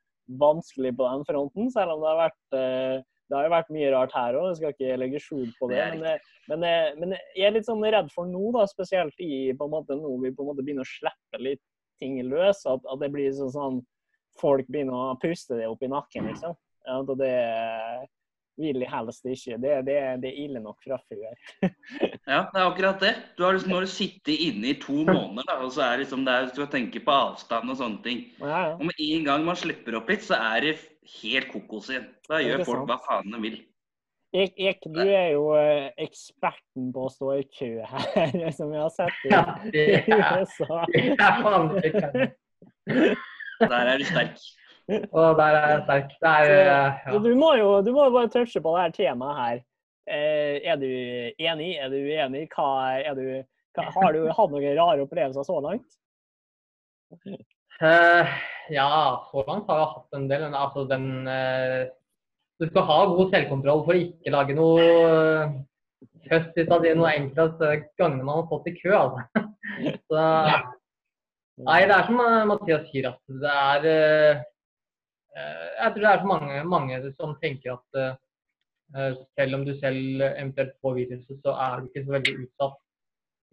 vanskelig 0.41 0.95
på 0.99 1.09
den 1.11 1.27
fronten, 1.29 1.71
selv 1.73 1.95
om 1.95 2.03
det 2.03 2.11
har 2.11 2.21
vært 2.21 2.57
eh, 2.59 3.03
det 3.25 3.37
har 3.39 3.47
jo 3.47 3.53
vært 3.55 3.71
mye 3.73 3.91
rart 3.95 4.15
her 4.17 4.37
òg, 4.37 4.51
jeg 4.51 4.59
skal 4.59 4.75
ikke 4.75 4.97
legge 5.01 5.21
skjul 5.23 5.53
på 5.59 5.69
det. 5.71 5.81
Men, 5.95 6.03
eh, 6.11 6.33
men, 6.51 6.67
eh, 6.69 6.91
men, 7.01 7.15
jeg 7.33 7.47
er 7.49 7.55
litt 7.57 7.69
sånn 7.69 7.85
redd 7.85 8.11
for 8.13 8.29
nå, 8.29 8.51
da, 8.57 8.67
spesielt 8.69 9.25
i 9.25 9.49
på 9.57 9.69
en 9.69 9.73
måte 9.73 9.97
nå 9.97 10.13
vi 10.23 10.33
på 10.35 10.45
en 10.45 10.51
måte 10.51 10.65
begynner 10.65 10.85
å 10.85 10.91
slippe 10.91 11.41
litt 11.41 11.63
ting 12.03 12.19
løs. 12.29 12.65
At, 12.69 12.85
at 12.85 13.01
det 13.01 13.11
blir 13.15 13.33
sånn, 13.37 13.53
sånn 13.55 13.81
folk 14.41 14.69
begynner 14.71 15.15
å 15.15 15.17
puste 15.23 15.59
det 15.59 15.71
opp 15.71 15.83
i 15.85 15.91
nakken, 15.93 16.29
liksom. 16.33 16.57
Ja, 16.85 17.01
og 17.01 17.17
det 17.17 17.33
vil 18.61 18.79
de 18.79 18.89
helst 18.89 19.27
ikke. 19.27 19.59
Det, 19.61 19.75
det, 19.87 19.97
det 20.23 20.31
er 20.31 20.41
ille 20.45 20.63
nok 20.63 20.79
fra 20.85 20.99
før. 21.09 21.35
Ja, 22.25 22.47
det 22.49 22.57
er 22.57 22.65
akkurat 22.65 23.03
det. 23.03 23.13
Du 23.37 23.43
har 23.45 23.53
liksom, 23.53 23.75
når 23.75 23.85
du 23.85 23.91
sitter 23.93 24.45
inne 24.47 24.71
i 24.71 24.79
to 24.81 25.03
måneder, 25.05 25.45
da, 25.51 25.59
og 25.67 25.75
så 25.75 25.83
er 25.85 26.01
liksom, 26.01 26.23
det 26.25 26.33
er, 26.33 26.47
du 26.49 26.55
skal 26.57 26.71
tenke 26.73 27.03
på 27.05 27.13
avstand 27.13 27.69
og 27.69 27.77
sånne 27.77 28.01
ting. 28.07 28.23
Ja, 28.41 28.63
ja. 28.71 28.73
Og 28.79 28.87
med 28.89 29.03
en 29.05 29.27
gang 29.27 29.45
man 29.45 29.59
slipper 29.61 29.99
opp 29.99 30.09
litt, 30.09 30.25
så 30.25 30.39
er 30.39 30.65
det 30.65 30.75
helt 31.19 31.51
kokos 31.53 31.91
igjen. 31.93 32.09
Da 32.31 32.41
gjør 32.41 32.65
folk 32.65 32.85
sant. 32.85 32.93
hva 32.95 32.99
faen 33.05 33.35
de 33.35 33.43
vil. 33.45 33.59
Ek, 34.35 34.57
Ek, 34.71 34.89
du 34.91 35.03
er 35.05 35.29
jo 35.35 35.53
eh, 35.59 35.93
eksperten 36.03 36.89
på 36.95 37.05
å 37.07 37.13
stå 37.13 37.37
i 37.37 37.45
kø 37.55 37.69
her, 37.87 38.33
som 38.57 38.73
jeg 38.73 38.83
har 38.83 38.95
sett 38.97 39.29
i, 39.29 39.35
Ja, 39.35 39.45
det 39.69 39.85
er, 40.01 40.09
det 41.77 41.93
er. 42.01 43.15
Der 43.61 43.91
er 43.93 43.99
du 43.99 44.05
sterk. 44.09 44.37
Og 45.13 45.39
der 45.39 45.59
er 45.59 45.71
jeg 45.73 45.83
sterk. 45.85 46.11
Det 46.21 46.31
er 46.31 46.99
Så 47.07 47.17
ja. 47.17 47.23
du 47.29 47.35
må 47.39 47.55
jo 47.61 47.81
du 47.87 47.93
må 47.93 48.11
bare 48.11 48.29
touche 48.29 48.61
på 48.61 48.75
det 48.77 48.83
her 48.83 48.97
temaet 48.99 49.41
her. 49.41 49.63
Eh, 50.07 50.61
er 50.71 50.77
du 50.77 50.89
enig? 51.41 51.71
Er 51.81 51.89
du 51.89 51.97
uenig? 51.97 52.49
Hva, 52.53 52.69
er 53.01 53.15
du, 53.17 53.27
hva, 53.77 53.85
har 53.97 54.13
du 54.13 54.27
hatt 54.29 54.53
noen 54.53 54.77
rare 54.77 55.05
opplevelser 55.07 55.47
så 55.47 55.61
langt? 55.65 55.97
Uh, 57.83 58.29
ja, 58.71 58.89
så 59.31 59.45
langt 59.49 59.71
har 59.71 59.81
jeg 59.81 59.93
hatt 59.95 60.19
en 60.19 60.27
del. 60.29 60.45
Men 60.49 60.59
altså 60.59 60.85
den 60.91 61.07
uh, 61.29 61.85
Du 62.61 62.69
skal 62.69 62.87
ha 62.91 62.99
god 63.11 63.33
selvkontroll 63.33 63.87
for 63.87 63.97
å 63.97 64.03
ikke 64.05 64.35
lage 64.35 64.59
noe 64.59 64.85
uh, 64.85 65.57
høst 66.31 66.55
ut 66.59 66.73
av 66.73 66.85
de 66.85 66.95
noe 66.97 67.13
enkleste 67.17 67.73
gangene 67.99 68.27
man 68.27 68.43
har 68.43 68.49
fått 68.53 68.69
i 68.71 68.77
kø. 68.77 68.93
Altså. 68.99 69.49
Så, 70.09 70.21
nei, 71.63 71.81
det 71.87 71.95
er 71.95 72.09
som 72.09 72.21
eh, 72.25 72.45
Mathias 72.51 72.87
sier, 72.91 73.11
at 73.13 73.41
det 73.43 73.55
er 73.55 73.89
eh, 73.91 74.43
eh, 75.39 75.67
Jeg 75.79 75.95
tror 75.95 76.03
det 76.03 76.13
er 76.13 76.23
så 76.23 76.31
mange, 76.31 76.63
mange 76.71 77.01
som 77.15 77.35
tenker 77.43 77.79
at 77.79 78.21
selv 79.35 79.57
om 79.57 79.63
du 79.65 79.73
selv 79.81 80.23
eventuelt 80.23 80.75
får 80.85 80.93
viruset, 80.95 81.39
så 81.43 81.55
er 81.59 81.81
du 81.81 81.87
ikke 81.89 82.03
så 82.05 82.13
veldig 82.15 82.35
utsatt 82.45 82.81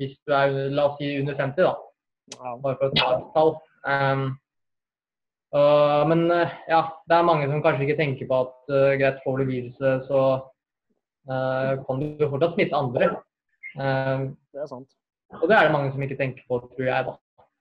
hvis 0.01 0.13
du 0.27 0.33
er 0.35 0.51
la 0.73 0.83
oss 0.89 0.97
si 0.99 1.07
under 1.21 1.37
50, 1.37 1.63
da 1.65 2.41
bare 2.61 2.77
for 2.77 2.89
å 2.89 2.95
ta 2.97 3.07
et 3.15 3.25
tall. 3.35 3.51
Um, 3.85 4.23
uh, 5.55 6.03
men 6.09 6.25
ja, 6.69 6.81
det 7.09 7.17
er 7.17 7.27
mange 7.27 7.47
som 7.49 7.63
kanskje 7.63 7.87
ikke 7.87 7.99
tenker 7.99 8.29
på 8.29 8.41
at 8.45 8.73
uh, 8.73 8.93
greit, 8.99 9.21
får 9.23 9.41
du 9.41 9.49
viruset, 9.49 10.05
så 10.09 10.21
uh, 11.31 11.73
kan 11.87 12.03
du 12.03 12.25
fortsatt 12.27 12.57
smitte 12.57 12.77
andre. 12.77 13.11
Um, 13.77 14.31
Det 14.51 14.65
er 14.65 14.69
sant. 14.69 14.89
og 15.39 15.47
det 15.47 15.57
er 15.57 15.69
det 15.69 15.75
mange 15.77 15.93
som 15.93 16.01
ikke 16.03 16.19
tenker 16.19 16.43
på, 16.47 16.59
tror 16.75 16.87
jeg. 16.91 17.07
da. 17.07 17.17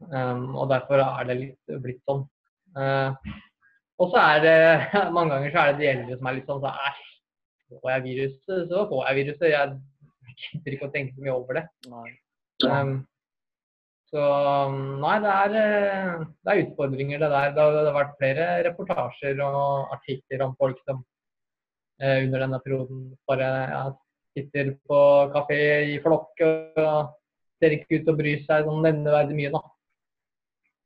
Um, 0.09 0.57
og 0.57 0.71
derfor 0.73 1.03
er 1.05 1.29
det 1.29 1.37
litt 1.39 1.75
blitt 1.85 2.01
sånn. 2.09 2.25
Uh, 2.77 3.13
og 4.01 4.15
så 4.15 4.23
er 4.23 4.43
det 4.45 4.57
mange 5.17 5.35
ganger 5.35 5.53
så 5.53 5.63
er 5.63 5.73
det 5.73 5.83
de 5.83 5.91
eldre 5.93 6.19
som 6.19 6.31
er 6.31 6.39
litt 6.39 6.51
sånn 6.51 6.65
så 6.65 6.73
æsj, 6.89 7.07
får 7.77 7.93
jeg 7.95 8.07
viruset, 8.09 8.67
så 8.73 8.89
får 8.91 9.07
jeg 9.07 9.21
viruset. 9.21 9.47
Jeg 9.53 10.41
gidder 10.41 10.77
ikke 10.77 10.89
å 10.89 10.95
tenke 10.95 11.15
så 11.15 11.25
mye 11.27 11.37
over 11.37 11.61
det. 11.61 11.67
Um, 12.65 12.95
så 14.11 14.23
nei, 14.99 15.17
det 15.23 15.33
er, 15.33 15.53
eh, 15.61 16.23
det 16.43 16.53
er 16.53 16.61
utfordringer 16.65 17.21
det 17.23 17.29
der. 17.31 17.53
Det 17.55 17.63
har, 17.63 17.77
det 17.77 17.91
har 17.93 17.99
vært 17.99 18.17
flere 18.19 18.47
reportasjer 18.67 19.43
og 19.47 19.93
artikler 19.95 20.43
om 20.49 20.57
folk 20.59 20.81
som 20.83 21.05
eh, 22.03 22.25
under 22.25 22.43
denne 22.43 22.59
perioden 22.65 23.05
bare 23.31 23.51
ja, 23.71 23.85
sitter 24.35 24.73
på 24.91 25.01
kafé 25.37 25.61
i 25.93 26.01
flokk 26.03 26.43
og 26.43 27.15
ser 27.63 27.77
ikke 27.77 28.01
ut 28.01 28.09
til 28.09 28.15
å 28.15 28.19
bry 28.19 28.35
seg 28.49 28.67
sånn 28.67 28.83
nevneverdig 28.89 29.39
mye, 29.39 29.53
da. 29.55 29.63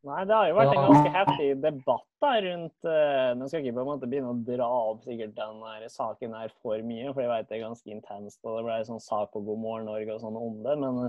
Nei, 0.05 0.25
det 0.29 0.35
har 0.37 0.49
jo 0.51 0.57
vært 0.59 0.75
en 0.75 0.83
ganske 0.85 1.11
heftig 1.15 1.47
debatt 1.63 2.09
da 2.21 2.33
rundt 2.45 2.89
uh, 2.89 3.31
Nå 3.39 3.47
skal 3.49 3.61
jeg 3.61 3.71
ikke 3.71 3.77
på 3.79 3.85
en 3.85 3.89
måte 3.89 4.09
begynne 4.11 4.33
å 4.35 4.41
dra 4.45 4.67
opp 4.91 5.07
sikkert 5.07 5.33
den 5.39 5.63
her 5.65 5.87
saken 5.93 6.35
her 6.37 6.53
for 6.61 6.83
mye, 6.85 7.13
for 7.13 7.23
jeg 7.25 7.31
vet 7.31 7.49
det 7.49 7.57
er 7.57 7.63
ganske 7.65 7.95
intenst. 7.95 8.41
og 8.45 8.59
Det 8.59 8.67
ble 8.67 8.77
en 8.83 8.91
sånn 8.91 9.01
sak 9.05 9.33
på 9.33 9.41
God 9.47 9.63
morgen 9.63 9.89
Norge 9.89 10.13
og 10.13 10.21
sånn 10.21 10.37
om 10.41 10.59
det. 10.67 10.75
Men, 10.83 11.01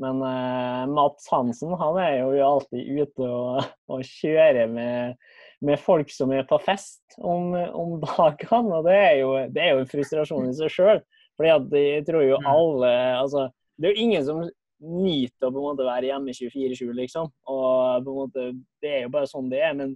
men 0.00 0.24
uh, 0.24 0.84
Mats 0.96 1.28
Hansen 1.32 1.76
han 1.80 2.00
er 2.00 2.16
jo 2.22 2.30
alltid 2.46 3.02
ute 3.02 3.28
og, 3.28 3.68
og 3.92 4.08
kjører 4.08 4.72
med, 4.72 5.20
med 5.68 5.84
folk 5.84 6.12
som 6.14 6.32
er 6.32 6.48
på 6.48 6.60
fest 6.64 7.18
om, 7.20 7.52
om 7.52 7.98
dagene. 8.06 8.80
Og 8.80 8.88
det 8.88 8.96
er, 8.96 9.14
jo, 9.20 9.34
det 9.52 9.64
er 9.64 9.74
jo 9.74 9.84
en 9.84 9.92
frustrasjon 9.92 10.48
i 10.48 10.56
seg 10.56 10.72
sjøl. 10.72 11.04
At 11.38 11.68
jeg 11.70 12.02
tror 12.08 12.24
jo 12.24 12.40
Mm. 12.40 12.48
alle 12.50 12.88
altså, 13.20 13.44
Det 13.78 13.86
er 13.86 13.92
jo 13.94 14.06
ingen 14.08 14.24
som 14.26 14.40
nyter 14.84 15.48
å 15.48 15.52
på 15.52 15.58
en 15.60 15.66
måte 15.72 15.86
være 15.86 16.10
hjemme 16.10 16.34
24-7, 16.36 16.92
liksom. 17.00 17.30
Og 17.50 18.06
på 18.06 18.12
en 18.12 18.18
måte, 18.22 18.46
det 18.82 18.94
er 18.94 19.06
jo 19.06 19.12
bare 19.14 19.30
sånn 19.30 19.50
det 19.52 19.62
er. 19.66 19.76
Men, 19.78 19.94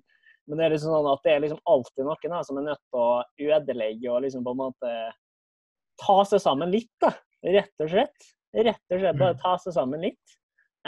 men 0.49 0.59
det 0.59 0.67
er 0.67 0.75
liksom 0.75 0.95
sånn 0.95 1.11
at 1.13 1.25
det 1.27 1.35
er 1.35 1.45
liksom 1.45 1.63
alltid 1.75 2.07
noen 2.09 2.37
her 2.37 2.47
som 2.49 2.61
er 2.61 2.69
nødt 2.71 2.83
til 2.83 3.03
å 3.03 3.57
ødelegge 3.57 4.13
og 4.13 4.23
liksom 4.27 4.47
på 4.47 4.55
en 4.55 4.63
måte 4.65 4.95
ta 6.03 6.19
seg 6.29 6.43
sammen 6.43 6.73
litt, 6.73 6.93
da. 7.03 7.13
Rett 7.43 7.85
og 7.85 7.91
slett. 7.93 8.31
Rett 8.53 8.95
og 8.95 9.03
slett 9.03 9.21
bare 9.21 9.39
ta 9.41 9.57
seg 9.63 9.77
sammen 9.77 10.03
litt. 10.05 10.39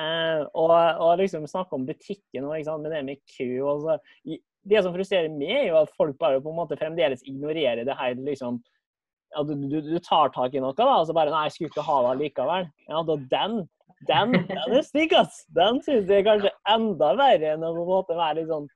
Eh, 0.01 0.43
og, 0.59 0.73
og 0.75 1.21
liksom 1.21 1.47
snakke 1.51 1.77
om 1.77 1.87
butikken 1.87 2.49
og 2.49 2.57
ikke 2.57 2.71
sant, 2.73 2.83
med 2.83 2.95
det 2.95 3.05
med 3.07 3.23
kø. 3.37 3.49
Og 3.63 3.87
så. 3.87 3.99
Det 4.65 4.81
som 4.81 4.95
frustrerer 4.95 5.29
meg, 5.29 5.51
er 5.53 5.67
jo 5.69 5.81
at 5.83 5.93
folk 5.93 6.17
bare 6.19 6.41
på 6.41 6.51
en 6.51 6.57
måte 6.57 6.79
fremdeles 6.81 7.23
ignorerer 7.29 7.85
det 7.85 7.97
her 7.99 8.15
liksom 8.17 8.63
at 9.37 9.49
du, 9.49 9.55
du, 9.69 9.79
du 9.85 10.01
tar 10.03 10.33
tak 10.35 10.55
i 10.55 10.63
noe, 10.63 10.75
da, 10.79 10.91
og 10.99 11.09
så 11.09 11.17
bare 11.17 11.33
Nei, 11.33 11.47
jeg 11.49 11.57
skulle 11.57 11.73
ikke 11.73 11.87
ha 11.87 12.01
det 12.07 12.15
likevel. 12.23 12.69
Ja, 12.91 13.03
da 13.09 13.17
den, 13.33 13.57
den, 14.09 14.37
den 14.51 14.77
er 14.79 14.87
stygg, 14.87 15.15
ass. 15.19 15.43
Den 15.57 15.81
syns 15.85 16.11
jeg 16.11 16.23
er 16.23 16.29
kanskje 16.29 16.53
enda 16.75 17.15
verre 17.21 17.55
enn 17.55 17.67
å 17.67 17.73
på 17.77 17.87
en 17.87 17.93
måte 17.95 18.19
være 18.19 18.41
litt 18.41 18.53
sånn 18.53 18.69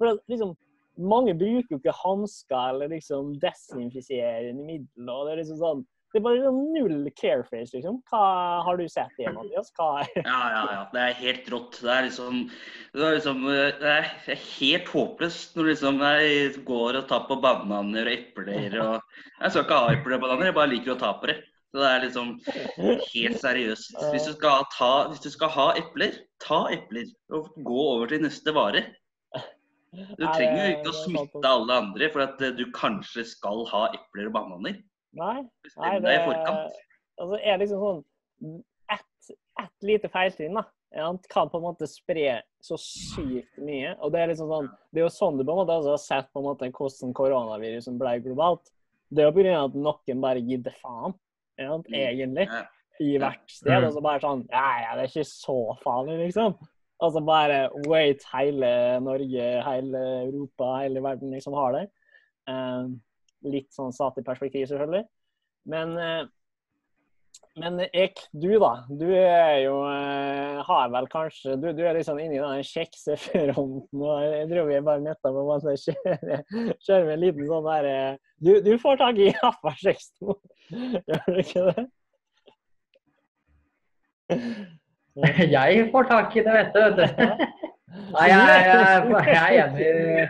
For 0.00 0.18
liksom, 0.30 0.54
mange 1.14 1.34
bruker 1.38 1.74
jo 1.74 1.80
ikke 1.80 1.96
hansker 2.02 2.74
eller 2.74 2.92
liksom 2.94 3.34
desinfiserende 3.42 4.62
midler, 4.62 5.14
og 5.14 5.26
det 5.26 5.34
er 5.34 5.42
liksom 5.42 5.60
sånn 5.62 5.84
Det 6.14 6.20
er 6.20 6.22
bare 6.28 6.42
sånn 6.44 6.58
null 6.70 7.08
careface, 7.18 7.72
liksom. 7.74 7.96
Hva 8.06 8.26
har 8.62 8.76
du 8.78 8.84
sett 8.86 9.16
det, 9.18 9.32
Mathias? 9.34 9.72
Hva 9.74 10.04
Ja, 10.20 10.42
ja, 10.52 10.60
ja. 10.70 10.82
Det 10.92 11.00
er 11.02 11.16
helt 11.18 11.48
rått. 11.50 11.80
Det 11.82 11.90
er 11.90 12.06
liksom 12.06 12.44
Det 12.92 13.00
er, 13.02 13.16
liksom, 13.16 13.40
eh, 13.50 13.72
det 13.80 13.94
er 13.96 14.38
helt 14.44 14.92
håpløst 14.92 15.58
når 15.58 15.72
liksom 15.72 15.98
jeg 16.04 16.52
går 16.68 17.00
og 17.00 17.08
tar 17.10 17.26
på 17.26 17.40
bananer 17.42 18.06
og 18.06 18.14
epler 18.14 18.78
og 18.84 18.94
Jeg 19.40 19.56
skal 19.56 19.66
ikke 19.66 19.80
ha 19.82 19.90
epler 19.96 20.16
og 20.20 20.22
bananer, 20.28 20.52
jeg 20.52 20.58
bare 20.60 20.72
liker 20.76 20.94
å 20.94 20.98
ta 21.02 21.10
på 21.18 21.32
det. 21.32 21.36
Så 21.74 21.82
det 21.82 21.90
er 21.90 22.04
liksom 22.04 22.32
helt 23.10 23.42
seriøst. 23.42 23.98
Hvis 24.14 24.30
du 24.30 24.32
skal, 24.36 24.70
ta, 24.78 24.92
hvis 25.10 25.24
du 25.26 25.30
skal 25.34 25.50
ha 25.56 25.68
epler, 25.80 26.20
ta 26.46 26.60
epler. 26.70 27.10
Og 27.34 27.50
gå 27.66 27.84
over 27.96 28.14
til 28.14 28.22
neste 28.22 28.54
vare. 28.54 28.86
Du 29.90 30.22
trenger 30.22 30.60
jo 30.62 30.72
ikke 30.76 30.92
å 30.92 31.00
smitte 31.00 31.50
alle 31.50 31.82
andre 31.82 32.14
for 32.14 32.22
at 32.22 32.38
du 32.54 32.68
kanskje 32.78 33.26
skal 33.26 33.66
ha 33.74 33.88
epler 33.90 34.30
og 34.30 34.38
bananer. 34.38 34.78
Nei. 35.14 35.42
Nei, 35.78 35.96
det 36.02 36.14
altså, 36.24 37.38
er 37.38 37.60
liksom 37.60 37.82
sånn 37.82 38.56
ett, 38.92 39.34
et 39.62 39.86
lite 39.86 40.10
feiltrinn, 40.12 40.58
da. 40.58 40.64
Ja, 40.94 41.08
han 41.08 41.18
kan 41.30 41.50
på 41.50 41.58
en 41.58 41.64
måte 41.64 41.88
spre 41.90 42.36
så 42.62 42.76
sykt 42.78 43.58
mye. 43.58 43.96
Og 43.98 44.12
det 44.14 44.20
er 44.22 44.30
liksom 44.30 44.50
sånn 44.50 44.68
Det 44.94 45.00
er 45.00 45.08
jo 45.08 45.10
sånn 45.10 45.40
du 45.40 45.42
på 45.42 45.50
en 45.50 45.58
måte 45.64 45.74
altså, 45.74 45.96
har 45.96 46.02
sett 46.02 46.28
på 46.30 46.38
en 46.38 46.46
måte 46.46 46.70
hvordan 46.70 47.14
koronavirusen 47.18 47.98
ble 47.98 48.12
globalt. 48.22 48.70
Det 49.10 49.24
er 49.24 49.30
jo 49.30 49.34
pga. 49.34 49.56
at 49.64 49.74
noen 49.78 50.22
bare 50.22 50.42
gidder 50.42 50.74
faen, 50.78 51.16
ja, 51.60 51.74
egentlig, 51.90 52.46
i 53.02 53.16
hvert 53.18 53.50
sted. 53.50 53.88
Og 53.88 53.96
så 53.96 54.04
bare 54.04 54.22
sånn 54.22 54.46
Ja, 54.52 54.68
ja, 54.84 54.94
det 54.94 55.06
er 55.06 55.10
ikke 55.10 55.26
så 55.30 55.58
farlig, 55.82 56.20
liksom. 56.22 56.54
Altså 57.02 57.20
bare 57.26 57.58
wait, 57.90 58.22
hele 58.30 58.70
Norge, 59.02 59.48
hele 59.66 60.04
Europa, 60.28 60.70
hele 60.84 61.02
verden 61.04 61.34
liksom 61.34 61.58
har 61.58 61.74
det. 61.74 61.84
Eh, 62.50 62.94
litt 63.48 63.70
sånn 63.74 63.92
satt 63.94 64.18
i 64.20 64.24
perspektiv, 64.26 64.66
selvfølgelig. 64.70 65.04
Men, 65.70 65.94
eh, 65.98 66.24
men 67.60 67.80
Ek, 67.86 68.18
du 68.32 68.58
da. 68.60 68.72
Du 68.90 69.06
er 69.14 69.62
jo 69.64 69.78
eh, 69.88 70.60
Har 70.66 70.90
vel 70.90 71.06
kanskje 71.10 71.54
Du, 71.60 71.68
du 71.72 71.82
er 71.86 71.94
liksom 71.96 72.18
inni 72.20 72.40
den 72.42 72.64
kjeksefronten. 72.66 74.02
og 74.02 74.22
Jeg 74.26 74.48
tror 74.50 74.66
vi 74.70 74.76
er 74.76 74.86
bare 74.86 75.04
nettopp 75.04 75.34
på 75.38 75.44
å 75.54 75.58
kjøre, 75.62 76.40
kjører 76.84 77.04
med 77.08 77.14
en 77.14 77.22
liten 77.24 77.50
sånn 77.50 77.68
der 77.70 77.90
eh, 77.90 78.22
Du, 78.38 78.52
du 78.64 78.72
får 78.82 79.00
tak 79.02 79.20
i 79.22 79.30
Jaffa 79.30 79.74
62, 79.82 80.38
gjør 81.08 81.28
du 81.28 81.42
ikke 81.44 81.66
det? 81.70 81.86
Jeg 85.54 85.90
får 85.92 86.08
tak 86.10 86.32
i 86.34 86.42
det, 86.42 86.54
vet 86.56 86.72
du. 86.74 87.04
Nei, 88.14 88.24
jeg, 88.26 88.38
jeg, 88.42 89.04
jeg, 89.06 89.26
jeg 89.30 89.36
er 89.38 89.52
enig 89.62 90.24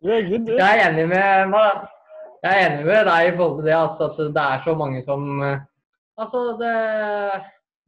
Du 0.00 0.08
er 0.08 0.22
good, 0.24 0.46
du. 0.48 0.54
Jeg 0.56 0.80
er 0.80 0.86
enig 0.88 1.02
med, 1.10 1.56
jeg 2.40 2.50
er 2.56 2.62
enig 2.70 2.84
med 2.88 3.02
deg 3.04 3.26
i 3.26 3.32
forhold 3.36 3.58
til 3.58 3.66
det 3.66 3.74
at, 3.76 3.98
at 4.06 4.20
det 4.36 4.44
er 4.44 4.62
så 4.64 4.74
mange 4.82 5.02
som 5.04 5.26
eh, 5.44 5.66
Altså, 6.20 6.40
det, 6.60 6.76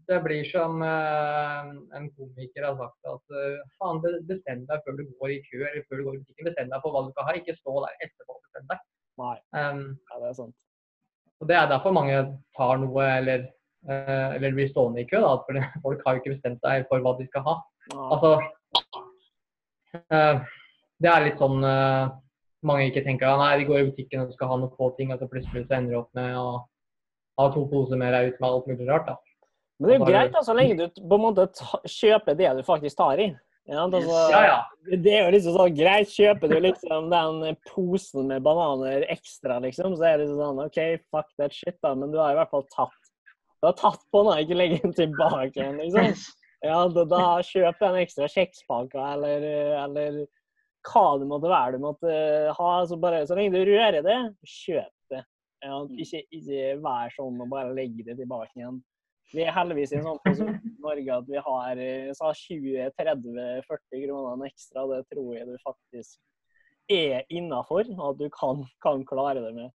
det 0.09 0.19
blir 0.27 0.45
som 0.51 0.85
eh, 0.85 1.71
en 1.97 2.11
komiker 2.19 2.67
har 2.69 2.77
sagt 2.77 3.11
at 3.15 3.39
eh, 3.41 3.65
faen, 3.81 4.03
bestem 4.29 4.63
deg 4.69 4.85
før 4.85 5.01
du 5.01 5.03
går 5.09 5.35
i 5.39 5.41
kø 5.49 5.63
eller 5.63 5.89
før 5.89 6.01
du 6.01 6.05
går 6.11 6.19
i 6.19 6.21
butikken. 6.21 6.51
Bestem 6.51 6.71
deg 6.73 6.85
for 6.85 6.93
hva 6.93 7.05
du 7.07 7.11
skal 7.17 7.29
ha, 7.31 7.37
ikke 7.41 7.57
stå 7.63 7.81
der 7.81 7.99
etterpå 8.05 8.37
og 8.37 8.45
bestem 8.45 8.71
deg. 8.75 8.87
Nei, 9.25 9.35
Um, 9.57 9.83
ja, 10.13 10.21
det 10.21 10.31
er 10.31 10.39
sant. 10.43 10.57
og 11.41 11.49
Det 11.49 11.57
er 11.57 11.69
derfor 11.73 11.97
mange 11.97 12.23
tar 12.57 12.81
noe 12.81 13.11
eller, 13.17 13.51
eller 13.89 14.57
blir 14.57 14.73
stående 14.73 15.01
i 15.01 15.09
kø. 15.09 15.21
da, 15.25 15.37
for 15.49 15.65
Folk 15.89 16.05
har 16.05 16.17
jo 16.17 16.27
ikke 16.27 16.37
bestemt 16.37 16.61
seg 16.65 16.89
for 16.93 17.05
hva 17.05 17.17
de 17.17 17.29
skal 17.33 17.49
ha. 17.49 17.61
Nei. 17.93 18.09
Altså 18.17 18.37
eh, 20.13 20.53
Det 21.03 21.11
er 21.11 21.25
litt 21.27 21.41
sånn 21.41 21.65
uh, 21.67 22.13
mange 22.67 22.89
ikke 22.89 23.05
tenker 23.07 23.31
at 23.31 23.41
nei, 23.41 23.53
de 23.61 23.69
går 23.69 23.81
i 23.81 23.89
butikken 23.91 24.25
og 24.25 24.35
skal 24.37 24.53
ha 24.53 24.59
noen 24.61 24.75
få 24.77 24.93
ting, 24.99 25.13
og 25.13 25.21
så 25.21 25.29
plutselig 25.31 25.67
så 25.67 25.79
ender 25.79 25.97
de 25.97 26.01
opp 26.03 26.11
med 26.19 26.37
å 26.39 26.49
ha 27.41 27.47
to 27.55 27.65
poser 27.71 27.99
med 27.99 28.13
deg 28.15 28.33
ut 28.33 28.43
med 28.43 28.49
alt 28.51 28.69
mulig 28.71 28.89
rart. 28.89 29.09
da. 29.09 29.17
Men 29.79 29.89
det 29.89 29.95
er 29.95 29.99
jo 29.99 30.05
Bare- 30.05 30.13
greit 30.13 30.37
da, 30.37 30.43
så 30.47 30.55
lenge 30.55 30.77
du 30.79 31.01
på 31.01 31.17
en 31.19 31.25
måte 31.27 31.49
kjøper 31.91 32.37
det 32.39 32.53
du 32.57 32.63
faktisk 32.63 32.97
tar 33.01 33.19
i. 33.19 33.33
Ja, 33.71 33.85
altså, 33.87 34.31
Ja, 34.31 34.43
ja. 34.45 34.61
Det 34.91 35.13
er 35.13 35.25
jo 35.25 35.33
liksom 35.37 35.55
sånn 35.57 35.77
greit, 35.77 36.11
kjøper 36.11 36.51
du 36.51 36.57
liksom 36.61 37.11
den 37.11 37.57
posen 37.69 38.27
med 38.27 38.43
bananer 38.43 39.07
ekstra, 39.11 39.61
liksom, 39.63 39.95
så 39.97 40.07
er 40.07 40.19
det 40.19 40.27
liksom 40.27 40.41
sånn 40.43 40.65
OK, 40.67 40.81
fuck 41.15 41.29
that 41.39 41.55
shit, 41.55 41.79
da, 41.83 41.95
men 41.95 42.11
du 42.11 42.19
har 42.19 42.35
i 42.35 42.39
hvert 42.41 42.51
fall 42.51 42.67
tatt 42.75 43.11
Du 43.63 43.69
har 43.69 43.77
tatt 43.79 44.03
på 44.11 44.25
den, 44.27 44.43
ikke 44.43 44.59
legger 44.59 44.83
den 44.83 44.95
tilbake 44.99 45.55
igjen, 45.55 45.79
liksom. 45.79 46.15
Ja, 46.63 46.87
da, 46.87 47.03
da 47.11 47.23
kjøp 47.43 47.81
en 47.83 47.97
ekstra 47.99 48.29
kjekspakke 48.31 48.95
eller, 48.95 49.43
eller 49.83 50.21
hva 50.89 51.05
det 51.21 51.29
måtte 51.31 51.51
være 51.53 51.77
du 51.77 51.85
måtte 51.85 52.15
ha. 52.59 52.71
Så, 52.89 52.99
bare, 53.03 53.23
så 53.29 53.37
lenge 53.39 53.55
du 53.55 53.63
rører 53.69 54.03
det, 54.05 54.19
kjøp 54.47 55.13
det. 55.13 55.23
Ja, 55.63 55.77
ikke, 55.87 56.25
ikke 56.35 56.73
vær 56.83 57.13
sånn 57.15 57.39
og 57.45 57.53
bare 57.53 57.75
legg 57.77 58.01
det 58.07 58.17
tilbake 58.19 58.51
igjen. 58.59 58.81
Vi 59.33 59.45
er 59.47 59.55
heldigvis 59.55 59.95
i 59.95 60.01
en 60.01 60.09
sånn 60.09 60.19
posisjon 60.25 60.57
i 60.69 60.73
Norge 60.83 61.19
at 61.21 61.29
vi 61.31 61.45
har 61.47 61.79
eh, 61.81 62.11
20-30-40 62.13 64.03
kroner 64.07 64.49
ekstra. 64.51 64.89
Det 64.91 65.05
tror 65.13 65.31
jeg 65.39 65.47
du 65.49 65.55
faktisk 65.63 66.19
er 66.93 67.23
innafor, 67.33 67.87
at 67.87 68.19
du 68.19 68.27
kan, 68.35 68.67
kan 68.83 69.07
klare 69.09 69.41
det 69.45 69.55
med. 69.57 69.71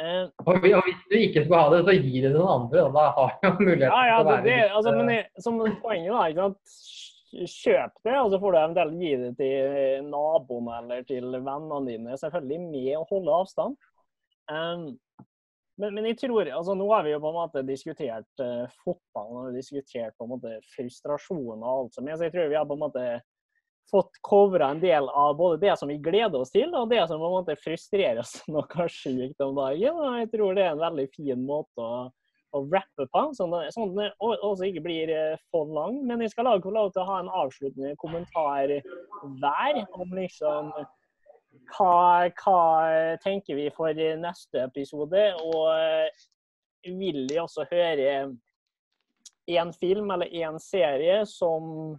Eh, 0.00 0.26
Og 0.44 0.58
hvis 0.60 1.04
du 1.08 1.16
ikke 1.16 1.44
skal 1.46 1.62
ha 1.62 1.68
det, 1.72 1.84
så 1.86 1.94
gi 1.96 2.20
det 2.20 2.32
til 2.32 2.40
noen 2.40 2.64
andre. 2.64 2.82
og 2.88 2.96
Da 2.96 3.04
har 3.16 3.36
du 3.42 3.62
muligheten 3.62 3.86
Ja, 3.92 4.02
ja, 4.10 4.16
til 4.16 4.26
å 4.26 4.32
være 4.32 4.46
det, 4.48 4.56
altså, 4.78 4.96
men 4.96 5.12
eh, 5.12 5.20
jeg, 5.20 5.44
som 5.44 5.60
poenget 5.84 6.10
da, 6.12 6.24
ikke 6.32 6.48
sant? 6.48 6.80
Kjøp 7.36 7.98
det, 8.06 8.14
og 8.16 8.30
så 8.32 8.38
får 8.40 8.52
du 8.52 8.58
eventuelt 8.58 9.02
gi 9.02 9.12
det 9.20 9.32
til 9.40 10.06
naboen 10.08 10.70
eller 10.78 11.02
til 11.08 11.28
vennene 11.34 11.82
dine. 11.88 12.16
Selvfølgelig 12.20 12.60
med 12.64 12.92
å 12.96 13.06
holde 13.10 13.36
avstand. 13.42 13.76
Um, 14.50 14.86
men, 15.76 15.92
men 15.92 16.06
jeg 16.08 16.20
tror, 16.22 16.48
altså 16.54 16.76
Nå 16.78 16.86
har 16.92 17.02
vi 17.04 17.12
jo 17.12 17.20
på 17.20 17.32
en 17.32 17.36
måte 17.36 17.64
diskutert 17.66 18.42
uh, 18.42 18.64
fotball 18.84 19.40
og 19.42 19.56
diskutert 19.56 20.14
på 20.16 20.24
en 20.24 20.32
måte 20.36 20.54
frustrasjon 20.72 21.56
og 21.56 21.72
alt 21.72 21.98
som 21.98 22.08
er. 22.08 22.16
Så 22.16 22.28
jeg 22.28 22.36
tror 22.36 22.52
vi 22.52 22.58
har 22.58 22.68
på 22.68 22.78
en 22.78 22.84
måte 22.86 23.06
fått 23.90 24.18
covra 24.24 24.70
en 24.72 24.80
del 24.82 25.08
av 25.08 25.36
både 25.38 25.60
det 25.62 25.74
som 25.78 25.90
vi 25.90 25.98
gleder 26.02 26.40
oss 26.40 26.50
til, 26.54 26.72
og 26.74 26.90
det 26.90 27.04
som 27.06 27.20
på 27.22 27.28
en 27.28 27.36
måte 27.36 27.58
frustrerer 27.60 28.22
oss 28.24 28.38
noe 28.52 28.88
sjukt 28.90 29.44
om 29.44 29.58
dagen. 29.58 30.00
Og 30.00 30.20
jeg 30.22 30.30
tror 30.32 30.56
det 30.56 30.64
er 30.64 30.72
en 30.74 30.86
veldig 30.86 31.10
fin 31.14 31.44
måte 31.46 31.84
å 31.84 32.06
å 32.56 32.66
rappe 32.72 33.06
på, 33.12 33.22
sånn 33.36 33.54
sånn 33.74 33.92
at 33.92 33.96
den 33.96 34.36
også 34.46 34.68
ikke 34.68 34.84
blir 34.86 35.12
eh, 35.12 35.40
for 35.52 35.70
lang. 35.76 36.00
Men 36.08 36.24
jeg 36.24 36.34
skal 36.34 36.48
lage 36.50 36.72
lov 36.72 36.92
til 36.94 37.02
å 37.04 37.08
ha 37.10 37.18
en 37.22 37.32
avsluttende 37.42 37.96
kommentar 38.02 38.72
hver 39.40 39.82
om 39.96 40.14
liksom 40.16 40.72
hva, 41.74 42.30
hva 42.30 42.62
tenker 43.22 43.58
vi 43.58 43.68
for 43.74 43.96
neste 44.22 44.64
episode. 44.66 45.28
Og 45.44 45.70
eh, 45.74 46.26
vil 46.86 47.24
jeg 47.30 47.42
også 47.42 47.66
høre 47.70 48.10
én 49.46 49.72
film 49.78 50.10
eller 50.10 50.32
én 50.34 50.58
serie 50.62 51.22
som 51.30 51.96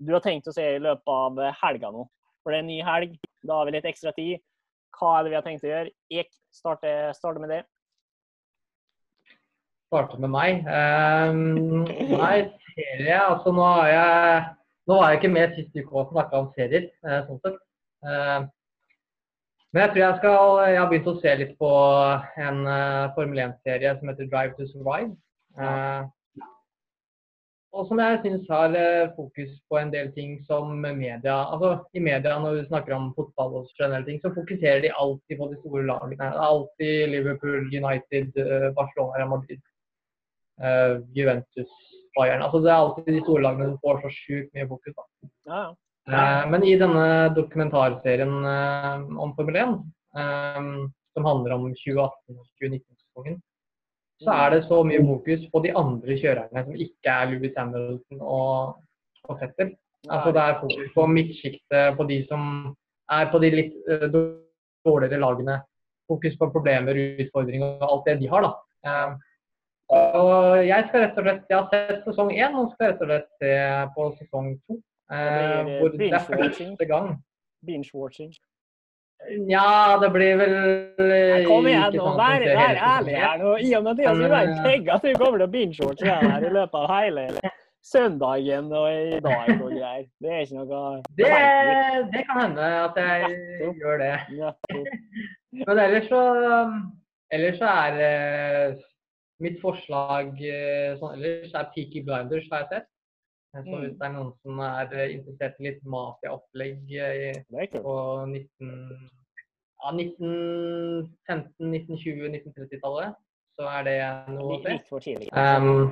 du 0.00 0.14
har 0.14 0.22
tenkt 0.24 0.48
å 0.48 0.54
se 0.54 0.64
i 0.76 0.80
løpet 0.80 1.12
av 1.12 1.40
helga 1.62 1.90
nå. 1.92 2.06
For 2.40 2.52
det 2.52 2.60
er 2.60 2.64
en 2.64 2.70
ny 2.72 2.78
helg, 2.84 3.18
da 3.44 3.58
har 3.58 3.68
vi 3.68 3.76
litt 3.76 3.88
ekstra 3.88 4.12
tid. 4.16 4.40
Hva 4.96 5.18
er 5.18 5.24
det 5.24 5.32
vi 5.32 5.38
har 5.38 5.44
tenkt 5.44 5.66
å 5.66 5.70
gjøre? 5.70 5.92
Jeg 6.12 6.28
starter, 6.54 7.12
starter 7.16 7.42
med 7.42 7.52
det. 7.52 7.60
Starte 9.90 10.20
med 10.22 10.30
meg. 10.30 10.62
Um, 10.70 11.82
nei, 12.14 12.36
serie 12.70 13.18
Altså, 13.26 13.52
nå 13.54 13.66
har 13.66 13.90
jeg 13.90 14.46
Nå 14.88 14.96
var 14.98 15.10
jeg 15.10 15.20
ikke 15.20 15.34
med 15.34 15.52
sist 15.54 15.76
uke 15.76 16.00
og 16.00 16.08
snakka 16.14 16.38
om 16.40 16.46
serier, 16.56 16.88
eh, 17.06 17.20
sånn 17.26 17.38
sett. 17.44 17.58
Uh, 18.02 18.46
men 19.70 19.84
jeg 19.84 19.90
tror 19.92 20.02
jeg 20.02 20.16
skal 20.18 20.54
Jeg 20.72 20.78
har 20.80 20.88
begynt 20.90 21.10
å 21.12 21.18
se 21.20 21.34
litt 21.42 21.52
på 21.60 21.74
en 22.46 22.64
uh, 22.66 23.10
Formel 23.14 23.42
1-serie 23.44 23.92
som 23.98 24.10
heter 24.10 24.30
Drive 24.32 24.56
to 24.56 24.66
Survive. 24.70 25.12
Uh, 25.58 26.08
og 27.70 27.86
som 27.86 28.00
jeg 28.02 28.18
syns 28.24 28.48
har 28.50 28.74
fokus 29.14 29.50
på 29.70 29.78
en 29.78 29.92
del 29.92 30.08
ting 30.16 30.32
som 30.48 30.72
media 30.80 31.36
Altså 31.52 31.84
i 31.94 32.02
media 32.02 32.32
når 32.42 32.56
vi 32.56 32.64
snakker 32.66 32.96
om 32.96 33.12
fotball 33.14 33.60
og 33.60 33.68
generelle 33.76 34.08
ting, 34.08 34.18
så 34.24 34.32
fokuserer 34.34 34.82
de 34.82 34.90
alltid 34.90 35.38
på 35.38 35.52
de 35.52 35.58
store 35.60 35.84
lagene. 35.86 36.18
Det 36.18 36.26
er 36.26 36.40
Alltid 36.48 37.12
Liverpool, 37.12 37.70
United, 37.70 38.32
Barcelona, 38.74 39.28
Madrid, 39.30 39.62
Juventus, 41.16 41.70
Bayern. 42.16 42.42
Altså 42.44 42.60
det 42.64 42.72
er 42.72 42.78
alltid 42.78 43.14
de 43.14 43.22
store 43.22 43.44
lagene 43.46 43.68
som 43.70 43.78
får 43.84 44.02
så 44.02 44.10
sjukt 44.12 44.50
mye 44.56 44.66
fokus. 44.68 44.96
da. 44.96 45.06
Ja, 45.50 45.60
ja. 45.62 45.70
Eh, 46.10 46.50
Men 46.50 46.64
i 46.66 46.76
denne 46.78 47.04
dokumentarserien 47.36 48.34
eh, 48.54 49.20
om 49.22 49.34
Formel 49.36 49.56
1, 49.56 49.76
eh, 50.16 50.58
som 51.14 51.28
handler 51.28 51.54
om 51.56 51.68
2018-2019-sesongen, 51.70 53.38
så 54.20 54.34
er 54.36 54.50
det 54.52 54.64
så 54.68 54.82
mye 54.84 55.00
fokus 55.06 55.46
på 55.52 55.62
de 55.64 55.72
andre 55.76 56.16
kjørerne 56.20 56.64
som 56.66 56.82
ikke 56.86 57.14
er 57.14 57.30
Louis 57.30 57.54
Hamilton 57.56 58.20
og, 58.20 58.82
og 59.28 59.40
Fetter. 59.40 59.72
Altså 60.08 60.32
det 60.32 60.42
er 60.42 60.60
fokus 60.60 60.92
på 60.94 61.06
midtsjiktet, 61.06 61.96
på 61.96 62.06
de 62.08 62.20
som 62.28 62.44
er 63.12 63.30
på 63.32 63.40
de 63.42 63.50
litt 63.54 63.90
eh, 63.90 64.06
dårligere 64.10 65.20
lagene. 65.22 65.60
Fokus 66.10 66.34
på 66.36 66.50
problemer, 66.50 66.98
utfordringer 67.22 67.78
og 67.78 67.86
alt 67.86 68.08
det 68.08 68.16
de 68.24 68.30
har, 68.32 68.42
da. 68.42 68.54
Eh, 69.90 70.14
og 70.20 70.60
jeg 70.66 70.86
skal 70.88 71.04
rett 71.06 71.18
og 71.18 71.24
slett, 71.26 71.42
jeg 71.50 71.58
har 71.58 71.68
sett 71.72 72.04
sesong 72.06 72.30
én 72.36 72.54
og 72.58 72.70
skal 72.76 72.92
rett 72.92 73.02
og 73.02 73.10
slett 73.10 73.30
se 73.42 73.54
på 73.96 74.06
sesong 74.20 74.52
to. 74.68 74.78
Eh, 75.10 75.80
hvor 75.80 75.90
det 75.90 75.96
er 75.96 75.98
binge-watching. 76.04 76.76
første 76.76 76.86
gang. 76.92 77.08
Binge-watching. 77.66 78.32
Ja, 79.50 79.98
det 80.00 80.08
blir 80.14 80.36
vel 80.40 80.54
eh, 80.56 81.08
Nei, 81.10 81.40
Kom 81.44 81.66
igjen, 81.68 81.90
nå, 81.92 82.04
sånn 82.06 82.14
vær, 82.16 82.44
vær 82.56 82.78
ærlig 82.90 83.16
her 83.20 83.40
nå. 83.42 83.56
I 83.60 83.72
og 83.76 83.82
med 83.84 83.90
at 83.92 83.98
jeg 84.00 84.08
har 84.08 84.36
eh, 84.38 84.62
tenkt 84.64 84.92
at 84.94 85.02
du 85.04 85.10
kommer 85.20 85.42
til 85.42 85.44
å 85.44 85.50
binge-watche 85.56 86.14
her 86.22 86.46
i 86.46 86.52
løpet 86.54 86.78
av 86.80 86.94
hele 86.94 87.26
søndagen 87.84 88.70
og 88.76 88.86
i 88.92 89.18
dag 89.24 89.50
og 89.56 89.74
greier. 89.74 90.06
Det 90.20 90.32
er 90.36 90.40
ikke 90.46 90.62
noe 90.62 90.92
Det, 91.18 91.28
det 92.14 92.24
kan 92.28 92.40
hende 92.44 92.70
at 92.86 93.00
jeg 93.00 93.28
Nettopp. 93.34 93.82
gjør 93.82 94.00
det. 94.04 94.14
Nettopp. 94.38 94.88
Men 95.66 95.82
ellers 95.84 96.08
så, 96.08 96.22
ellers 97.34 97.60
så 97.60 97.70
er 97.74 98.00
eh, 98.06 98.74
mitt 99.40 99.60
forslag 99.62 100.34
eh, 100.44 100.96
sånn, 101.00 101.14
Ellers 101.16 101.54
er 101.56 101.70
Peaky 101.74 102.02
Blinders, 102.06 102.48
har 102.52 102.64
jeg 102.66 102.70
sett. 102.74 102.88
Så 103.50 103.64
Mm. 103.66 103.80
hvis 103.82 103.96
det 103.98 104.06
er 104.06 104.12
noen 104.14 104.32
som 104.44 104.60
er 104.62 104.92
eh, 104.94 105.14
interessert 105.16 105.56
i 105.58 105.64
litt 105.66 105.80
mafiaopplegg 105.82 106.92
eh, 106.94 107.40
på 107.74 107.94
19, 108.28 109.10
ja, 109.80 109.90
1915, 109.90 111.72
1920, 111.72 112.28
1930-tallet, 112.36 113.16
så 113.58 113.66
er 113.66 113.82
det 113.88 113.96
noe 114.36 114.54
å 114.54 114.62
se. 114.62 115.16
Um, 115.34 115.90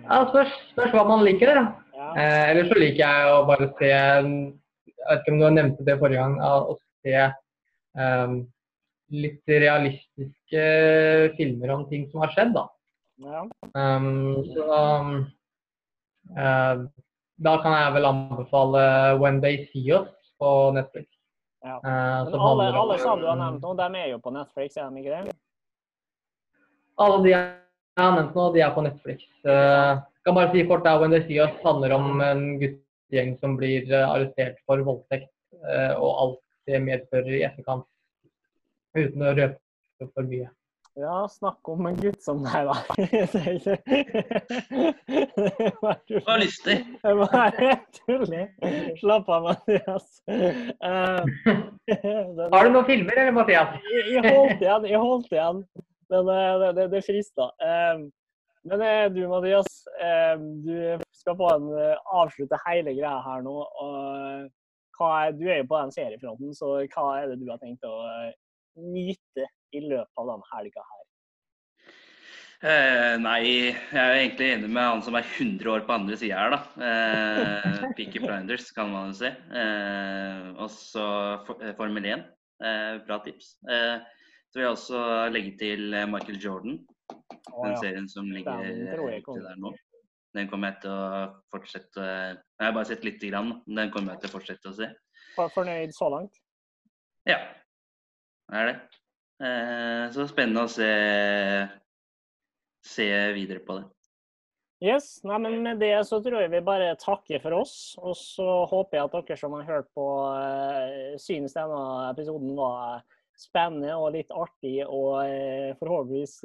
ja, 0.00 0.20
spørs, 0.30 0.54
spørs 0.72 0.94
hva 0.94 1.04
man 1.08 1.24
liker. 1.26 1.52
Da. 1.58 1.64
Ja. 1.98 2.08
Eh, 2.16 2.44
Eller 2.52 2.70
så 2.70 2.78
liker 2.80 3.02
jeg 3.02 3.34
å 3.34 3.42
bare 3.48 3.68
se 3.78 3.90
Jeg 3.90 5.04
vet 5.10 5.20
ikke 5.24 5.32
om 5.34 5.40
du 5.40 5.46
nevnte 5.56 5.84
det 5.86 5.98
forrige 6.00 6.22
gang, 6.22 6.34
å 6.40 6.74
se 7.04 7.12
em, 7.98 8.34
litt 9.10 9.48
realistiske 9.48 10.64
filmer 11.36 11.74
om 11.74 11.86
ting 11.90 12.06
som 12.10 12.22
har 12.24 12.32
skjedd. 12.34 12.54
Da, 12.56 12.68
Ja. 13.20 13.44
Um, 13.76 14.40
så 14.48 14.66
eh, 16.40 16.84
da 17.36 17.52
kan 17.60 17.74
jeg 17.76 17.94
vel 17.96 18.08
anbefale 18.08 18.82
'When 19.20 19.40
They 19.42 19.66
See 19.68 19.92
Us' 19.92 20.32
på 20.40 20.72
Netflix. 20.72 21.08
Ja. 21.60 21.76
Uh, 21.84 22.30
Men 22.30 22.40
alle, 22.40 22.68
alle 22.72 22.98
som 22.98 23.20
du 23.20 23.26
har 23.26 23.36
nevnt 23.36 23.60
nå, 23.62 23.74
de 23.76 23.88
er 24.00 24.08
jo 24.14 24.18
på 24.24 24.32
Netflix, 24.32 24.76
er 24.76 24.88
de 24.88 25.02
ikke 25.02 25.22
det? 25.28 25.36
Alle 26.96 27.22
de 27.24 27.34
jeg 27.34 27.44
har 27.98 28.16
nevnt 28.16 28.34
nå, 28.34 28.52
de 28.54 28.60
er 28.64 28.72
på 28.72 28.84
Netflix. 28.88 29.28
Uh, 29.44 30.00
kan 30.24 30.34
bare 30.36 30.52
si 30.52 30.64
kort 30.64 30.84
der, 30.84 31.00
When 31.00 31.12
They 31.12 31.20
See 31.26 31.40
Us 31.44 31.52
handler 31.64 31.92
om 31.92 32.20
en 32.24 32.56
guttegjeng 32.60 33.36
som 33.40 33.56
blir 33.60 33.84
arrestert 34.00 34.56
for 34.64 34.80
voldtekt 34.80 35.28
og 36.00 36.10
alt 36.22 36.40
det 36.64 36.78
medfører 36.80 37.34
i 37.36 37.42
etterkant. 37.44 37.84
Uten 38.98 39.22
å 39.22 39.34
røpe 39.36 40.08
for 40.14 40.26
mye. 40.26 40.48
Ja, 40.98 41.28
snakk 41.30 41.68
om 41.70 41.86
en 41.86 41.96
gutt 42.00 42.22
som 42.22 42.40
deg, 42.42 42.66
da. 42.66 42.74
Det 46.08 46.22
var 46.26 46.38
lystig. 46.42 46.76
Det 47.02 47.12
var 47.14 47.54
tuller. 48.00 48.48
Slapp 48.98 49.28
av, 49.30 49.42
Mathias. 49.46 50.08
Eh, 50.26 51.22
Har 52.50 52.64
du 52.66 52.70
noen 52.74 52.88
filmer, 52.88 53.22
eller 53.22 53.36
Mathias? 53.38 53.78
jeg, 53.86 54.02
jeg 54.16 54.24
holdt 54.26 54.64
igjen, 54.66 54.88
jeg 54.90 55.02
holdt 55.04 55.32
igjen. 55.36 55.62
Men 56.10 56.32
eh, 56.34 56.54
det, 56.64 56.70
det, 56.80 56.88
det 56.96 57.04
frista. 57.06 57.48
Eh, 57.62 58.02
men 58.66 58.84
du, 59.14 59.22
Mathias, 59.30 59.70
du 60.66 60.74
skal 61.16 61.38
få 61.38 61.46
en 61.54 61.70
avslutte 62.18 62.58
hele 62.66 62.92
greia 62.98 63.22
her 63.24 63.40
nå. 63.46 63.54
Og 63.62 64.50
hva 64.98 65.08
er, 65.22 65.38
du 65.38 65.46
er 65.48 65.62
jo 65.62 65.70
på 65.70 65.78
den 65.80 65.94
seriefronten, 65.94 66.52
så 66.58 66.74
hva 66.82 67.06
er 67.22 67.30
det 67.30 67.38
du 67.40 67.48
har 67.48 67.62
tenkt 67.62 67.86
å 67.88 67.94
nyte 68.76 69.46
i 69.74 69.80
løpet 69.84 70.18
av 70.20 70.26
den 70.34 70.42
helga 70.52 70.84
her? 70.90 71.06
Eh, 72.60 73.14
nei, 73.16 73.38
jeg 73.72 73.96
er 73.96 74.18
egentlig 74.18 74.50
enig 74.52 74.68
med 74.68 74.84
han 74.84 75.00
som 75.04 75.14
er 75.16 75.24
100 75.24 75.70
år 75.72 75.84
på 75.88 75.94
andre 75.96 76.16
sida 76.20 76.36
her, 76.42 76.52
da. 76.52 76.58
Eh, 76.84 77.84
Peaky 77.96 78.20
Blinders, 78.20 78.66
kan 78.76 78.90
man 78.92 79.14
jo 79.14 79.20
si. 79.22 79.30
Eh, 79.30 80.50
og 80.60 80.68
så 80.74 81.06
eh, 81.62 81.72
Formel 81.78 82.04
1. 82.12 82.26
Eh, 82.60 82.98
bra 83.06 83.16
tips. 83.24 83.54
Eh, 83.64 84.02
så 84.50 84.58
vil 84.58 84.66
jeg 84.66 84.74
også 84.74 85.04
legge 85.32 85.54
til 85.62 85.86
Michael 86.12 86.40
Jordan. 86.42 86.76
Å, 87.10 87.62
Den 87.64 87.72
ja. 87.72 87.78
serien 87.80 88.10
som 88.12 88.28
ligger 88.30 88.60
til 88.66 88.82
ute 89.24 89.38
der 89.46 89.56
nå. 89.62 89.72
Den 90.36 90.46
kommer 90.50 90.70
jeg 90.70 90.82
til 90.84 90.92
å 90.94 91.06
fortsette 91.50 92.02
Jeg 92.06 92.62
har 92.62 92.74
bare 92.76 92.86
sett 92.86 93.02
lite 93.06 93.30
grann. 93.32 93.48
men 93.66 93.80
Den 93.80 93.88
kommer 93.94 94.12
jeg 94.14 94.20
til 94.22 94.30
å 94.30 94.34
fortsette 94.36 94.70
å 94.70 94.76
se. 94.76 94.90
For- 95.34 95.50
Fornøyd 95.54 95.94
så 95.96 96.10
langt? 96.12 96.36
Ja, 97.26 97.38
det 98.50 98.60
er 98.60 98.70
det. 98.70 98.76
Eh, 99.40 100.04
så 100.12 100.26
spennende 100.28 100.66
å 100.66 100.70
se, 100.70 100.90
se 102.84 103.08
videre 103.36 103.62
på 103.64 103.78
det. 103.78 103.86
Yes, 104.80 105.18
nei, 105.28 105.36
men 105.44 105.58
Med 105.64 105.80
det 105.80 105.92
så 106.08 106.22
tror 106.24 106.40
jeg 106.40 106.52
vi 106.54 106.62
bare 106.64 106.94
takker 107.00 107.40
for 107.42 107.58
oss. 107.60 107.74
Og 108.00 108.16
så 108.16 108.48
håper 108.68 108.98
jeg 108.98 109.08
at 109.08 109.16
dere 109.18 109.40
som 109.40 109.56
har 109.58 109.68
hørt 109.68 109.90
på, 109.96 110.06
eh, 110.36 111.16
synes 111.20 111.56
denne 111.56 111.82
episoden 112.10 112.54
var 112.56 113.02
spennende 113.40 113.96
og 113.96 114.14
litt 114.16 114.32
artig. 114.32 114.80
Og 114.86 115.20
eh, 115.24 115.76
forhåpentligvis 115.80 116.40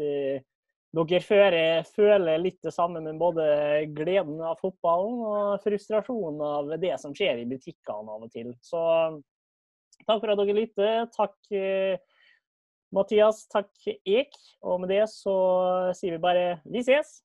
dere 0.95 1.20
føler, 1.20 1.88
føler 1.95 2.39
litt 2.39 2.62
det 2.64 2.72
samme 2.72 3.01
med 3.03 3.20
både 3.20 3.45
gleden 3.95 4.39
av 4.39 4.60
fotballen 4.62 5.24
og 5.28 5.64
frustrasjonen 5.64 6.43
av 6.47 6.76
det 6.80 6.95
som 7.01 7.16
skjer 7.16 7.41
i 7.41 7.49
butikkene 7.49 8.16
av 8.16 8.28
og 8.28 8.32
til. 8.32 8.53
Så 8.64 8.84
takk 10.03 10.19
for 10.21 10.33
at 10.33 10.41
dere 10.41 10.57
lytter. 10.57 11.05
Takk 11.15 11.55
eh, 11.55 11.97
Mathias, 12.95 13.45
takk 13.51 13.71
Ek. 14.05 14.35
Og 14.63 14.81
med 14.83 14.93
det 14.93 15.05
så 15.11 15.35
sier 15.97 16.17
vi 16.17 16.23
bare 16.23 16.59
vi 16.67 16.83
ses. 16.85 17.24